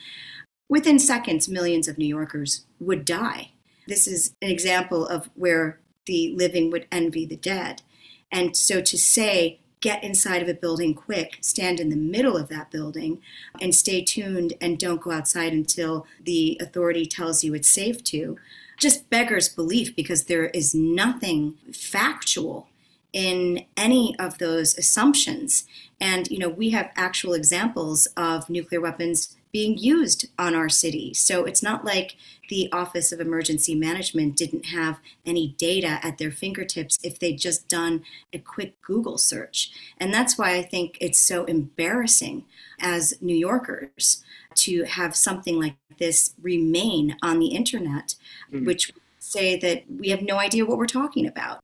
Within 0.68 0.98
seconds, 0.98 1.48
millions 1.48 1.88
of 1.88 1.98
New 1.98 2.06
Yorkers 2.06 2.66
would 2.78 3.04
die. 3.04 3.50
This 3.86 4.06
is 4.06 4.34
an 4.40 4.50
example 4.50 5.06
of 5.06 5.30
where 5.34 5.80
the 6.06 6.32
living 6.36 6.70
would 6.70 6.86
envy 6.92 7.26
the 7.26 7.36
dead. 7.36 7.82
And 8.30 8.56
so 8.56 8.80
to 8.80 8.96
say 8.96 9.60
get 9.80 10.04
inside 10.04 10.42
of 10.42 10.48
a 10.48 10.54
building 10.54 10.94
quick, 10.94 11.38
stand 11.40 11.80
in 11.80 11.88
the 11.88 11.96
middle 11.96 12.36
of 12.36 12.48
that 12.48 12.70
building, 12.70 13.20
and 13.60 13.74
stay 13.74 14.02
tuned 14.02 14.54
and 14.60 14.78
don't 14.78 15.00
go 15.00 15.10
outside 15.10 15.52
until 15.52 16.06
the 16.22 16.58
authority 16.60 17.06
tells 17.06 17.42
you 17.42 17.54
it's 17.54 17.68
safe 17.68 18.04
to, 18.04 18.38
just 18.78 19.10
beggars 19.10 19.48
belief 19.48 19.94
because 19.96 20.24
there 20.24 20.46
is 20.46 20.74
nothing 20.74 21.54
factual 21.72 22.68
in 23.12 23.64
any 23.76 24.14
of 24.18 24.38
those 24.38 24.76
assumptions. 24.78 25.64
And, 26.00 26.30
you 26.30 26.38
know, 26.38 26.48
we 26.48 26.70
have 26.70 26.90
actual 26.96 27.34
examples 27.34 28.06
of 28.16 28.48
nuclear 28.48 28.80
weapons 28.80 29.36
being 29.52 29.76
used 29.76 30.26
on 30.38 30.54
our 30.54 30.68
city. 30.68 31.12
So 31.14 31.44
it's 31.44 31.62
not 31.62 31.84
like 31.84 32.16
the 32.48 32.70
Office 32.72 33.12
of 33.12 33.20
Emergency 33.20 33.74
Management 33.74 34.36
didn't 34.36 34.66
have 34.66 34.98
any 35.24 35.54
data 35.58 35.98
at 36.02 36.18
their 36.18 36.30
fingertips 36.30 36.98
if 37.02 37.18
they'd 37.18 37.38
just 37.38 37.68
done 37.68 38.02
a 38.32 38.38
quick 38.38 38.80
Google 38.82 39.18
search. 39.18 39.70
And 39.98 40.12
that's 40.12 40.36
why 40.36 40.56
I 40.56 40.62
think 40.62 40.98
it's 41.00 41.20
so 41.20 41.44
embarrassing 41.44 42.44
as 42.80 43.14
New 43.20 43.36
Yorkers 43.36 44.22
to 44.56 44.84
have 44.84 45.14
something 45.14 45.60
like 45.60 45.76
this 45.98 46.34
remain 46.42 47.16
on 47.22 47.38
the 47.38 47.48
internet, 47.48 48.16
mm-hmm. 48.52 48.66
which 48.66 48.92
say 49.18 49.56
that 49.58 49.84
we 49.88 50.08
have 50.08 50.22
no 50.22 50.38
idea 50.38 50.66
what 50.66 50.78
we're 50.78 50.86
talking 50.86 51.26
about. 51.26 51.60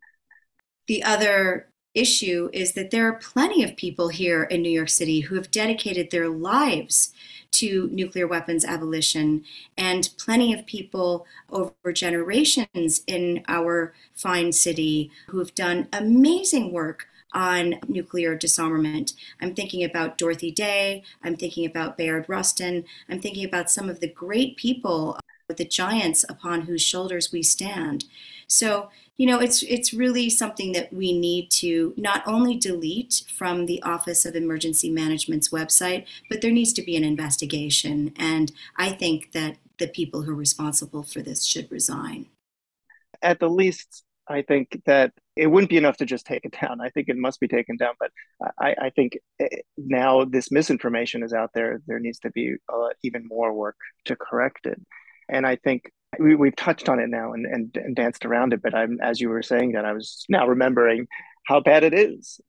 The 0.86 1.02
other 1.02 1.68
issue 1.94 2.50
is 2.52 2.74
that 2.74 2.90
there 2.90 3.08
are 3.08 3.14
plenty 3.14 3.64
of 3.64 3.76
people 3.76 4.08
here 4.08 4.44
in 4.44 4.62
New 4.62 4.70
York 4.70 4.90
City 4.90 5.20
who 5.20 5.34
have 5.34 5.50
dedicated 5.50 6.10
their 6.10 6.28
lives 6.28 7.12
to 7.58 7.88
nuclear 7.92 8.26
weapons 8.26 8.64
abolition, 8.64 9.44
and 9.76 10.10
plenty 10.18 10.52
of 10.52 10.66
people 10.66 11.26
over 11.50 11.92
generations 11.92 13.02
in 13.06 13.42
our 13.48 13.94
fine 14.14 14.52
city 14.52 15.10
who 15.28 15.38
have 15.38 15.54
done 15.54 15.88
amazing 15.92 16.72
work 16.72 17.08
on 17.32 17.78
nuclear 17.86 18.34
disarmament. 18.34 19.12
I'm 19.40 19.54
thinking 19.54 19.84
about 19.84 20.16
Dorothy 20.16 20.50
Day, 20.50 21.02
I'm 21.22 21.36
thinking 21.36 21.66
about 21.66 21.98
Bayard 21.98 22.24
Rustin, 22.28 22.84
I'm 23.08 23.20
thinking 23.20 23.44
about 23.44 23.70
some 23.70 23.90
of 23.90 24.00
the 24.00 24.08
great 24.08 24.56
people, 24.56 25.18
the 25.54 25.64
giants 25.64 26.24
upon 26.28 26.62
whose 26.62 26.82
shoulders 26.82 27.32
we 27.32 27.42
stand. 27.42 28.04
So 28.46 28.90
you 29.18 29.26
know, 29.26 29.40
it's 29.40 29.62
it's 29.62 29.94
really 29.94 30.28
something 30.28 30.72
that 30.72 30.92
we 30.92 31.18
need 31.18 31.50
to 31.52 31.94
not 31.96 32.22
only 32.26 32.54
delete 32.54 33.22
from 33.34 33.64
the 33.64 33.82
Office 33.82 34.26
of 34.26 34.36
Emergency 34.36 34.90
Management's 34.90 35.48
website, 35.48 36.04
but 36.28 36.42
there 36.42 36.50
needs 36.50 36.74
to 36.74 36.82
be 36.82 36.96
an 36.96 37.04
investigation. 37.04 38.12
And 38.16 38.52
I 38.76 38.90
think 38.90 39.32
that 39.32 39.56
the 39.78 39.88
people 39.88 40.22
who 40.22 40.32
are 40.32 40.34
responsible 40.34 41.02
for 41.02 41.22
this 41.22 41.46
should 41.46 41.72
resign. 41.72 42.26
At 43.22 43.40
the 43.40 43.48
least, 43.48 44.04
I 44.28 44.42
think 44.42 44.82
that 44.84 45.12
it 45.34 45.46
wouldn't 45.46 45.70
be 45.70 45.78
enough 45.78 45.96
to 45.98 46.04
just 46.04 46.26
take 46.26 46.44
it 46.44 46.54
down. 46.60 46.82
I 46.82 46.90
think 46.90 47.08
it 47.08 47.16
must 47.16 47.40
be 47.40 47.48
taken 47.48 47.78
down. 47.78 47.94
But 47.98 48.10
I, 48.58 48.74
I 48.82 48.90
think 48.90 49.18
eh, 49.40 49.48
now 49.78 50.26
this 50.26 50.50
misinformation 50.50 51.22
is 51.22 51.32
out 51.32 51.52
there. 51.54 51.80
There 51.86 52.00
needs 52.00 52.18
to 52.20 52.30
be 52.32 52.56
uh, 52.70 52.88
even 53.02 53.26
more 53.26 53.54
work 53.54 53.76
to 54.04 54.14
correct 54.14 54.66
it. 54.66 54.78
And 55.28 55.46
I 55.46 55.56
think 55.56 55.90
we, 56.18 56.32
have 56.32 56.56
touched 56.56 56.88
on 56.88 57.00
it 57.00 57.08
now 57.08 57.32
and, 57.32 57.46
and, 57.46 57.76
and 57.76 57.96
danced 57.96 58.24
around 58.24 58.52
it, 58.52 58.62
but 58.62 58.74
I'm 58.74 58.98
as 59.00 59.20
you 59.20 59.28
were 59.28 59.42
saying 59.42 59.72
that 59.72 59.84
I 59.84 59.92
was 59.92 60.24
now 60.28 60.46
remembering 60.46 61.06
how 61.46 61.60
bad 61.60 61.84
it 61.84 61.94
is, 61.94 62.40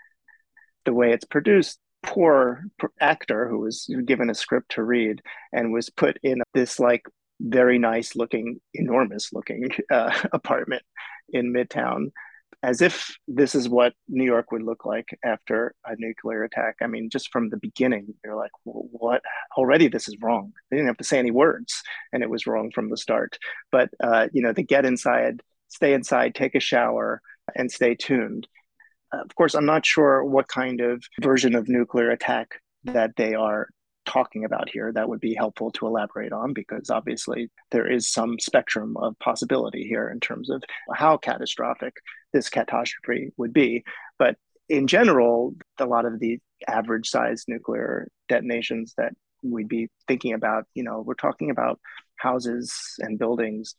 the 0.85 0.93
way 0.93 1.11
it's 1.11 1.25
produced. 1.25 1.79
Poor 2.03 2.63
actor 3.01 3.49
who 3.49 3.59
was 3.59 3.89
given 4.05 4.29
a 4.29 4.35
script 4.35 4.71
to 4.71 4.83
read 4.83 5.21
and 5.51 5.73
was 5.73 5.89
put 5.89 6.17
in 6.23 6.41
this 6.53 6.79
like 6.79 7.03
very 7.39 7.79
nice 7.79 8.15
looking, 8.15 8.61
enormous 8.73 9.33
looking 9.33 9.69
uh, 9.91 10.17
apartment 10.31 10.83
in 11.29 11.51
Midtown 11.51 12.11
as 12.63 12.81
if 12.81 13.15
this 13.27 13.53
is 13.53 13.69
what 13.69 13.93
New 14.07 14.23
York 14.23 14.51
would 14.51 14.63
look 14.63 14.85
like 14.85 15.07
after 15.23 15.75
a 15.85 15.95
nuclear 15.97 16.43
attack. 16.43 16.75
I 16.81 16.87
mean, 16.87 17.09
just 17.09 17.31
from 17.31 17.49
the 17.49 17.57
beginning, 17.57 18.13
you're 18.23 18.35
like, 18.35 18.51
what? 18.63 19.21
Already, 19.57 19.87
this 19.87 20.07
is 20.07 20.17
wrong. 20.21 20.53
They 20.69 20.77
didn't 20.77 20.87
have 20.87 20.97
to 20.97 21.03
say 21.03 21.19
any 21.19 21.31
words, 21.31 21.81
and 22.11 22.23
it 22.23 22.29
was 22.29 22.47
wrong 22.47 22.71
from 22.71 22.89
the 22.89 22.97
start. 22.97 23.37
But 23.71 23.89
uh, 24.03 24.27
you 24.33 24.41
know, 24.41 24.53
the 24.53 24.63
get 24.63 24.85
inside, 24.85 25.41
stay 25.67 25.93
inside, 25.93 26.33
take 26.33 26.55
a 26.55 26.59
shower, 26.59 27.21
and 27.55 27.71
stay 27.71 27.95
tuned. 27.95 28.47
Uh, 29.13 29.21
of 29.21 29.35
course, 29.35 29.53
I'm 29.53 29.65
not 29.65 29.85
sure 29.85 30.23
what 30.23 30.47
kind 30.47 30.81
of 30.81 31.03
version 31.21 31.55
of 31.55 31.69
nuclear 31.69 32.09
attack 32.09 32.59
that 32.83 33.11
they 33.17 33.33
are 33.35 33.69
talking 34.07 34.45
about 34.45 34.69
here 34.69 34.91
that 34.93 35.07
would 35.07 35.19
be 35.19 35.35
helpful 35.35 35.69
to 35.69 35.85
elaborate 35.85 36.31
on 36.31 36.53
because 36.53 36.89
obviously 36.89 37.49
there 37.71 37.91
is 37.91 38.09
some 38.09 38.39
spectrum 38.39 38.95
of 38.97 39.19
possibility 39.19 39.83
here 39.83 40.09
in 40.09 40.19
terms 40.19 40.49
of 40.49 40.63
how 40.93 41.17
catastrophic 41.17 41.93
this 42.33 42.49
catastrophe 42.49 43.31
would 43.37 43.53
be. 43.53 43.83
But 44.19 44.35
in 44.69 44.87
general, 44.87 45.55
a 45.79 45.85
lot 45.85 46.05
of 46.05 46.19
the 46.19 46.39
average 46.67 47.09
size 47.09 47.45
nuclear 47.47 48.09
detonations 48.27 48.93
that 48.97 49.13
we'd 49.43 49.69
be 49.69 49.89
thinking 50.07 50.33
about, 50.33 50.65
you 50.73 50.83
know, 50.83 51.01
we're 51.01 51.13
talking 51.13 51.49
about 51.49 51.79
houses 52.17 52.73
and 52.99 53.19
buildings 53.19 53.75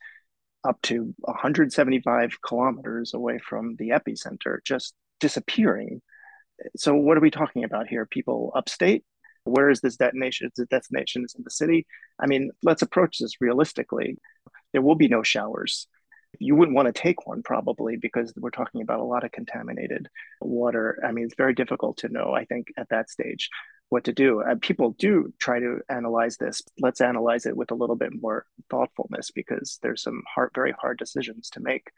up 0.65 0.81
to 0.83 1.15
175 1.19 2.43
kilometers 2.43 3.15
away 3.15 3.39
from 3.39 3.77
the 3.77 3.91
epicenter 3.91 4.59
just 4.65 4.95
disappearing. 5.21 6.01
So, 6.77 6.95
what 6.95 7.17
are 7.17 7.21
we 7.21 7.31
talking 7.31 7.65
about 7.65 7.89
here? 7.89 8.07
People 8.07 8.53
upstate 8.55 9.05
where 9.49 9.71
is 9.71 9.81
this 9.81 9.97
detonation? 9.97 10.49
Is 10.49 10.53
the 10.57 10.67
detonation 10.67 11.25
is 11.25 11.35
in 11.35 11.43
the 11.45 11.51
city. 11.51 11.87
I 12.19 12.27
mean, 12.27 12.51
let's 12.63 12.83
approach 12.83 13.19
this 13.19 13.41
realistically. 13.41 14.19
There 14.73 14.83
will 14.83 14.95
be 14.95 15.09
no 15.09 15.23
showers. 15.23 15.89
You 16.39 16.55
wouldn't 16.55 16.77
want 16.77 16.87
to 16.87 16.93
take 16.93 17.27
one 17.27 17.43
probably 17.43 17.97
because 17.97 18.33
we're 18.37 18.51
talking 18.51 18.83
about 18.83 19.01
a 19.01 19.05
lot 19.05 19.25
of 19.25 19.33
contaminated 19.33 20.09
water. 20.41 21.03
I 21.05 21.13
mean, 21.13 21.25
it's 21.25 21.35
very 21.37 21.55
difficult 21.55 21.99
to 21.99 22.09
know, 22.09 22.33
I 22.33 22.45
think, 22.45 22.69
at 22.77 22.89
that 22.91 23.11
stage 23.11 23.49
what 23.89 24.05
to 24.05 24.13
do. 24.13 24.41
And 24.41 24.61
people 24.61 24.95
do 24.99 25.33
try 25.39 25.59
to 25.59 25.81
analyze 25.89 26.37
this. 26.37 26.63
Let's 26.79 27.01
analyze 27.01 27.47
it 27.47 27.57
with 27.57 27.71
a 27.71 27.75
little 27.75 27.97
bit 27.97 28.11
more 28.21 28.45
thoughtfulness 28.71 29.31
because 29.31 29.79
there's 29.83 30.03
some 30.03 30.23
hard, 30.33 30.51
very 30.55 30.73
hard 30.79 30.99
decisions 30.99 31.49
to 31.51 31.61
make 31.61 31.91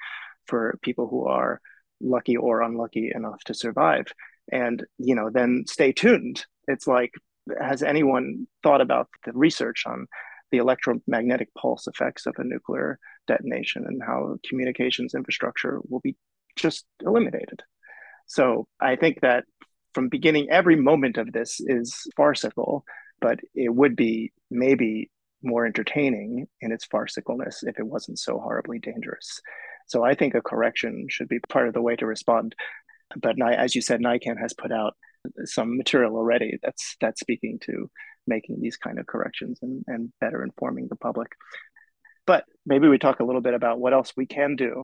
for 0.47 0.79
people 0.83 1.09
who 1.09 1.27
are 1.27 1.61
lucky 2.01 2.37
or 2.37 2.63
unlucky 2.63 3.11
enough 3.15 3.43
to 3.45 3.55
survive. 3.55 4.07
And, 4.53 4.85
you 4.99 5.15
know, 5.15 5.31
then 5.31 5.65
stay 5.67 5.93
tuned. 5.93 6.47
It's 6.69 6.87
like 6.87 7.13
has 7.61 7.83
anyone 7.83 8.47
thought 8.63 8.81
about 8.81 9.09
the 9.25 9.33
research 9.33 9.85
on 9.87 10.07
the 10.51 10.59
electromagnetic 10.59 11.49
pulse 11.55 11.87
effects 11.87 12.27
of 12.27 12.35
a 12.39 12.45
nuclear 12.45 12.99
detonation 13.27 13.85
and 13.87 14.03
how 14.05 14.37
communications 14.49 15.15
infrastructure 15.15 15.81
will 15.89 16.01
be 16.01 16.17
just 16.57 16.85
eliminated? 17.05 17.63
So 18.27 18.67
I 18.81 18.97
think 18.97 19.21
that 19.21 19.45
from 19.95 20.09
beginning, 20.09 20.49
every 20.51 20.77
moment 20.77 21.19
of 21.19 21.33
this 21.33 21.61
is 21.61 22.07
farcical, 22.17 22.85
but 23.21 23.41
it 23.55 23.75
would 23.75 23.97
be 23.97 24.33
maybe 24.51 25.11
more 25.43 25.67
entertaining 25.67 26.47
in 26.61 26.71
its 26.71 26.87
farcicalness 26.87 27.63
if 27.63 27.79
it 27.79 27.87
wasn't 27.87 28.19
so 28.19 28.39
horribly 28.39 28.79
dangerous. 28.79 29.41
So 29.87 30.05
I 30.05 30.15
think 30.15 30.35
a 30.35 30.43
correction 30.43 31.07
should 31.09 31.29
be 31.29 31.41
part 31.49 31.67
of 31.67 31.75
the 31.75 31.83
way 31.83 31.97
to 31.97 32.07
respond. 32.07 32.55
But 33.17 33.37
as 33.43 33.75
you 33.75 33.83
said, 33.83 34.01
NYCAN 34.01 34.39
has 34.41 34.53
put 34.53 34.71
out 34.71 34.95
some 35.45 35.77
material 35.77 36.17
already 36.17 36.59
that's 36.63 36.97
that's 37.01 37.21
speaking 37.21 37.59
to 37.63 37.91
making 38.27 38.61
these 38.61 38.77
kind 38.77 38.99
of 38.99 39.07
corrections 39.07 39.59
and, 39.63 39.85
and 39.87 40.13
better 40.21 40.43
informing 40.43 40.89
the 40.89 40.97
public. 40.97 41.33
But 42.27 42.45
maybe 42.65 42.89
we 42.89 42.99
talk 42.99 43.21
a 43.21 43.25
little 43.25 43.41
bit 43.41 43.55
about 43.55 43.81
what 43.81 43.93
else 43.93 44.13
we 44.17 44.27
can 44.27 44.57
do. 44.57 44.83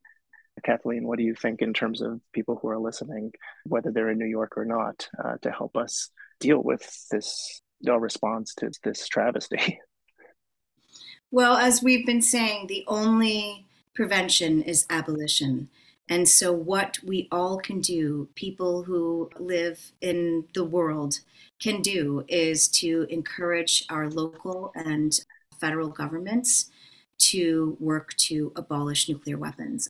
Kathleen, 0.65 1.07
what 1.07 1.19
do 1.19 1.25
you 1.25 1.35
think 1.35 1.61
in 1.61 1.75
terms 1.75 2.01
of 2.01 2.21
people 2.33 2.59
who 2.61 2.69
are 2.69 2.79
listening, 2.79 3.33
whether 3.65 3.91
they're 3.91 4.11
in 4.11 4.19
New 4.19 4.27
York 4.27 4.55
or 4.57 4.65
not, 4.65 5.09
uh, 5.23 5.35
to 5.43 5.51
help 5.51 5.77
us 5.77 6.11
deal 6.41 6.63
with 6.63 7.07
this 7.11 7.61
uh, 7.87 7.99
response 7.99 8.55
to 8.57 8.71
this 8.83 9.07
travesty? 9.09 9.79
Well, 11.33 11.57
as 11.57 11.83
we've 11.83 12.07
been 12.07 12.23
saying, 12.23 12.69
the 12.69 12.85
only 12.87 13.67
prevention 13.95 14.63
is 14.63 14.87
abolition. 14.89 15.69
And 16.09 16.29
so, 16.29 16.53
what 16.53 16.99
we 17.05 17.27
all 17.33 17.59
can 17.59 17.81
do, 17.81 18.29
people 18.35 18.85
who 18.85 19.31
live 19.39 19.93
in 20.01 20.45
the 20.55 20.65
world 20.65 21.21
can 21.59 21.83
do, 21.83 22.25
is 22.29 22.69
to 22.69 23.07
encourage 23.11 23.85
our 23.91 24.09
local 24.09 24.73
and 24.75 25.19
federal 25.61 25.89
governments 25.89 26.71
to 27.19 27.77
work 27.81 28.15
to 28.15 28.53
abolish 28.55 29.09
nuclear 29.09 29.39
weapons. 29.39 29.89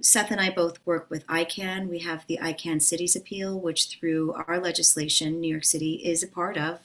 Seth 0.00 0.30
and 0.30 0.40
I 0.40 0.50
both 0.50 0.78
work 0.84 1.08
with 1.08 1.26
ICAN. 1.26 1.88
We 1.88 2.00
have 2.00 2.26
the 2.26 2.38
ICAN 2.42 2.82
Cities 2.82 3.16
Appeal, 3.16 3.58
which 3.58 3.88
through 3.88 4.34
our 4.46 4.60
legislation, 4.60 5.40
New 5.40 5.48
York 5.48 5.64
City 5.64 5.94
is 6.04 6.22
a 6.22 6.28
part 6.28 6.56
of. 6.56 6.80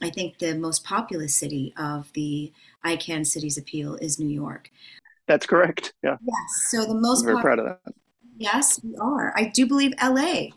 I 0.00 0.10
think 0.10 0.38
the 0.38 0.54
most 0.54 0.84
populous 0.84 1.34
city 1.34 1.72
of 1.76 2.12
the 2.14 2.52
ICAN 2.84 3.26
Cities 3.26 3.58
Appeal 3.58 3.96
is 3.96 4.18
New 4.18 4.28
York. 4.28 4.70
That's 5.26 5.46
correct. 5.46 5.92
Yeah. 6.02 6.16
Yes. 6.22 6.66
So 6.68 6.84
the 6.84 6.94
most. 6.94 7.24
Very 7.24 7.40
proud 7.40 7.58
of 7.58 7.64
that. 7.64 7.94
Yes, 8.36 8.80
we 8.82 8.94
are. 8.96 9.32
I 9.36 9.44
do 9.44 9.66
believe 9.66 9.92
LA 10.02 10.48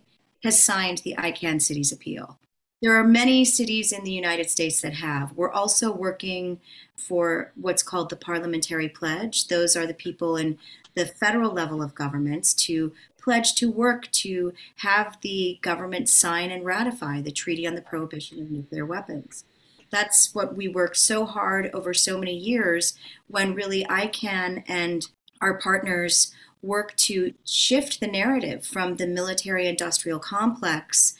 has 0.43 0.61
signed 0.61 0.99
the 0.99 1.15
ICAN 1.17 1.61
Cities 1.61 1.91
Appeal. 1.91 2.37
There 2.81 2.95
are 2.95 3.03
many 3.03 3.43
cities 3.43 3.91
in 3.91 4.03
the 4.03 4.11
United 4.11 4.49
States 4.49 4.81
that 4.81 4.93
have. 4.95 5.33
We're 5.33 5.51
also 5.51 5.91
working 5.91 6.59
for 6.95 7.51
what's 7.55 7.81
called 7.81 8.09
the 8.09 8.15
Parliamentary 8.15 8.89
Pledge. 8.89 9.47
Those 9.47 9.75
are 9.75 9.87
the 9.87 9.93
people 9.93 10.35
in 10.35 10.57
the 10.95 11.05
federal 11.05 11.51
level 11.51 11.81
of 11.81 11.95
governments 11.95 12.53
to 12.53 12.93
pledge 13.17 13.55
to 13.55 13.71
work 13.71 14.09
to 14.11 14.53
have 14.77 15.17
the 15.21 15.59
government 15.61 16.07
sign 16.07 16.51
and 16.51 16.65
ratify 16.65 17.21
the 17.21 17.31
Treaty 17.31 17.67
on 17.67 17.75
the 17.75 17.81
Prohibition 17.81 18.39
of 18.41 18.51
Nuclear 18.51 18.85
Weapons. 18.85 19.43
That's 19.89 20.33
what 20.33 20.55
we 20.55 20.67
worked 20.67 20.97
so 20.97 21.25
hard 21.25 21.69
over 21.73 21.93
so 21.93 22.17
many 22.17 22.35
years 22.35 22.97
when 23.27 23.55
really 23.55 23.85
ICAN 23.85 24.63
and 24.67 25.07
our 25.41 25.57
partners 25.57 26.33
work 26.61 26.95
to 26.95 27.33
shift 27.45 27.99
the 27.99 28.07
narrative 28.07 28.65
from 28.65 28.95
the 28.95 29.07
military 29.07 29.67
industrial 29.67 30.19
complex 30.19 31.13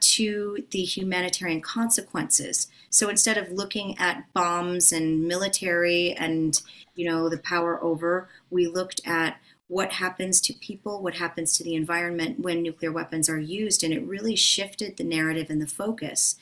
to 0.00 0.64
the 0.70 0.82
humanitarian 0.82 1.60
consequences. 1.60 2.68
So 2.90 3.08
instead 3.08 3.38
of 3.38 3.50
looking 3.50 3.98
at 3.98 4.32
bombs 4.32 4.92
and 4.92 5.26
military 5.26 6.12
and 6.12 6.60
you 6.94 7.08
know 7.08 7.28
the 7.28 7.38
power 7.38 7.82
over, 7.82 8.28
we 8.50 8.66
looked 8.66 9.00
at 9.06 9.38
what 9.68 9.92
happens 9.92 10.40
to 10.42 10.52
people, 10.52 11.02
what 11.02 11.14
happens 11.14 11.56
to 11.56 11.64
the 11.64 11.74
environment 11.74 12.40
when 12.40 12.62
nuclear 12.62 12.92
weapons 12.92 13.28
are 13.28 13.38
used, 13.38 13.82
and 13.82 13.94
it 13.94 14.06
really 14.06 14.36
shifted 14.36 14.96
the 14.96 15.04
narrative 15.04 15.48
and 15.48 15.60
the 15.60 15.66
focus. 15.66 16.36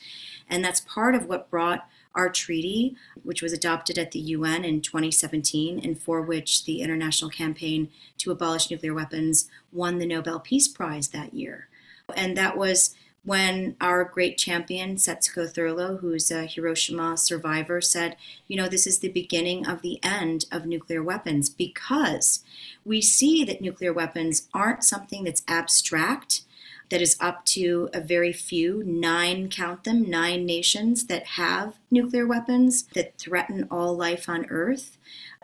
And 0.49 0.63
that's 0.63 0.81
part 0.81 1.15
of 1.15 1.25
what 1.25 1.49
brought 1.49 1.87
our 2.15 2.29
treaty, 2.29 2.95
which 3.23 3.41
was 3.41 3.53
adopted 3.53 3.97
at 3.97 4.11
the 4.11 4.19
UN 4.19 4.63
in 4.63 4.81
2017, 4.81 5.79
and 5.79 5.99
for 5.99 6.21
which 6.21 6.65
the 6.65 6.81
International 6.81 7.31
Campaign 7.31 7.89
to 8.19 8.31
Abolish 8.31 8.69
Nuclear 8.69 8.93
Weapons 8.93 9.49
won 9.71 9.97
the 9.97 10.05
Nobel 10.05 10.39
Peace 10.39 10.67
Prize 10.67 11.07
that 11.09 11.33
year. 11.33 11.69
And 12.15 12.37
that 12.37 12.57
was 12.57 12.95
when 13.25 13.75
our 13.79 14.03
great 14.03 14.37
champion, 14.37 14.95
Setsuko 14.95 15.49
Thurlow, 15.49 15.99
who's 15.99 16.29
a 16.29 16.45
Hiroshima 16.45 17.17
survivor, 17.17 17.79
said, 17.79 18.17
you 18.47 18.57
know, 18.57 18.67
this 18.67 18.85
is 18.85 18.99
the 18.99 19.09
beginning 19.09 19.65
of 19.65 19.81
the 19.81 19.99
end 20.03 20.45
of 20.51 20.65
nuclear 20.65 21.01
weapons 21.01 21.49
because 21.49 22.43
we 22.83 23.01
see 23.01 23.45
that 23.45 23.61
nuclear 23.61 23.93
weapons 23.93 24.49
aren't 24.53 24.83
something 24.83 25.23
that's 25.23 25.43
abstract, 25.47 26.41
that 26.89 27.01
is 27.01 27.17
up 27.21 27.45
to 27.45 27.89
a 27.93 28.01
very 28.01 28.33
few, 28.33 28.83
nine, 28.85 29.49
count 29.49 29.85
them, 29.85 30.09
nine 30.09 30.45
nations 30.45 31.07
that 31.07 31.25
have 31.25 31.75
nuclear 31.89 32.27
weapons 32.27 32.83
that 32.93 33.17
threaten 33.17 33.67
all 33.71 33.95
life 33.95 34.27
on 34.27 34.45
Earth. 34.49 34.97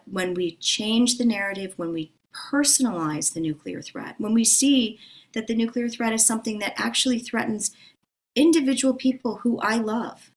When 0.05 0.33
we 0.33 0.57
change 0.57 1.17
the 1.17 1.25
narrative, 1.25 1.73
when 1.77 1.93
we 1.93 2.11
personalize 2.33 3.33
the 3.33 3.39
nuclear 3.39 3.81
threat, 3.81 4.15
when 4.17 4.33
we 4.33 4.43
see 4.43 4.99
that 5.33 5.47
the 5.47 5.55
nuclear 5.55 5.89
threat 5.89 6.13
is 6.13 6.25
something 6.25 6.59
that 6.59 6.73
actually 6.77 7.19
threatens 7.19 7.71
individual 8.35 8.93
people 8.93 9.37
who 9.37 9.59
I 9.59 9.77
love, 9.77 10.31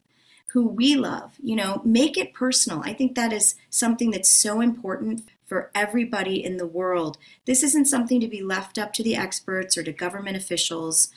who 0.48 0.66
we 0.66 0.96
love. 0.96 1.32
You 1.42 1.56
know, 1.56 1.82
make 1.84 2.16
it 2.16 2.34
personal. 2.34 2.82
I 2.84 2.92
think 2.92 3.14
that 3.14 3.32
is 3.32 3.54
something 3.70 4.10
that's 4.10 4.28
so 4.28 4.60
important 4.60 5.22
for 5.46 5.70
everybody 5.74 6.42
in 6.42 6.56
the 6.56 6.66
world. 6.66 7.18
This 7.46 7.62
isn't 7.62 7.86
something 7.86 8.20
to 8.20 8.28
be 8.28 8.42
left 8.42 8.78
up 8.78 8.92
to 8.94 9.02
the 9.02 9.16
experts 9.16 9.76
or 9.76 9.82
to 9.82 9.92
government 9.92 10.36
officials. 10.36 11.08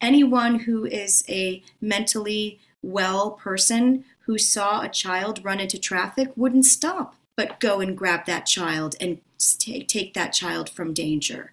Anyone 0.00 0.60
who 0.60 0.84
is 0.84 1.24
a 1.28 1.62
mentally 1.80 2.58
well 2.82 3.32
person 3.32 4.04
who 4.26 4.38
saw 4.38 4.80
a 4.80 4.88
child 4.88 5.44
run 5.44 5.60
into 5.60 5.78
traffic 5.78 6.32
wouldn't 6.36 6.64
stop 6.64 7.14
but 7.36 7.60
go 7.60 7.80
and 7.80 7.96
grab 7.96 8.26
that 8.26 8.46
child 8.46 8.94
and 9.00 9.20
take, 9.38 9.88
take 9.88 10.14
that 10.14 10.32
child 10.32 10.68
from 10.70 10.94
danger. 10.94 11.52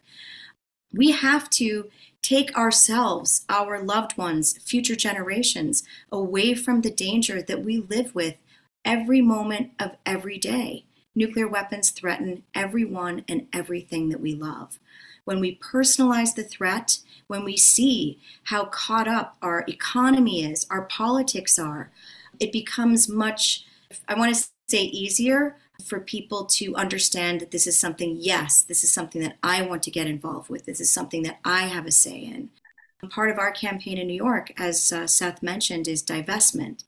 We 0.94 1.12
have 1.12 1.50
to 1.52 1.90
take 2.22 2.56
ourselves, 2.56 3.46
our 3.50 3.82
loved 3.82 4.18
ones, 4.18 4.58
future 4.58 4.96
generations 4.96 5.84
away 6.12 6.54
from 6.54 6.82
the 6.82 6.92
danger 6.92 7.42
that 7.42 7.64
we 7.64 7.80
live 7.80 8.14
with 8.14 8.36
every 8.86 9.22
moment 9.22 9.72
of 9.80 9.92
every 10.06 10.38
day. 10.38 10.86
Nuclear 11.16 11.48
weapons 11.48 11.90
threaten 11.90 12.44
everyone 12.56 13.26
and 13.28 13.48
everything 13.52 14.10
that 14.10 14.22
we 14.22 14.34
love. 14.34 14.80
When 15.26 15.40
we 15.40 15.58
personalize 15.58 16.36
the 16.36 16.44
threat, 16.44 17.00
when 17.28 17.44
we 17.44 17.58
see 17.58 18.20
how 18.46 18.66
caught 18.66 19.08
up 19.08 19.38
our 19.42 19.64
economy 19.68 20.44
is, 20.44 20.66
our 20.70 20.84
politics 20.84 21.60
are, 21.60 21.92
it 22.40 22.52
becomes 22.52 23.08
much, 23.08 23.66
I 24.08 24.16
want 24.16 24.34
to 24.36 24.48
say 24.68 24.84
easier, 24.84 25.58
for 25.84 26.00
people 26.00 26.46
to 26.46 26.76
understand 26.76 27.40
that 27.42 27.52
this 27.52 27.68
is 27.68 27.78
something, 27.78 28.18
yes, 28.20 28.62
this 28.62 28.84
is 28.84 28.92
something 28.92 29.22
that 29.22 29.38
I 29.44 29.62
want 29.62 29.84
to 29.84 29.92
get 29.92 30.08
involved 30.08 30.50
with. 30.50 30.66
This 30.66 30.80
is 30.80 30.92
something 30.92 31.24
that 31.24 31.40
I 31.44 31.62
have 31.64 31.86
a 31.86 31.92
say 31.92 32.18
in. 32.18 32.50
Part 33.10 33.32
of 33.32 33.40
our 33.40 33.52
campaign 33.52 33.98
in 33.98 34.08
New 34.08 34.14
York, 34.14 34.52
as 34.58 34.94
uh, 34.94 35.08
Seth 35.08 35.42
mentioned, 35.42 35.88
is 35.88 36.04
divestment. 36.04 36.84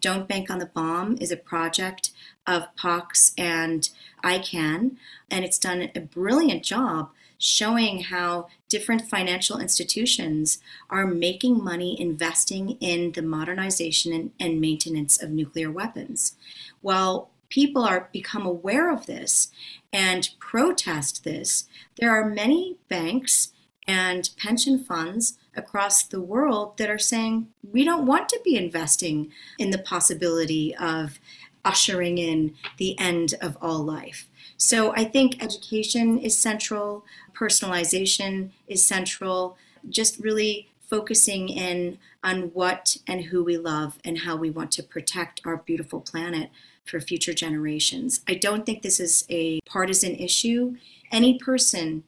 Don't 0.00 0.28
Bank 0.28 0.50
on 0.50 0.58
the 0.58 0.66
Bomb 0.66 1.16
is 1.20 1.32
a 1.32 1.38
project 1.38 2.10
of 2.46 2.74
PAX 2.76 3.32
and 3.38 3.88
ICAN, 4.22 4.96
and 5.30 5.44
it's 5.44 5.58
done 5.58 5.90
a 5.94 6.00
brilliant 6.00 6.62
job 6.64 7.10
showing 7.38 8.00
how 8.00 8.48
different 8.68 9.08
financial 9.08 9.58
institutions 9.58 10.58
are 10.88 11.06
making 11.06 11.62
money 11.62 11.98
investing 12.00 12.70
in 12.80 13.12
the 13.12 13.22
modernization 13.22 14.12
and, 14.12 14.30
and 14.40 14.60
maintenance 14.60 15.22
of 15.22 15.30
nuclear 15.30 15.70
weapons. 15.70 16.36
While 16.80 17.30
people 17.54 17.84
are 17.84 18.08
become 18.12 18.44
aware 18.44 18.92
of 18.92 19.06
this 19.06 19.48
and 19.92 20.30
protest 20.40 21.22
this, 21.22 21.68
there 22.00 22.10
are 22.10 22.28
many 22.28 22.76
banks 22.88 23.52
and 23.86 24.30
pension 24.36 24.76
funds 24.76 25.38
across 25.54 26.02
the 26.02 26.20
world 26.20 26.76
that 26.78 26.90
are 26.90 26.98
saying 26.98 27.46
we 27.70 27.84
don't 27.84 28.06
want 28.06 28.28
to 28.28 28.40
be 28.44 28.56
investing 28.56 29.30
in 29.56 29.70
the 29.70 29.78
possibility 29.78 30.74
of 30.74 31.20
ushering 31.64 32.18
in 32.18 32.56
the 32.78 32.98
end 32.98 33.34
of 33.40 33.56
all 33.62 33.84
life. 33.84 34.28
So 34.56 34.92
I 34.96 35.04
think 35.04 35.40
education 35.40 36.18
is 36.18 36.36
central, 36.36 37.04
personalization 37.34 38.50
is 38.66 38.84
central, 38.84 39.56
just 39.88 40.18
really 40.18 40.70
focusing 40.90 41.48
in 41.48 41.98
on 42.24 42.50
what 42.52 42.96
and 43.06 43.26
who 43.26 43.44
we 43.44 43.56
love 43.56 44.00
and 44.04 44.18
how 44.18 44.34
we 44.34 44.50
want 44.50 44.72
to 44.72 44.82
protect 44.82 45.40
our 45.44 45.58
beautiful 45.58 46.00
planet 46.00 46.50
for 46.84 47.00
future 47.00 47.34
generations. 47.34 48.20
I 48.28 48.34
don't 48.34 48.66
think 48.66 48.82
this 48.82 49.00
is 49.00 49.24
a 49.30 49.60
partisan 49.66 50.14
issue. 50.14 50.76
Any 51.10 51.38
person 51.38 52.04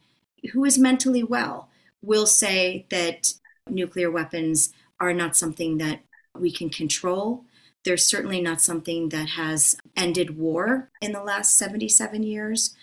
who 0.52 0.64
is 0.64 0.78
mentally 0.78 1.22
well 1.22 1.68
will 2.02 2.26
say 2.26 2.86
that 2.90 3.34
nuclear 3.68 4.10
weapons 4.10 4.72
are 5.00 5.12
not 5.12 5.36
something 5.36 5.78
that 5.78 6.00
we 6.38 6.50
can 6.50 6.70
control. 6.70 7.44
They're 7.84 7.96
certainly 7.96 8.40
not 8.40 8.60
something 8.60 9.10
that 9.10 9.30
has 9.30 9.76
ended 9.96 10.36
war 10.36 10.90
in 11.00 11.12
the 11.12 11.22
last 11.22 11.56
77 11.56 12.22
years. 12.22 12.74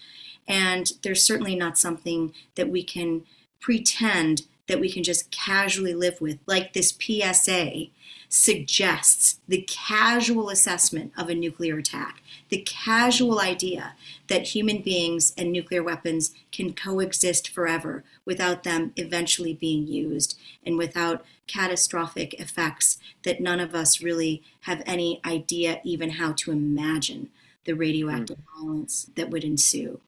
And 0.48 0.92
they're 1.02 1.16
certainly 1.16 1.56
not 1.56 1.78
something 1.78 2.34
that 2.56 2.70
we 2.70 2.84
can 2.84 3.24
pretend 3.60 4.44
that 4.68 4.80
we 4.80 4.92
can 4.92 5.04
just 5.04 5.30
casually 5.32 5.94
live 5.94 6.20
with, 6.22 6.40
like 6.46 6.74
this 6.74 6.94
PSA 6.98 7.88
suggests 8.34 9.40
the 9.48 9.64
casual 9.70 10.50
assessment 10.50 11.12
of 11.16 11.30
a 11.30 11.36
nuclear 11.36 11.78
attack, 11.78 12.24
the 12.50 12.64
casual 12.66 13.40
idea 13.40 13.94
that 14.28 14.48
human 14.48 14.82
beings 14.82 15.34
and 15.38 15.52
nuclear 15.52 15.84
weapons 15.84 16.34
can 16.52 16.74
coexist 16.74 17.48
forever 17.48 18.04
without 18.26 18.64
them 18.64 18.92
eventually 18.96 19.54
being 19.54 19.86
used 19.86 20.36
and 20.66 20.80
without 20.80 21.24
catastrophic 21.46 22.34
effects 22.40 22.98
that 23.22 23.40
none 23.40 23.60
of 23.60 23.76
us 23.76 24.02
really 24.02 24.42
have 24.62 24.82
any 24.88 25.22
idea 25.24 25.80
even 25.84 26.10
how 26.10 26.32
to 26.32 26.52
imagine 26.52 27.30
the 27.66 27.74
radioactive 27.74 28.38
mm. 28.38 28.60
violence 28.60 29.12
that 29.16 29.30
would 29.30 29.44
ensue. 29.44 30.02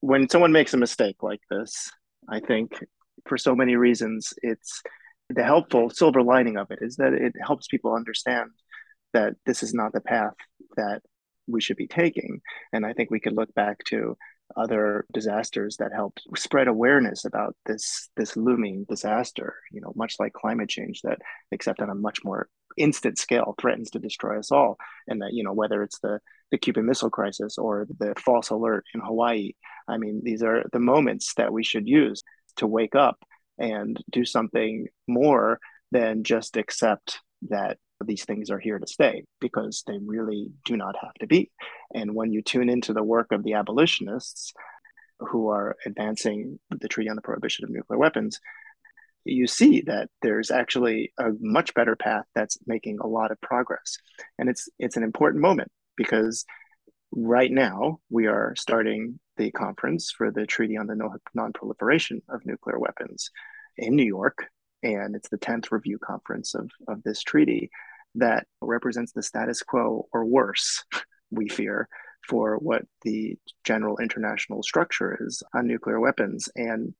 When 0.00 0.28
someone 0.28 0.50
makes 0.50 0.74
a 0.74 0.76
mistake 0.76 1.22
like 1.22 1.42
this, 1.48 1.88
I 2.28 2.40
think 2.40 2.84
for 3.28 3.38
so 3.38 3.54
many 3.54 3.76
reasons, 3.76 4.34
it's 4.42 4.82
the 5.30 5.44
helpful 5.44 5.90
silver 5.90 6.22
lining 6.22 6.56
of 6.56 6.70
it 6.70 6.78
is 6.82 6.96
that 6.96 7.12
it 7.12 7.34
helps 7.40 7.66
people 7.66 7.94
understand 7.94 8.50
that 9.12 9.34
this 9.44 9.62
is 9.62 9.74
not 9.74 9.92
the 9.92 10.00
path 10.00 10.34
that 10.76 11.02
we 11.46 11.60
should 11.60 11.76
be 11.76 11.86
taking. 11.86 12.40
And 12.72 12.84
I 12.84 12.92
think 12.92 13.10
we 13.10 13.20
could 13.20 13.34
look 13.34 13.52
back 13.54 13.78
to 13.86 14.16
other 14.56 15.04
disasters 15.12 15.76
that 15.78 15.92
helped 15.92 16.22
spread 16.36 16.68
awareness 16.68 17.24
about 17.24 17.56
this 17.66 18.08
this 18.16 18.36
looming 18.36 18.86
disaster 18.88 19.54
you 19.72 19.80
know 19.80 19.92
much 19.96 20.14
like 20.20 20.32
climate 20.32 20.68
change 20.68 21.02
that 21.02 21.18
except 21.50 21.80
on 21.80 21.90
a 21.90 21.94
much 21.94 22.20
more 22.22 22.48
instant 22.76 23.18
scale 23.18 23.54
threatens 23.60 23.90
to 23.90 23.98
destroy 23.98 24.38
us 24.38 24.52
all 24.52 24.76
and 25.08 25.20
that 25.20 25.32
you 25.32 25.42
know 25.42 25.52
whether 25.52 25.82
it's 25.82 25.98
the 26.00 26.20
the 26.52 26.58
cuban 26.58 26.86
missile 26.86 27.10
crisis 27.10 27.58
or 27.58 27.86
the 27.98 28.14
false 28.24 28.50
alert 28.50 28.84
in 28.94 29.00
hawaii 29.00 29.52
i 29.88 29.96
mean 29.96 30.20
these 30.22 30.42
are 30.42 30.64
the 30.72 30.78
moments 30.78 31.34
that 31.34 31.52
we 31.52 31.64
should 31.64 31.88
use 31.88 32.22
to 32.56 32.66
wake 32.66 32.94
up 32.94 33.18
and 33.58 34.02
do 34.10 34.24
something 34.24 34.86
more 35.06 35.58
than 35.92 36.24
just 36.24 36.56
accept 36.56 37.20
that 37.48 37.78
these 38.04 38.24
things 38.24 38.50
are 38.50 38.58
here 38.58 38.78
to 38.78 38.86
stay 38.86 39.24
because 39.40 39.82
they 39.86 39.98
really 40.04 40.50
do 40.64 40.76
not 40.76 40.96
have 41.00 41.14
to 41.14 41.26
be. 41.26 41.50
And 41.94 42.14
when 42.14 42.32
you 42.32 42.42
tune 42.42 42.68
into 42.68 42.92
the 42.92 43.02
work 43.02 43.32
of 43.32 43.42
the 43.42 43.54
abolitionists 43.54 44.52
who 45.18 45.48
are 45.48 45.76
advancing 45.86 46.58
the 46.70 46.88
Treaty 46.88 47.08
on 47.08 47.16
the 47.16 47.22
Prohibition 47.22 47.64
of 47.64 47.70
Nuclear 47.70 47.98
Weapons, 47.98 48.40
you 49.24 49.46
see 49.46 49.80
that 49.82 50.08
there's 50.22 50.50
actually 50.50 51.12
a 51.18 51.30
much 51.40 51.74
better 51.74 51.96
path 51.96 52.24
that's 52.34 52.58
making 52.66 52.98
a 53.00 53.06
lot 53.06 53.30
of 53.30 53.40
progress. 53.40 53.96
And 54.38 54.48
it's 54.48 54.68
it's 54.78 54.96
an 54.96 55.02
important 55.02 55.42
moment 55.42 55.70
because 55.96 56.44
right 57.16 57.50
now 57.50 57.98
we 58.10 58.26
are 58.26 58.54
starting 58.56 59.18
the 59.38 59.50
conference 59.50 60.10
for 60.10 60.30
the 60.30 60.46
Treaty 60.46 60.76
on 60.76 60.86
the 60.86 61.18
Non-Proliferation 61.34 62.20
of 62.28 62.44
Nuclear 62.44 62.78
Weapons 62.78 63.30
in 63.78 63.96
New 63.96 64.04
York 64.04 64.46
and 64.82 65.16
it's 65.16 65.30
the 65.30 65.38
10th 65.38 65.72
review 65.72 65.98
conference 65.98 66.54
of, 66.54 66.70
of 66.88 67.02
this 67.02 67.22
treaty 67.22 67.70
that 68.16 68.46
represents 68.60 69.12
the 69.12 69.22
status 69.22 69.62
quo 69.62 70.06
or 70.12 70.24
worse, 70.24 70.84
we 71.30 71.48
fear, 71.48 71.88
for 72.28 72.56
what 72.58 72.82
the 73.02 73.36
general 73.64 73.98
international 73.98 74.62
structure 74.62 75.18
is 75.26 75.42
on 75.54 75.66
nuclear 75.66 76.00
weapons. 76.00 76.48
And 76.54 76.94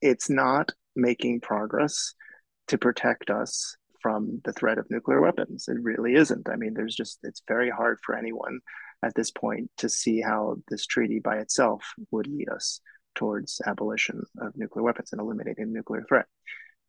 it's 0.00 0.28
not 0.28 0.72
making 0.94 1.40
progress 1.40 2.14
to 2.68 2.78
protect 2.78 3.30
us 3.30 3.76
from 4.00 4.40
the 4.44 4.52
threat 4.52 4.78
of 4.78 4.90
nuclear 4.90 5.20
weapons. 5.20 5.66
It 5.68 5.78
really 5.80 6.14
isn't. 6.14 6.48
I 6.48 6.56
mean, 6.56 6.74
there's 6.74 6.94
just, 6.94 7.18
it's 7.22 7.42
very 7.48 7.70
hard 7.70 7.98
for 8.04 8.14
anyone 8.14 8.60
at 9.04 9.14
this 9.14 9.30
point 9.30 9.70
to 9.78 9.88
see 9.88 10.20
how 10.20 10.56
this 10.68 10.86
treaty 10.86 11.18
by 11.18 11.36
itself 11.36 11.94
would 12.10 12.26
lead 12.26 12.48
us 12.48 12.80
towards 13.14 13.60
abolition 13.66 14.22
of 14.40 14.56
nuclear 14.56 14.82
weapons 14.82 15.12
and 15.12 15.20
eliminating 15.20 15.72
nuclear 15.72 16.04
threat. 16.08 16.26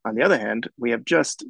On 0.05 0.15
the 0.15 0.23
other 0.23 0.39
hand, 0.39 0.69
we 0.77 0.91
have 0.91 1.03
just 1.05 1.43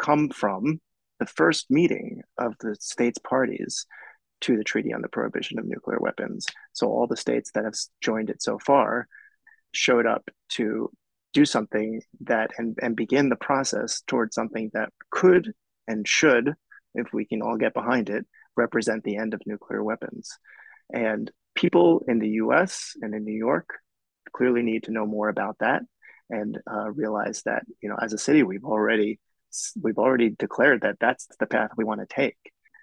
come 0.00 0.30
from 0.30 0.80
the 1.20 1.26
first 1.26 1.70
meeting 1.70 2.22
of 2.38 2.54
the 2.60 2.76
states' 2.80 3.18
parties 3.18 3.86
to 4.40 4.56
the 4.56 4.64
Treaty 4.64 4.92
on 4.92 5.02
the 5.02 5.08
Prohibition 5.08 5.58
of 5.58 5.66
Nuclear 5.66 5.98
Weapons. 6.00 6.46
So 6.72 6.86
all 6.86 7.06
the 7.06 7.16
states 7.16 7.50
that 7.52 7.64
have 7.64 7.74
joined 8.00 8.30
it 8.30 8.40
so 8.40 8.58
far 8.58 9.08
showed 9.72 10.06
up 10.06 10.30
to 10.50 10.90
do 11.34 11.44
something 11.44 12.00
that 12.20 12.52
and, 12.56 12.78
and 12.80 12.96
begin 12.96 13.28
the 13.28 13.36
process 13.36 14.02
towards 14.06 14.34
something 14.34 14.70
that 14.74 14.92
could 15.10 15.52
and 15.86 16.06
should, 16.06 16.54
if 16.94 17.12
we 17.12 17.24
can 17.24 17.42
all 17.42 17.56
get 17.56 17.74
behind 17.74 18.10
it, 18.10 18.26
represent 18.58 19.04
the 19.04 19.16
end 19.16 19.32
of 19.32 19.40
nuclear 19.46 19.82
weapons. 19.82 20.38
And 20.92 21.30
people 21.54 22.04
in 22.06 22.18
the 22.18 22.30
US 22.42 22.92
and 23.00 23.14
in 23.14 23.24
New 23.24 23.38
York 23.48 23.68
clearly 24.32 24.62
need 24.62 24.84
to 24.84 24.92
know 24.92 25.06
more 25.06 25.28
about 25.28 25.56
that 25.60 25.82
and 26.30 26.58
uh, 26.70 26.90
realize 26.90 27.42
that 27.46 27.62
you 27.80 27.88
know 27.88 27.96
as 28.00 28.12
a 28.12 28.18
city 28.18 28.42
we've 28.42 28.64
already 28.64 29.18
we've 29.80 29.98
already 29.98 30.28
declared 30.30 30.82
that 30.82 30.98
that's 31.00 31.26
the 31.40 31.46
path 31.46 31.70
we 31.76 31.84
want 31.84 32.00
to 32.00 32.14
take 32.14 32.36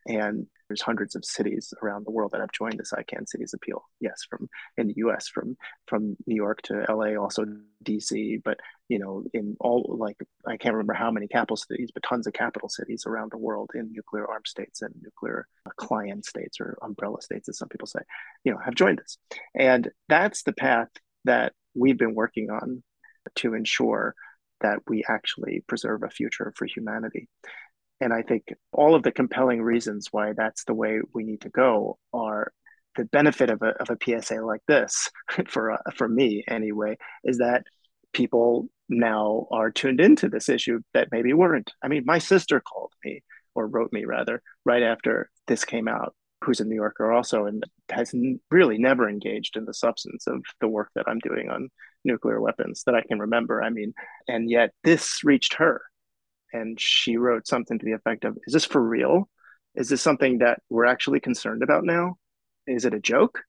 and 0.08 0.48
there's 0.68 0.82
hundreds 0.82 1.16
of 1.16 1.24
cities 1.24 1.74
around 1.82 2.06
the 2.06 2.12
world 2.12 2.32
that 2.32 2.42
have 2.42 2.52
joined 2.52 2.78
this 2.80 2.94
ICAN 2.94 3.28
Cities 3.28 3.54
Appeal. 3.54 3.84
Yes, 4.00 4.22
from 4.30 4.50
in 4.78 4.88
the 4.88 4.94
U.S., 4.98 5.28
from 5.28 5.58
from 5.88 6.16
New 6.26 6.36
York 6.36 6.62
to 6.64 6.86
L.A., 6.90 7.16
also 7.16 7.46
D.C. 7.84 8.40
But 8.44 8.60
you 8.90 9.00
know, 9.00 9.24
in 9.34 9.56
all 9.60 9.96
like 10.00 10.18
I 10.48 10.58
can't 10.58 10.74
remember 10.74 10.94
how 10.94 11.12
many 11.12 11.28
capital 11.28 11.58
cities, 11.58 11.92
but 11.94 12.04
tons 12.04 12.28
of 12.28 12.34
capital 12.34 12.70
cities 12.70 13.04
around 13.06 13.32
the 13.32 13.38
world 13.38 13.72
in 13.76 13.92
nuclear 13.92 14.30
armed 14.30 14.48
states 14.48 14.82
and 14.82 14.94
nuclear 15.02 15.48
client 15.78 16.26
states 16.26 16.60
or 16.60 16.78
umbrella 16.82 17.22
states, 17.22 17.50
as 17.50 17.58
some 17.58 17.70
people 17.70 17.88
say, 17.88 18.00
you 18.44 18.52
know, 18.52 18.60
have 18.64 18.76
joined 18.76 19.00
this, 19.00 19.18
and 19.54 19.92
that's 20.10 20.44
the 20.44 20.54
path 20.54 20.90
that 21.26 21.54
we've 21.76 21.98
been 21.98 22.16
working 22.16 22.50
on 22.50 22.84
to 23.36 23.54
ensure 23.54 24.16
that 24.62 24.80
we 24.88 25.04
actually 25.08 25.64
preserve 25.68 26.04
a 26.04 26.10
future 26.10 26.54
for 26.56 26.66
humanity. 26.66 27.28
And 28.02 28.14
I 28.14 28.22
think 28.22 28.54
all 28.72 28.96
of 28.96 29.04
the 29.04 29.12
compelling 29.12 29.62
reasons 29.62 30.08
why 30.12 30.34
that's 30.34 30.66
the 30.66 30.74
way 30.74 31.00
we 31.14 31.24
need 31.24 31.42
to 31.42 31.50
go 31.50 31.98
are 32.14 32.52
the 32.98 33.06
benefit 33.06 33.50
of 33.50 33.62
a, 33.62 33.70
of 33.82 33.90
a 33.90 33.98
PSA 34.22 34.42
like 34.42 34.62
this, 34.68 35.10
for, 35.48 35.72
uh, 35.72 35.78
for 35.96 36.08
me 36.08 36.44
anyway, 36.48 36.98
is 37.24 37.38
that 37.38 37.64
people 38.14 38.68
now 38.88 39.48
are 39.52 39.72
tuned 39.72 40.00
into 40.00 40.30
this 40.30 40.50
issue 40.50 40.80
that 40.94 41.10
maybe 41.12 41.34
weren't. 41.34 41.72
I 41.84 41.88
mean, 41.88 42.04
my 42.06 42.20
sister 42.20 42.60
called 42.60 42.94
me 43.04 43.24
or 43.56 43.68
wrote 43.68 43.92
me 43.92 44.06
rather 44.06 44.42
right 44.66 44.84
after 44.84 45.30
this 45.48 45.64
came 45.64 45.88
out 45.88 46.14
who's 46.44 46.60
a 46.60 46.66
New 46.66 46.76
Yorker 46.76 47.12
also 47.12 47.46
and 47.46 47.64
has 47.90 48.14
really 48.52 48.78
never 48.78 49.10
engaged 49.10 49.58
in 49.58 49.66
the 49.66 49.74
substance 49.74 50.28
of 50.28 50.44
the 50.62 50.68
work 50.68 50.90
that 50.96 51.06
I'm 51.08 51.20
doing 51.20 51.50
on 51.50 51.70
nuclear 52.04 52.40
weapons 52.40 52.84
that 52.86 52.96
I 52.96 53.02
can 53.02 53.20
remember. 53.20 53.64
I 53.64 53.70
mean, 53.70 53.94
and 54.28 54.50
yet 54.50 54.72
this 54.84 55.24
reached 55.24 55.56
her 55.56 55.82
and 56.56 56.80
she 56.80 57.18
wrote 57.18 57.48
something 57.48 57.78
to 57.80 57.86
the 57.86 57.94
effect 57.94 58.24
of 58.24 58.38
Is 58.46 58.54
this 58.54 58.66
for 58.66 58.82
real? 58.82 59.30
Is 59.76 59.90
this 59.90 60.02
something 60.02 60.40
that 60.40 60.62
we're 60.70 60.86
actually 60.86 61.20
concerned 61.20 61.64
about 61.64 61.84
now? 61.84 62.16
Is 62.68 62.86
it 62.86 62.94
a 62.94 63.00
joke? 63.00 63.42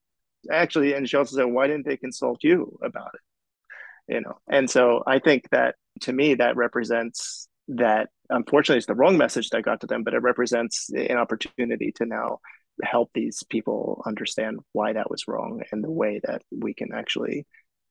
Actually, 0.51 0.93
and 0.93 1.09
she 1.09 1.17
also 1.17 1.37
said, 1.37 1.45
Why 1.45 1.67
didn't 1.67 1.85
they 1.85 1.97
consult 1.97 2.43
you 2.43 2.77
about 2.83 3.11
it? 3.15 4.13
You 4.13 4.21
know, 4.21 4.37
and 4.49 4.69
so 4.69 5.03
I 5.05 5.19
think 5.19 5.49
that 5.51 5.75
to 6.01 6.13
me, 6.13 6.35
that 6.35 6.55
represents 6.55 7.47
that 7.69 8.09
unfortunately 8.29 8.77
it's 8.77 8.87
the 8.87 8.95
wrong 8.95 9.17
message 9.17 9.49
that 9.49 9.63
got 9.63 9.81
to 9.81 9.87
them, 9.87 10.03
but 10.03 10.13
it 10.13 10.21
represents 10.21 10.89
an 10.89 11.17
opportunity 11.17 11.91
to 11.97 12.05
now 12.05 12.39
help 12.83 13.09
these 13.13 13.43
people 13.49 14.01
understand 14.05 14.59
why 14.71 14.93
that 14.93 15.09
was 15.09 15.27
wrong 15.27 15.61
and 15.71 15.83
the 15.83 15.91
way 15.91 16.21
that 16.23 16.43
we 16.51 16.73
can 16.73 16.93
actually 16.93 17.45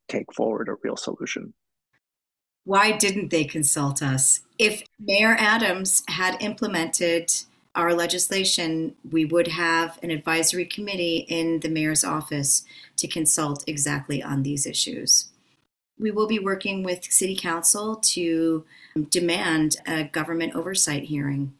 take 0.08 0.32
forward 0.32 0.68
a 0.68 0.76
real 0.82 0.96
solution. 0.96 1.52
Why 2.66 2.92
didn't 2.92 3.30
they 3.30 3.44
consult 3.44 4.02
us? 4.02 4.40
If 4.58 4.82
Mayor 5.00 5.34
Adams 5.38 6.02
had 6.08 6.36
implemented 6.42 7.32
our 7.74 7.94
legislation, 7.94 8.94
we 9.10 9.24
would 9.24 9.48
have 9.48 9.98
an 10.02 10.10
advisory 10.10 10.66
committee 10.66 11.24
in 11.28 11.60
the 11.60 11.70
mayor's 11.70 12.04
office 12.04 12.64
to 12.98 13.08
consult 13.08 13.64
exactly 13.66 14.22
on 14.22 14.42
these 14.42 14.66
issues. 14.66 15.30
We 15.98 16.10
will 16.10 16.26
be 16.26 16.38
working 16.38 16.82
with 16.82 17.10
City 17.10 17.36
Council 17.36 17.96
to 17.96 18.66
demand 19.08 19.76
a 19.86 20.04
government 20.04 20.54
oversight 20.54 21.04
hearing 21.04 21.54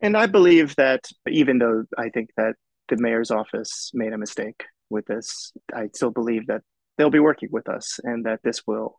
and 0.00 0.16
I 0.16 0.26
believe 0.26 0.76
that 0.76 1.08
even 1.28 1.58
though 1.58 1.84
I 1.96 2.10
think 2.10 2.30
that 2.36 2.54
the 2.88 2.96
mayor's 2.98 3.30
office 3.30 3.90
made 3.94 4.12
a 4.12 4.18
mistake 4.18 4.64
with 4.90 5.06
this, 5.06 5.52
I 5.74 5.88
still 5.94 6.10
believe 6.10 6.46
that 6.46 6.62
they'll 6.96 7.10
be 7.10 7.18
working 7.18 7.48
with 7.50 7.68
us 7.68 7.98
and 8.04 8.24
that 8.26 8.40
this 8.44 8.62
will, 8.66 8.96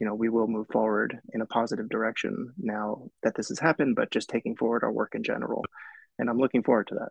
you 0.00 0.06
know, 0.06 0.14
we 0.14 0.28
will 0.28 0.46
move 0.46 0.66
forward 0.72 1.18
in 1.32 1.40
a 1.40 1.46
positive 1.46 1.88
direction 1.88 2.52
now 2.58 3.08
that 3.22 3.34
this 3.34 3.48
has 3.48 3.58
happened, 3.58 3.96
but 3.96 4.10
just 4.10 4.28
taking 4.28 4.56
forward 4.56 4.82
our 4.82 4.92
work 4.92 5.14
in 5.14 5.22
general. 5.22 5.64
And 6.18 6.28
I'm 6.28 6.38
looking 6.38 6.62
forward 6.62 6.88
to 6.88 6.94
that. 6.96 7.10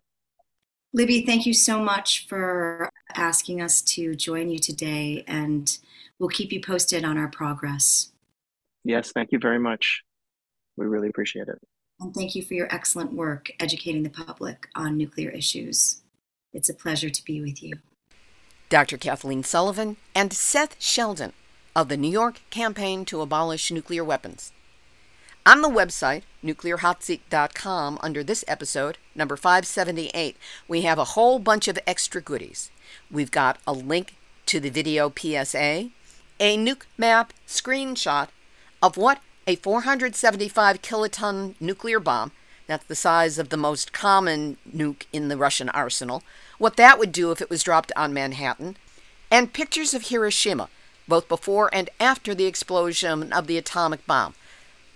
Libbe, 0.95 1.25
thank 1.25 1.45
you 1.45 1.53
so 1.53 1.79
much 1.79 2.27
for 2.27 2.89
asking 3.15 3.61
us 3.61 3.81
to 3.81 4.15
join 4.15 4.49
you 4.49 4.59
today, 4.59 5.23
and 5.27 5.77
we'll 6.19 6.29
keep 6.29 6.51
you 6.51 6.61
posted 6.61 7.03
on 7.03 7.17
our 7.17 7.29
progress. 7.29 8.11
Yes, 8.83 9.11
thank 9.11 9.31
you 9.31 9.39
very 9.39 9.59
much. 9.59 10.03
We 10.77 10.85
really 10.85 11.09
appreciate 11.09 11.47
it 11.47 11.59
and 12.03 12.13
thank 12.13 12.35
you 12.35 12.43
for 12.43 12.53
your 12.53 12.73
excellent 12.73 13.13
work 13.13 13.51
educating 13.59 14.03
the 14.03 14.09
public 14.09 14.67
on 14.75 14.97
nuclear 14.97 15.29
issues. 15.29 16.01
It's 16.51 16.69
a 16.69 16.73
pleasure 16.73 17.09
to 17.09 17.25
be 17.25 17.41
with 17.41 17.63
you. 17.63 17.75
Dr. 18.69 18.97
Kathleen 18.97 19.43
Sullivan 19.43 19.97
and 20.13 20.33
Seth 20.33 20.75
Sheldon 20.79 21.33
of 21.75 21.89
the 21.89 21.97
New 21.97 22.09
York 22.09 22.41
Campaign 22.49 23.05
to 23.05 23.21
Abolish 23.21 23.71
Nuclear 23.71 24.03
Weapons. 24.03 24.51
On 25.45 25.61
the 25.61 25.69
website, 25.69 26.21
nuclearhotseat.com, 26.43 27.99
under 28.01 28.23
this 28.23 28.45
episode, 28.47 28.97
number 29.13 29.35
578, 29.35 30.37
we 30.67 30.81
have 30.83 30.97
a 30.97 31.03
whole 31.03 31.37
bunch 31.37 31.67
of 31.67 31.77
extra 31.85 32.21
goodies. 32.21 32.71
We've 33.11 33.31
got 33.31 33.57
a 33.67 33.73
link 33.73 34.15
to 34.45 34.59
the 34.59 34.69
video 34.69 35.11
PSA, 35.11 35.89
a 36.39 36.57
nuke 36.57 36.83
map 36.97 37.33
screenshot 37.47 38.29
of 38.81 38.95
what 38.95 39.19
a 39.45 39.55
475 39.57 40.81
kiloton 40.81 41.55
nuclear 41.59 41.99
bomb, 41.99 42.31
that's 42.67 42.85
the 42.85 42.95
size 42.95 43.37
of 43.37 43.49
the 43.49 43.57
most 43.57 43.91
common 43.91 44.57
nuke 44.73 45.03
in 45.11 45.27
the 45.27 45.37
Russian 45.37 45.69
arsenal, 45.69 46.23
what 46.57 46.77
that 46.77 46.97
would 46.97 47.11
do 47.11 47.31
if 47.31 47.41
it 47.41 47.49
was 47.49 47.63
dropped 47.63 47.91
on 47.95 48.13
Manhattan, 48.13 48.77
and 49.29 49.51
pictures 49.51 49.93
of 49.93 50.03
Hiroshima, 50.03 50.69
both 51.07 51.27
before 51.27 51.69
and 51.73 51.89
after 51.99 52.33
the 52.33 52.45
explosion 52.45 53.31
of 53.33 53.47
the 53.47 53.57
atomic 53.57 54.05
bomb. 54.05 54.33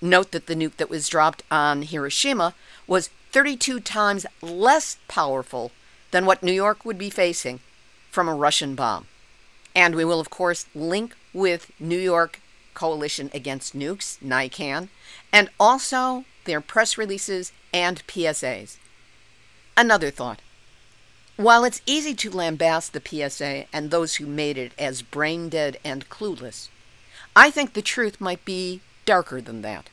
Note 0.01 0.31
that 0.31 0.47
the 0.47 0.55
nuke 0.55 0.77
that 0.77 0.89
was 0.89 1.09
dropped 1.09 1.43
on 1.49 1.81
Hiroshima 1.81 2.53
was 2.85 3.09
32 3.31 3.79
times 3.79 4.25
less 4.41 4.97
powerful 5.07 5.71
than 6.11 6.25
what 6.25 6.43
New 6.43 6.51
York 6.51 6.85
would 6.85 6.97
be 6.97 7.09
facing 7.09 7.59
from 8.09 8.27
a 8.27 8.35
Russian 8.35 8.75
bomb. 8.75 9.07
And 9.75 9.95
we 9.95 10.05
will, 10.05 10.19
of 10.19 10.29
course, 10.29 10.65
link 10.73 11.15
with 11.33 11.71
New 11.79 11.99
York 11.99 12.39
Coalition 12.73 13.29
Against 13.33 13.75
Nukes, 13.75 14.19
NYCAN, 14.19 14.89
and 15.33 15.49
also 15.59 16.25
their 16.45 16.61
press 16.61 16.97
releases 16.97 17.51
and 17.73 18.05
PSAs. 18.07 18.77
Another 19.75 20.09
thought. 20.09 20.41
While 21.37 21.65
it's 21.65 21.83
easy 21.85 22.15
to 22.15 22.31
lambaste 22.31 22.93
the 22.93 23.29
PSA 23.29 23.65
and 23.71 23.91
those 23.91 24.15
who 24.15 24.25
made 24.25 24.57
it 24.57 24.71
as 24.79 25.03
brain 25.03 25.49
dead 25.49 25.77
and 25.85 26.09
clueless, 26.09 26.69
I 27.35 27.51
think 27.51 27.73
the 27.73 27.83
truth 27.83 28.19
might 28.19 28.43
be 28.43 28.81
darker 29.05 29.39
than 29.39 29.61
that. 29.61 29.91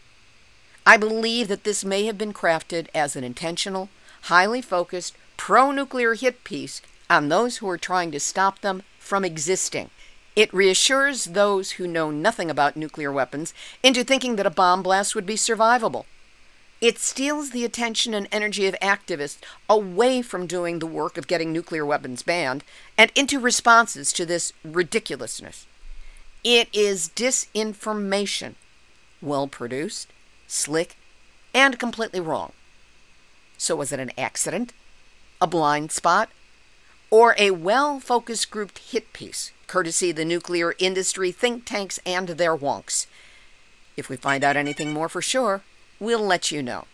I 0.86 0.97
believe 0.97 1.49
that 1.49 1.64
this 1.64 1.84
may 1.84 2.07
have 2.07 2.16
been 2.16 2.32
crafted 2.32 2.88
as 2.95 3.14
an 3.14 3.24
intentional, 3.24 3.90
highly 4.22 4.62
focused, 4.62 5.16
pro 5.36 5.70
nuclear 5.70 6.14
hit 6.14 6.45
piece 6.45 6.80
on 7.11 7.28
those 7.28 7.59
who 7.59 7.68
are 7.68 7.76
trying 7.76 8.11
to 8.12 8.20
stop 8.20 8.61
them 8.61 8.82
from 8.99 9.22
existing. 9.22 9.90
It 10.34 10.53
reassures 10.53 11.26
those 11.26 11.72
who 11.72 11.86
know 11.86 12.11
nothing 12.11 12.51
about 12.51 12.74
nuclear 12.74 13.12
weapons 13.12 13.53
into 13.82 14.03
thinking 14.03 14.36
that 14.36 14.47
a 14.47 14.51
bomb 14.51 14.82
blast 14.82 15.14
would 15.14 15.26
be 15.26 15.36
survivable. 15.36 16.07
It 16.80 16.98
steals 16.98 17.50
the 17.50 17.64
attention 17.64 18.14
and 18.14 18.28
energy 18.30 18.66
of 18.66 18.74
activists 18.82 19.38
away 19.68 20.22
from 20.22 20.46
doing 20.46 20.78
the 20.78 20.86
work 20.86 21.16
of 21.16 21.26
getting 21.26 21.52
nuclear 21.52 21.86
weapons 21.86 22.22
banned 22.22 22.64
and 22.98 23.10
into 23.14 23.38
responses 23.38 24.12
to 24.12 24.26
this 24.26 24.52
ridiculousness. 24.64 25.66
It 26.42 26.68
is 26.74 27.08
disinformation, 27.08 28.54
well 29.22 29.46
produced, 29.46 30.08
slick, 30.46 30.96
and 31.54 31.78
completely 31.78 32.20
wrong. 32.20 32.52
So, 33.56 33.76
was 33.76 33.92
it 33.92 34.00
an 34.00 34.12
accident? 34.18 34.72
A 35.40 35.46
blind 35.46 35.90
spot? 35.90 36.28
Or 37.10 37.34
a 37.38 37.52
well 37.52 38.00
focused 38.00 38.50
grouped 38.50 38.78
hit 38.78 39.12
piece, 39.12 39.52
courtesy 39.68 40.12
the 40.12 40.24
nuclear 40.24 40.74
industry 40.78 41.32
think 41.32 41.64
tanks 41.64 41.98
and 42.04 42.28
their 42.28 42.56
wonks? 42.56 43.06
If 43.96 44.08
we 44.08 44.16
find 44.16 44.44
out 44.44 44.56
anything 44.56 44.92
more 44.92 45.08
for 45.08 45.22
sure, 45.22 45.62
we'll 46.05 46.24
let 46.24 46.50
you 46.50 46.62
know. 46.62 46.84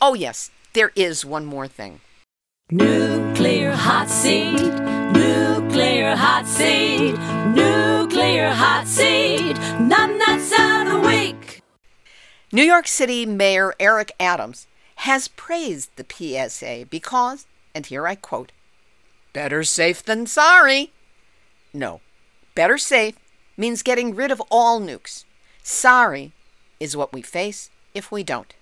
Oh, 0.00 0.14
yes, 0.14 0.50
there 0.72 0.92
is 0.94 1.24
one 1.24 1.44
more 1.44 1.68
thing. 1.68 2.00
Nuclear 2.70 3.72
hot 3.72 4.08
seat, 4.08 4.72
nuclear 5.12 6.16
hot 6.16 6.46
seat, 6.46 7.14
nuclear 7.54 8.50
hot 8.50 8.86
seat, 8.86 9.56
numbnuts 9.78 10.52
of 10.52 10.92
the 10.92 11.06
week. 11.06 11.62
New 12.52 12.62
York 12.62 12.86
City 12.86 13.26
Mayor 13.26 13.74
Eric 13.78 14.12
Adams 14.18 14.66
has 14.96 15.28
praised 15.28 15.90
the 15.96 16.06
PSA 16.08 16.86
because, 16.88 17.46
and 17.74 17.86
here 17.86 18.06
I 18.06 18.14
quote, 18.14 18.52
better 19.32 19.64
safe 19.64 20.02
than 20.02 20.26
sorry. 20.26 20.92
No, 21.74 22.00
better 22.54 22.78
safe 22.78 23.16
means 23.56 23.82
getting 23.82 24.14
rid 24.14 24.30
of 24.30 24.40
all 24.50 24.80
nukes. 24.80 25.24
Sorry 25.62 26.32
is 26.80 26.96
what 26.96 27.12
we 27.12 27.20
face 27.20 27.70
if 27.94 28.12
we 28.12 28.22
don't. 28.22 28.54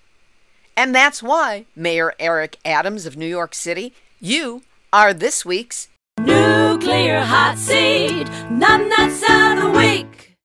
And 0.77 0.93
that's 0.95 1.21
why, 1.21 1.65
Mayor 1.75 2.13
Eric 2.19 2.57
Adams 2.63 3.05
of 3.05 3.17
New 3.17 3.27
York 3.27 3.53
City, 3.53 3.93
you 4.19 4.61
are 4.91 5.13
this 5.13 5.45
week's 5.45 5.89
Nuclear 6.19 7.21
hot 7.21 7.57
seat, 7.57 8.27
numbnuts 8.47 9.23
of 9.23 9.61
the 9.61 9.77
week. 9.77 10.35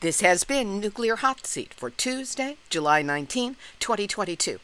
This 0.00 0.22
has 0.22 0.44
been 0.44 0.80
Nuclear 0.80 1.16
Hot 1.16 1.46
Seat 1.46 1.74
for 1.74 1.90
Tuesday, 1.90 2.56
July 2.70 3.02
19, 3.02 3.56
2022. 3.78 4.58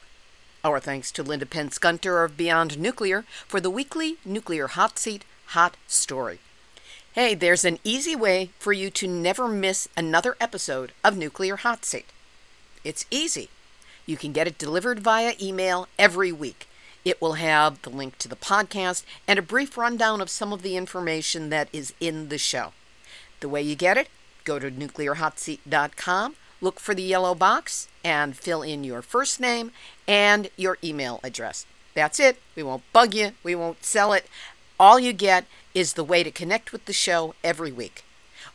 Our 0.65 0.81
thanks 0.81 1.13
to 1.13 1.23
Linda 1.23 1.45
Pentz 1.45 1.79
Gunter 1.79 2.25
of 2.25 2.39
Beyond 2.39 2.79
Nuclear 2.79 3.25
for 3.47 3.61
the 3.61 3.69
weekly 3.69 4.17
Nuclear 4.25 4.67
Hot 4.69 4.99
Seat 4.99 5.27
Hot 5.49 5.77
Story. 5.87 6.41
Hey, 7.13 7.35
there's 7.35 7.67
an 7.67 7.79
easy 7.85 8.17
way 8.17 8.51
for 8.59 8.73
you 8.73 8.91
to 8.91 9.07
never 9.07 9.47
miss 9.47 9.89
another 9.97 10.37
episode 10.41 10.93
of 11.05 11.19
Nuclear 11.19 11.57
Hot 11.57 11.85
Seat. 11.85 12.07
It's 12.87 13.05
easy. 13.11 13.49
You 14.07 14.17
can 14.17 14.31
get 14.31 14.47
it 14.47 14.59
delivered 14.59 15.01
via 15.01 15.35
email 15.43 15.89
every 15.99 16.31
week. 16.31 16.69
It 17.05 17.21
will 17.21 17.33
have 17.33 17.83
the 17.83 17.91
link 17.91 18.17
to 18.19 18.29
the 18.29 18.37
podcast 18.37 19.03
and 19.27 19.41
a 19.41 19.43
brief 19.43 19.77
rundown 19.77 20.21
of 20.21 20.31
some 20.31 20.53
of 20.53 20.63
the 20.63 20.77
information 20.77 21.51
that 21.51 21.69
is 21.73 21.93
in 21.99 22.29
the 22.29 22.39
show. 22.39 22.73
The 23.41 23.49
way 23.49 23.61
you 23.61 23.75
get 23.75 23.97
it, 23.97 24.07
go 24.45 24.61
to 24.61 24.71
nuclearhotseat.com, 24.71 26.37
look 26.61 26.79
for 26.79 26.95
the 26.95 27.03
yellow 27.03 27.35
box, 27.35 27.89
and 28.05 28.37
fill 28.37 28.63
in 28.63 28.85
your 28.85 29.03
first 29.03 29.41
name 29.41 29.73
and 30.07 30.49
your 30.57 30.79
email 30.85 31.19
address. 31.25 31.67
That's 31.95 32.21
it. 32.21 32.39
We 32.55 32.63
won't 32.63 32.85
bug 32.93 33.15
you, 33.15 33.33
we 33.43 33.57
won't 33.57 33.85
sell 33.85 34.13
it. 34.13 34.29
All 34.79 35.01
you 35.01 35.13
get 35.13 35.47
is 35.75 35.95
the 35.95 36.05
way 36.05 36.23
to 36.23 36.31
connect 36.31 36.71
with 36.71 36.85
the 36.85 36.93
show 36.93 37.35
every 37.43 37.73
week. 37.73 38.05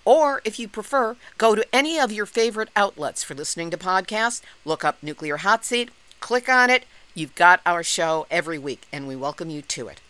Or, 0.04 0.42
if 0.44 0.58
you 0.60 0.68
prefer, 0.68 1.16
go 1.38 1.56
to 1.56 1.66
any 1.76 2.00
of 2.00 2.12
your 2.12 2.26
favorite 2.26 2.70
outlets 2.76 3.24
for 3.24 3.36
listening 3.36 3.70
to 3.72 3.78
podcasts, 3.78 4.42
look 4.66 4.84
up 4.84 4.98
Nuclear 5.02 5.38
Hot 5.38 5.64
Seat, 5.64 5.92
click 6.20 6.50
on 6.50 6.70
it. 6.70 6.86
You've 7.14 7.36
got 7.36 7.62
our 7.66 7.84
show 7.84 8.26
every 8.32 8.58
week, 8.58 8.88
and 8.92 9.08
we 9.08 9.16
welcome 9.16 9.50
you 9.50 9.62
to 9.62 9.88
it. 9.88 10.02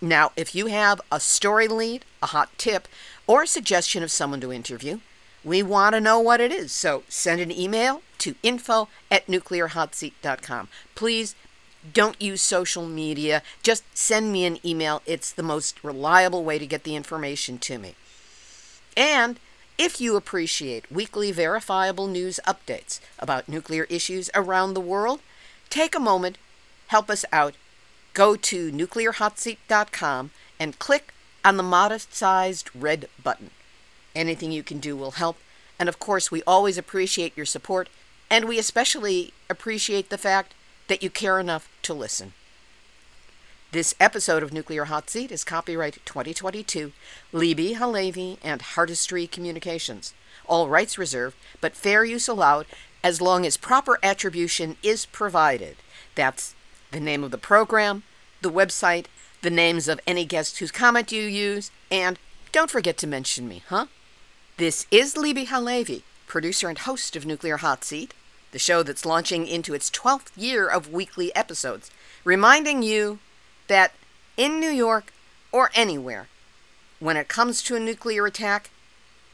Now, 0.00 0.32
if 0.36 0.54
you 0.54 0.66
have 0.66 1.00
a 1.12 1.20
story 1.20 1.68
lead, 1.68 2.04
a 2.22 2.26
hot 2.26 2.50
tip, 2.56 2.88
or 3.26 3.42
a 3.42 3.46
suggestion 3.46 4.02
of 4.02 4.10
someone 4.10 4.40
to 4.40 4.52
interview, 4.52 5.00
we 5.44 5.62
want 5.62 5.94
to 5.94 6.00
know 6.00 6.18
what 6.18 6.40
it 6.40 6.52
is. 6.52 6.72
So 6.72 7.02
send 7.08 7.40
an 7.40 7.52
email 7.52 8.02
to 8.18 8.34
info 8.42 8.88
at 9.10 9.26
nuclearhotseat.com. 9.26 10.68
Please 10.94 11.34
don't 11.92 12.20
use 12.20 12.42
social 12.42 12.86
media. 12.86 13.42
Just 13.62 13.84
send 13.96 14.32
me 14.32 14.44
an 14.44 14.58
email. 14.64 15.02
It's 15.06 15.32
the 15.32 15.42
most 15.42 15.82
reliable 15.82 16.44
way 16.44 16.58
to 16.58 16.66
get 16.66 16.84
the 16.84 16.96
information 16.96 17.58
to 17.58 17.78
me. 17.78 17.94
And 19.00 19.40
if 19.78 19.98
you 19.98 20.14
appreciate 20.14 20.92
weekly 20.92 21.32
verifiable 21.32 22.06
news 22.06 22.38
updates 22.46 23.00
about 23.18 23.48
nuclear 23.48 23.84
issues 23.84 24.28
around 24.34 24.74
the 24.74 24.80
world, 24.80 25.20
take 25.70 25.94
a 25.94 25.98
moment, 25.98 26.36
help 26.88 27.08
us 27.08 27.24
out. 27.32 27.54
Go 28.12 28.36
to 28.36 28.70
nuclearhotseat.com 28.70 30.32
and 30.58 30.78
click 30.78 31.14
on 31.42 31.56
the 31.56 31.62
modest 31.62 32.14
sized 32.14 32.68
red 32.74 33.08
button. 33.24 33.48
Anything 34.14 34.52
you 34.52 34.62
can 34.62 34.80
do 34.80 34.94
will 34.94 35.12
help. 35.12 35.38
And 35.78 35.88
of 35.88 35.98
course, 35.98 36.30
we 36.30 36.42
always 36.42 36.76
appreciate 36.76 37.34
your 37.34 37.46
support, 37.46 37.88
and 38.28 38.44
we 38.44 38.58
especially 38.58 39.32
appreciate 39.48 40.10
the 40.10 40.18
fact 40.18 40.52
that 40.88 41.02
you 41.02 41.08
care 41.08 41.40
enough 41.40 41.70
to 41.84 41.94
listen. 41.94 42.34
This 43.72 43.94
episode 44.00 44.42
of 44.42 44.52
Nuclear 44.52 44.86
Hot 44.86 45.08
Seat 45.08 45.30
is 45.30 45.44
copyright 45.44 46.04
2022, 46.04 46.90
Libbe 47.32 47.76
HaLevy 47.76 48.38
and 48.42 48.60
Heartistry 48.60 49.30
Communications. 49.30 50.12
All 50.48 50.68
rights 50.68 50.98
reserved, 50.98 51.36
but 51.60 51.76
fair 51.76 52.04
use 52.04 52.26
allowed 52.26 52.66
as 53.04 53.20
long 53.20 53.46
as 53.46 53.56
proper 53.56 54.00
attribution 54.02 54.76
is 54.82 55.06
provided. 55.06 55.76
That's 56.16 56.56
the 56.90 56.98
name 56.98 57.22
of 57.22 57.30
the 57.30 57.38
program, 57.38 58.02
the 58.42 58.50
website, 58.50 59.06
the 59.40 59.50
names 59.50 59.86
of 59.86 60.00
any 60.04 60.24
guests 60.24 60.58
whose 60.58 60.72
comment 60.72 61.12
you 61.12 61.22
use, 61.22 61.70
and 61.92 62.18
don't 62.50 62.72
forget 62.72 62.96
to 62.96 63.06
mention 63.06 63.46
me, 63.46 63.62
huh? 63.68 63.86
This 64.56 64.84
is 64.90 65.14
Libbe 65.14 65.46
HaLevy, 65.46 66.02
producer 66.26 66.68
and 66.68 66.78
host 66.78 67.14
of 67.14 67.24
Nuclear 67.24 67.58
Hot 67.58 67.84
Seat, 67.84 68.14
the 68.50 68.58
show 68.58 68.82
that's 68.82 69.06
launching 69.06 69.46
into 69.46 69.74
its 69.74 69.90
12th 69.90 70.32
year 70.36 70.66
of 70.66 70.92
weekly 70.92 71.32
episodes, 71.36 71.92
reminding 72.24 72.82
you 72.82 73.20
that 73.70 73.94
in 74.36 74.60
New 74.60 74.70
York 74.70 75.12
or 75.52 75.70
anywhere, 75.74 76.26
when 76.98 77.16
it 77.16 77.28
comes 77.28 77.62
to 77.62 77.76
a 77.76 77.80
nuclear 77.80 78.26
attack, 78.26 78.70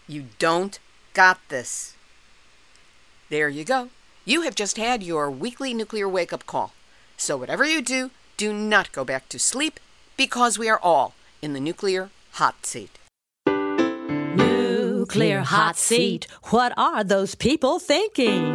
you 0.06 0.26
don't 0.38 0.78
got 1.14 1.40
this. 1.48 1.94
There 3.30 3.48
you 3.48 3.64
go. 3.64 3.88
You 4.24 4.42
have 4.42 4.54
just 4.54 4.76
had 4.76 5.02
your 5.02 5.30
weekly 5.30 5.72
nuclear 5.72 6.08
wake 6.08 6.32
up 6.32 6.46
call. 6.46 6.74
So, 7.16 7.36
whatever 7.36 7.64
you 7.64 7.80
do, 7.80 8.10
do 8.36 8.52
not 8.52 8.92
go 8.92 9.04
back 9.04 9.28
to 9.30 9.38
sleep 9.38 9.80
because 10.16 10.58
we 10.58 10.68
are 10.68 10.80
all 10.82 11.14
in 11.40 11.54
the 11.54 11.60
nuclear 11.60 12.10
hot 12.32 12.66
seat. 12.66 12.98
Nuclear 14.36 15.40
hot 15.40 15.76
seat. 15.76 16.26
What 16.50 16.74
are 16.76 17.02
those 17.02 17.34
people 17.34 17.78
thinking? 17.78 18.54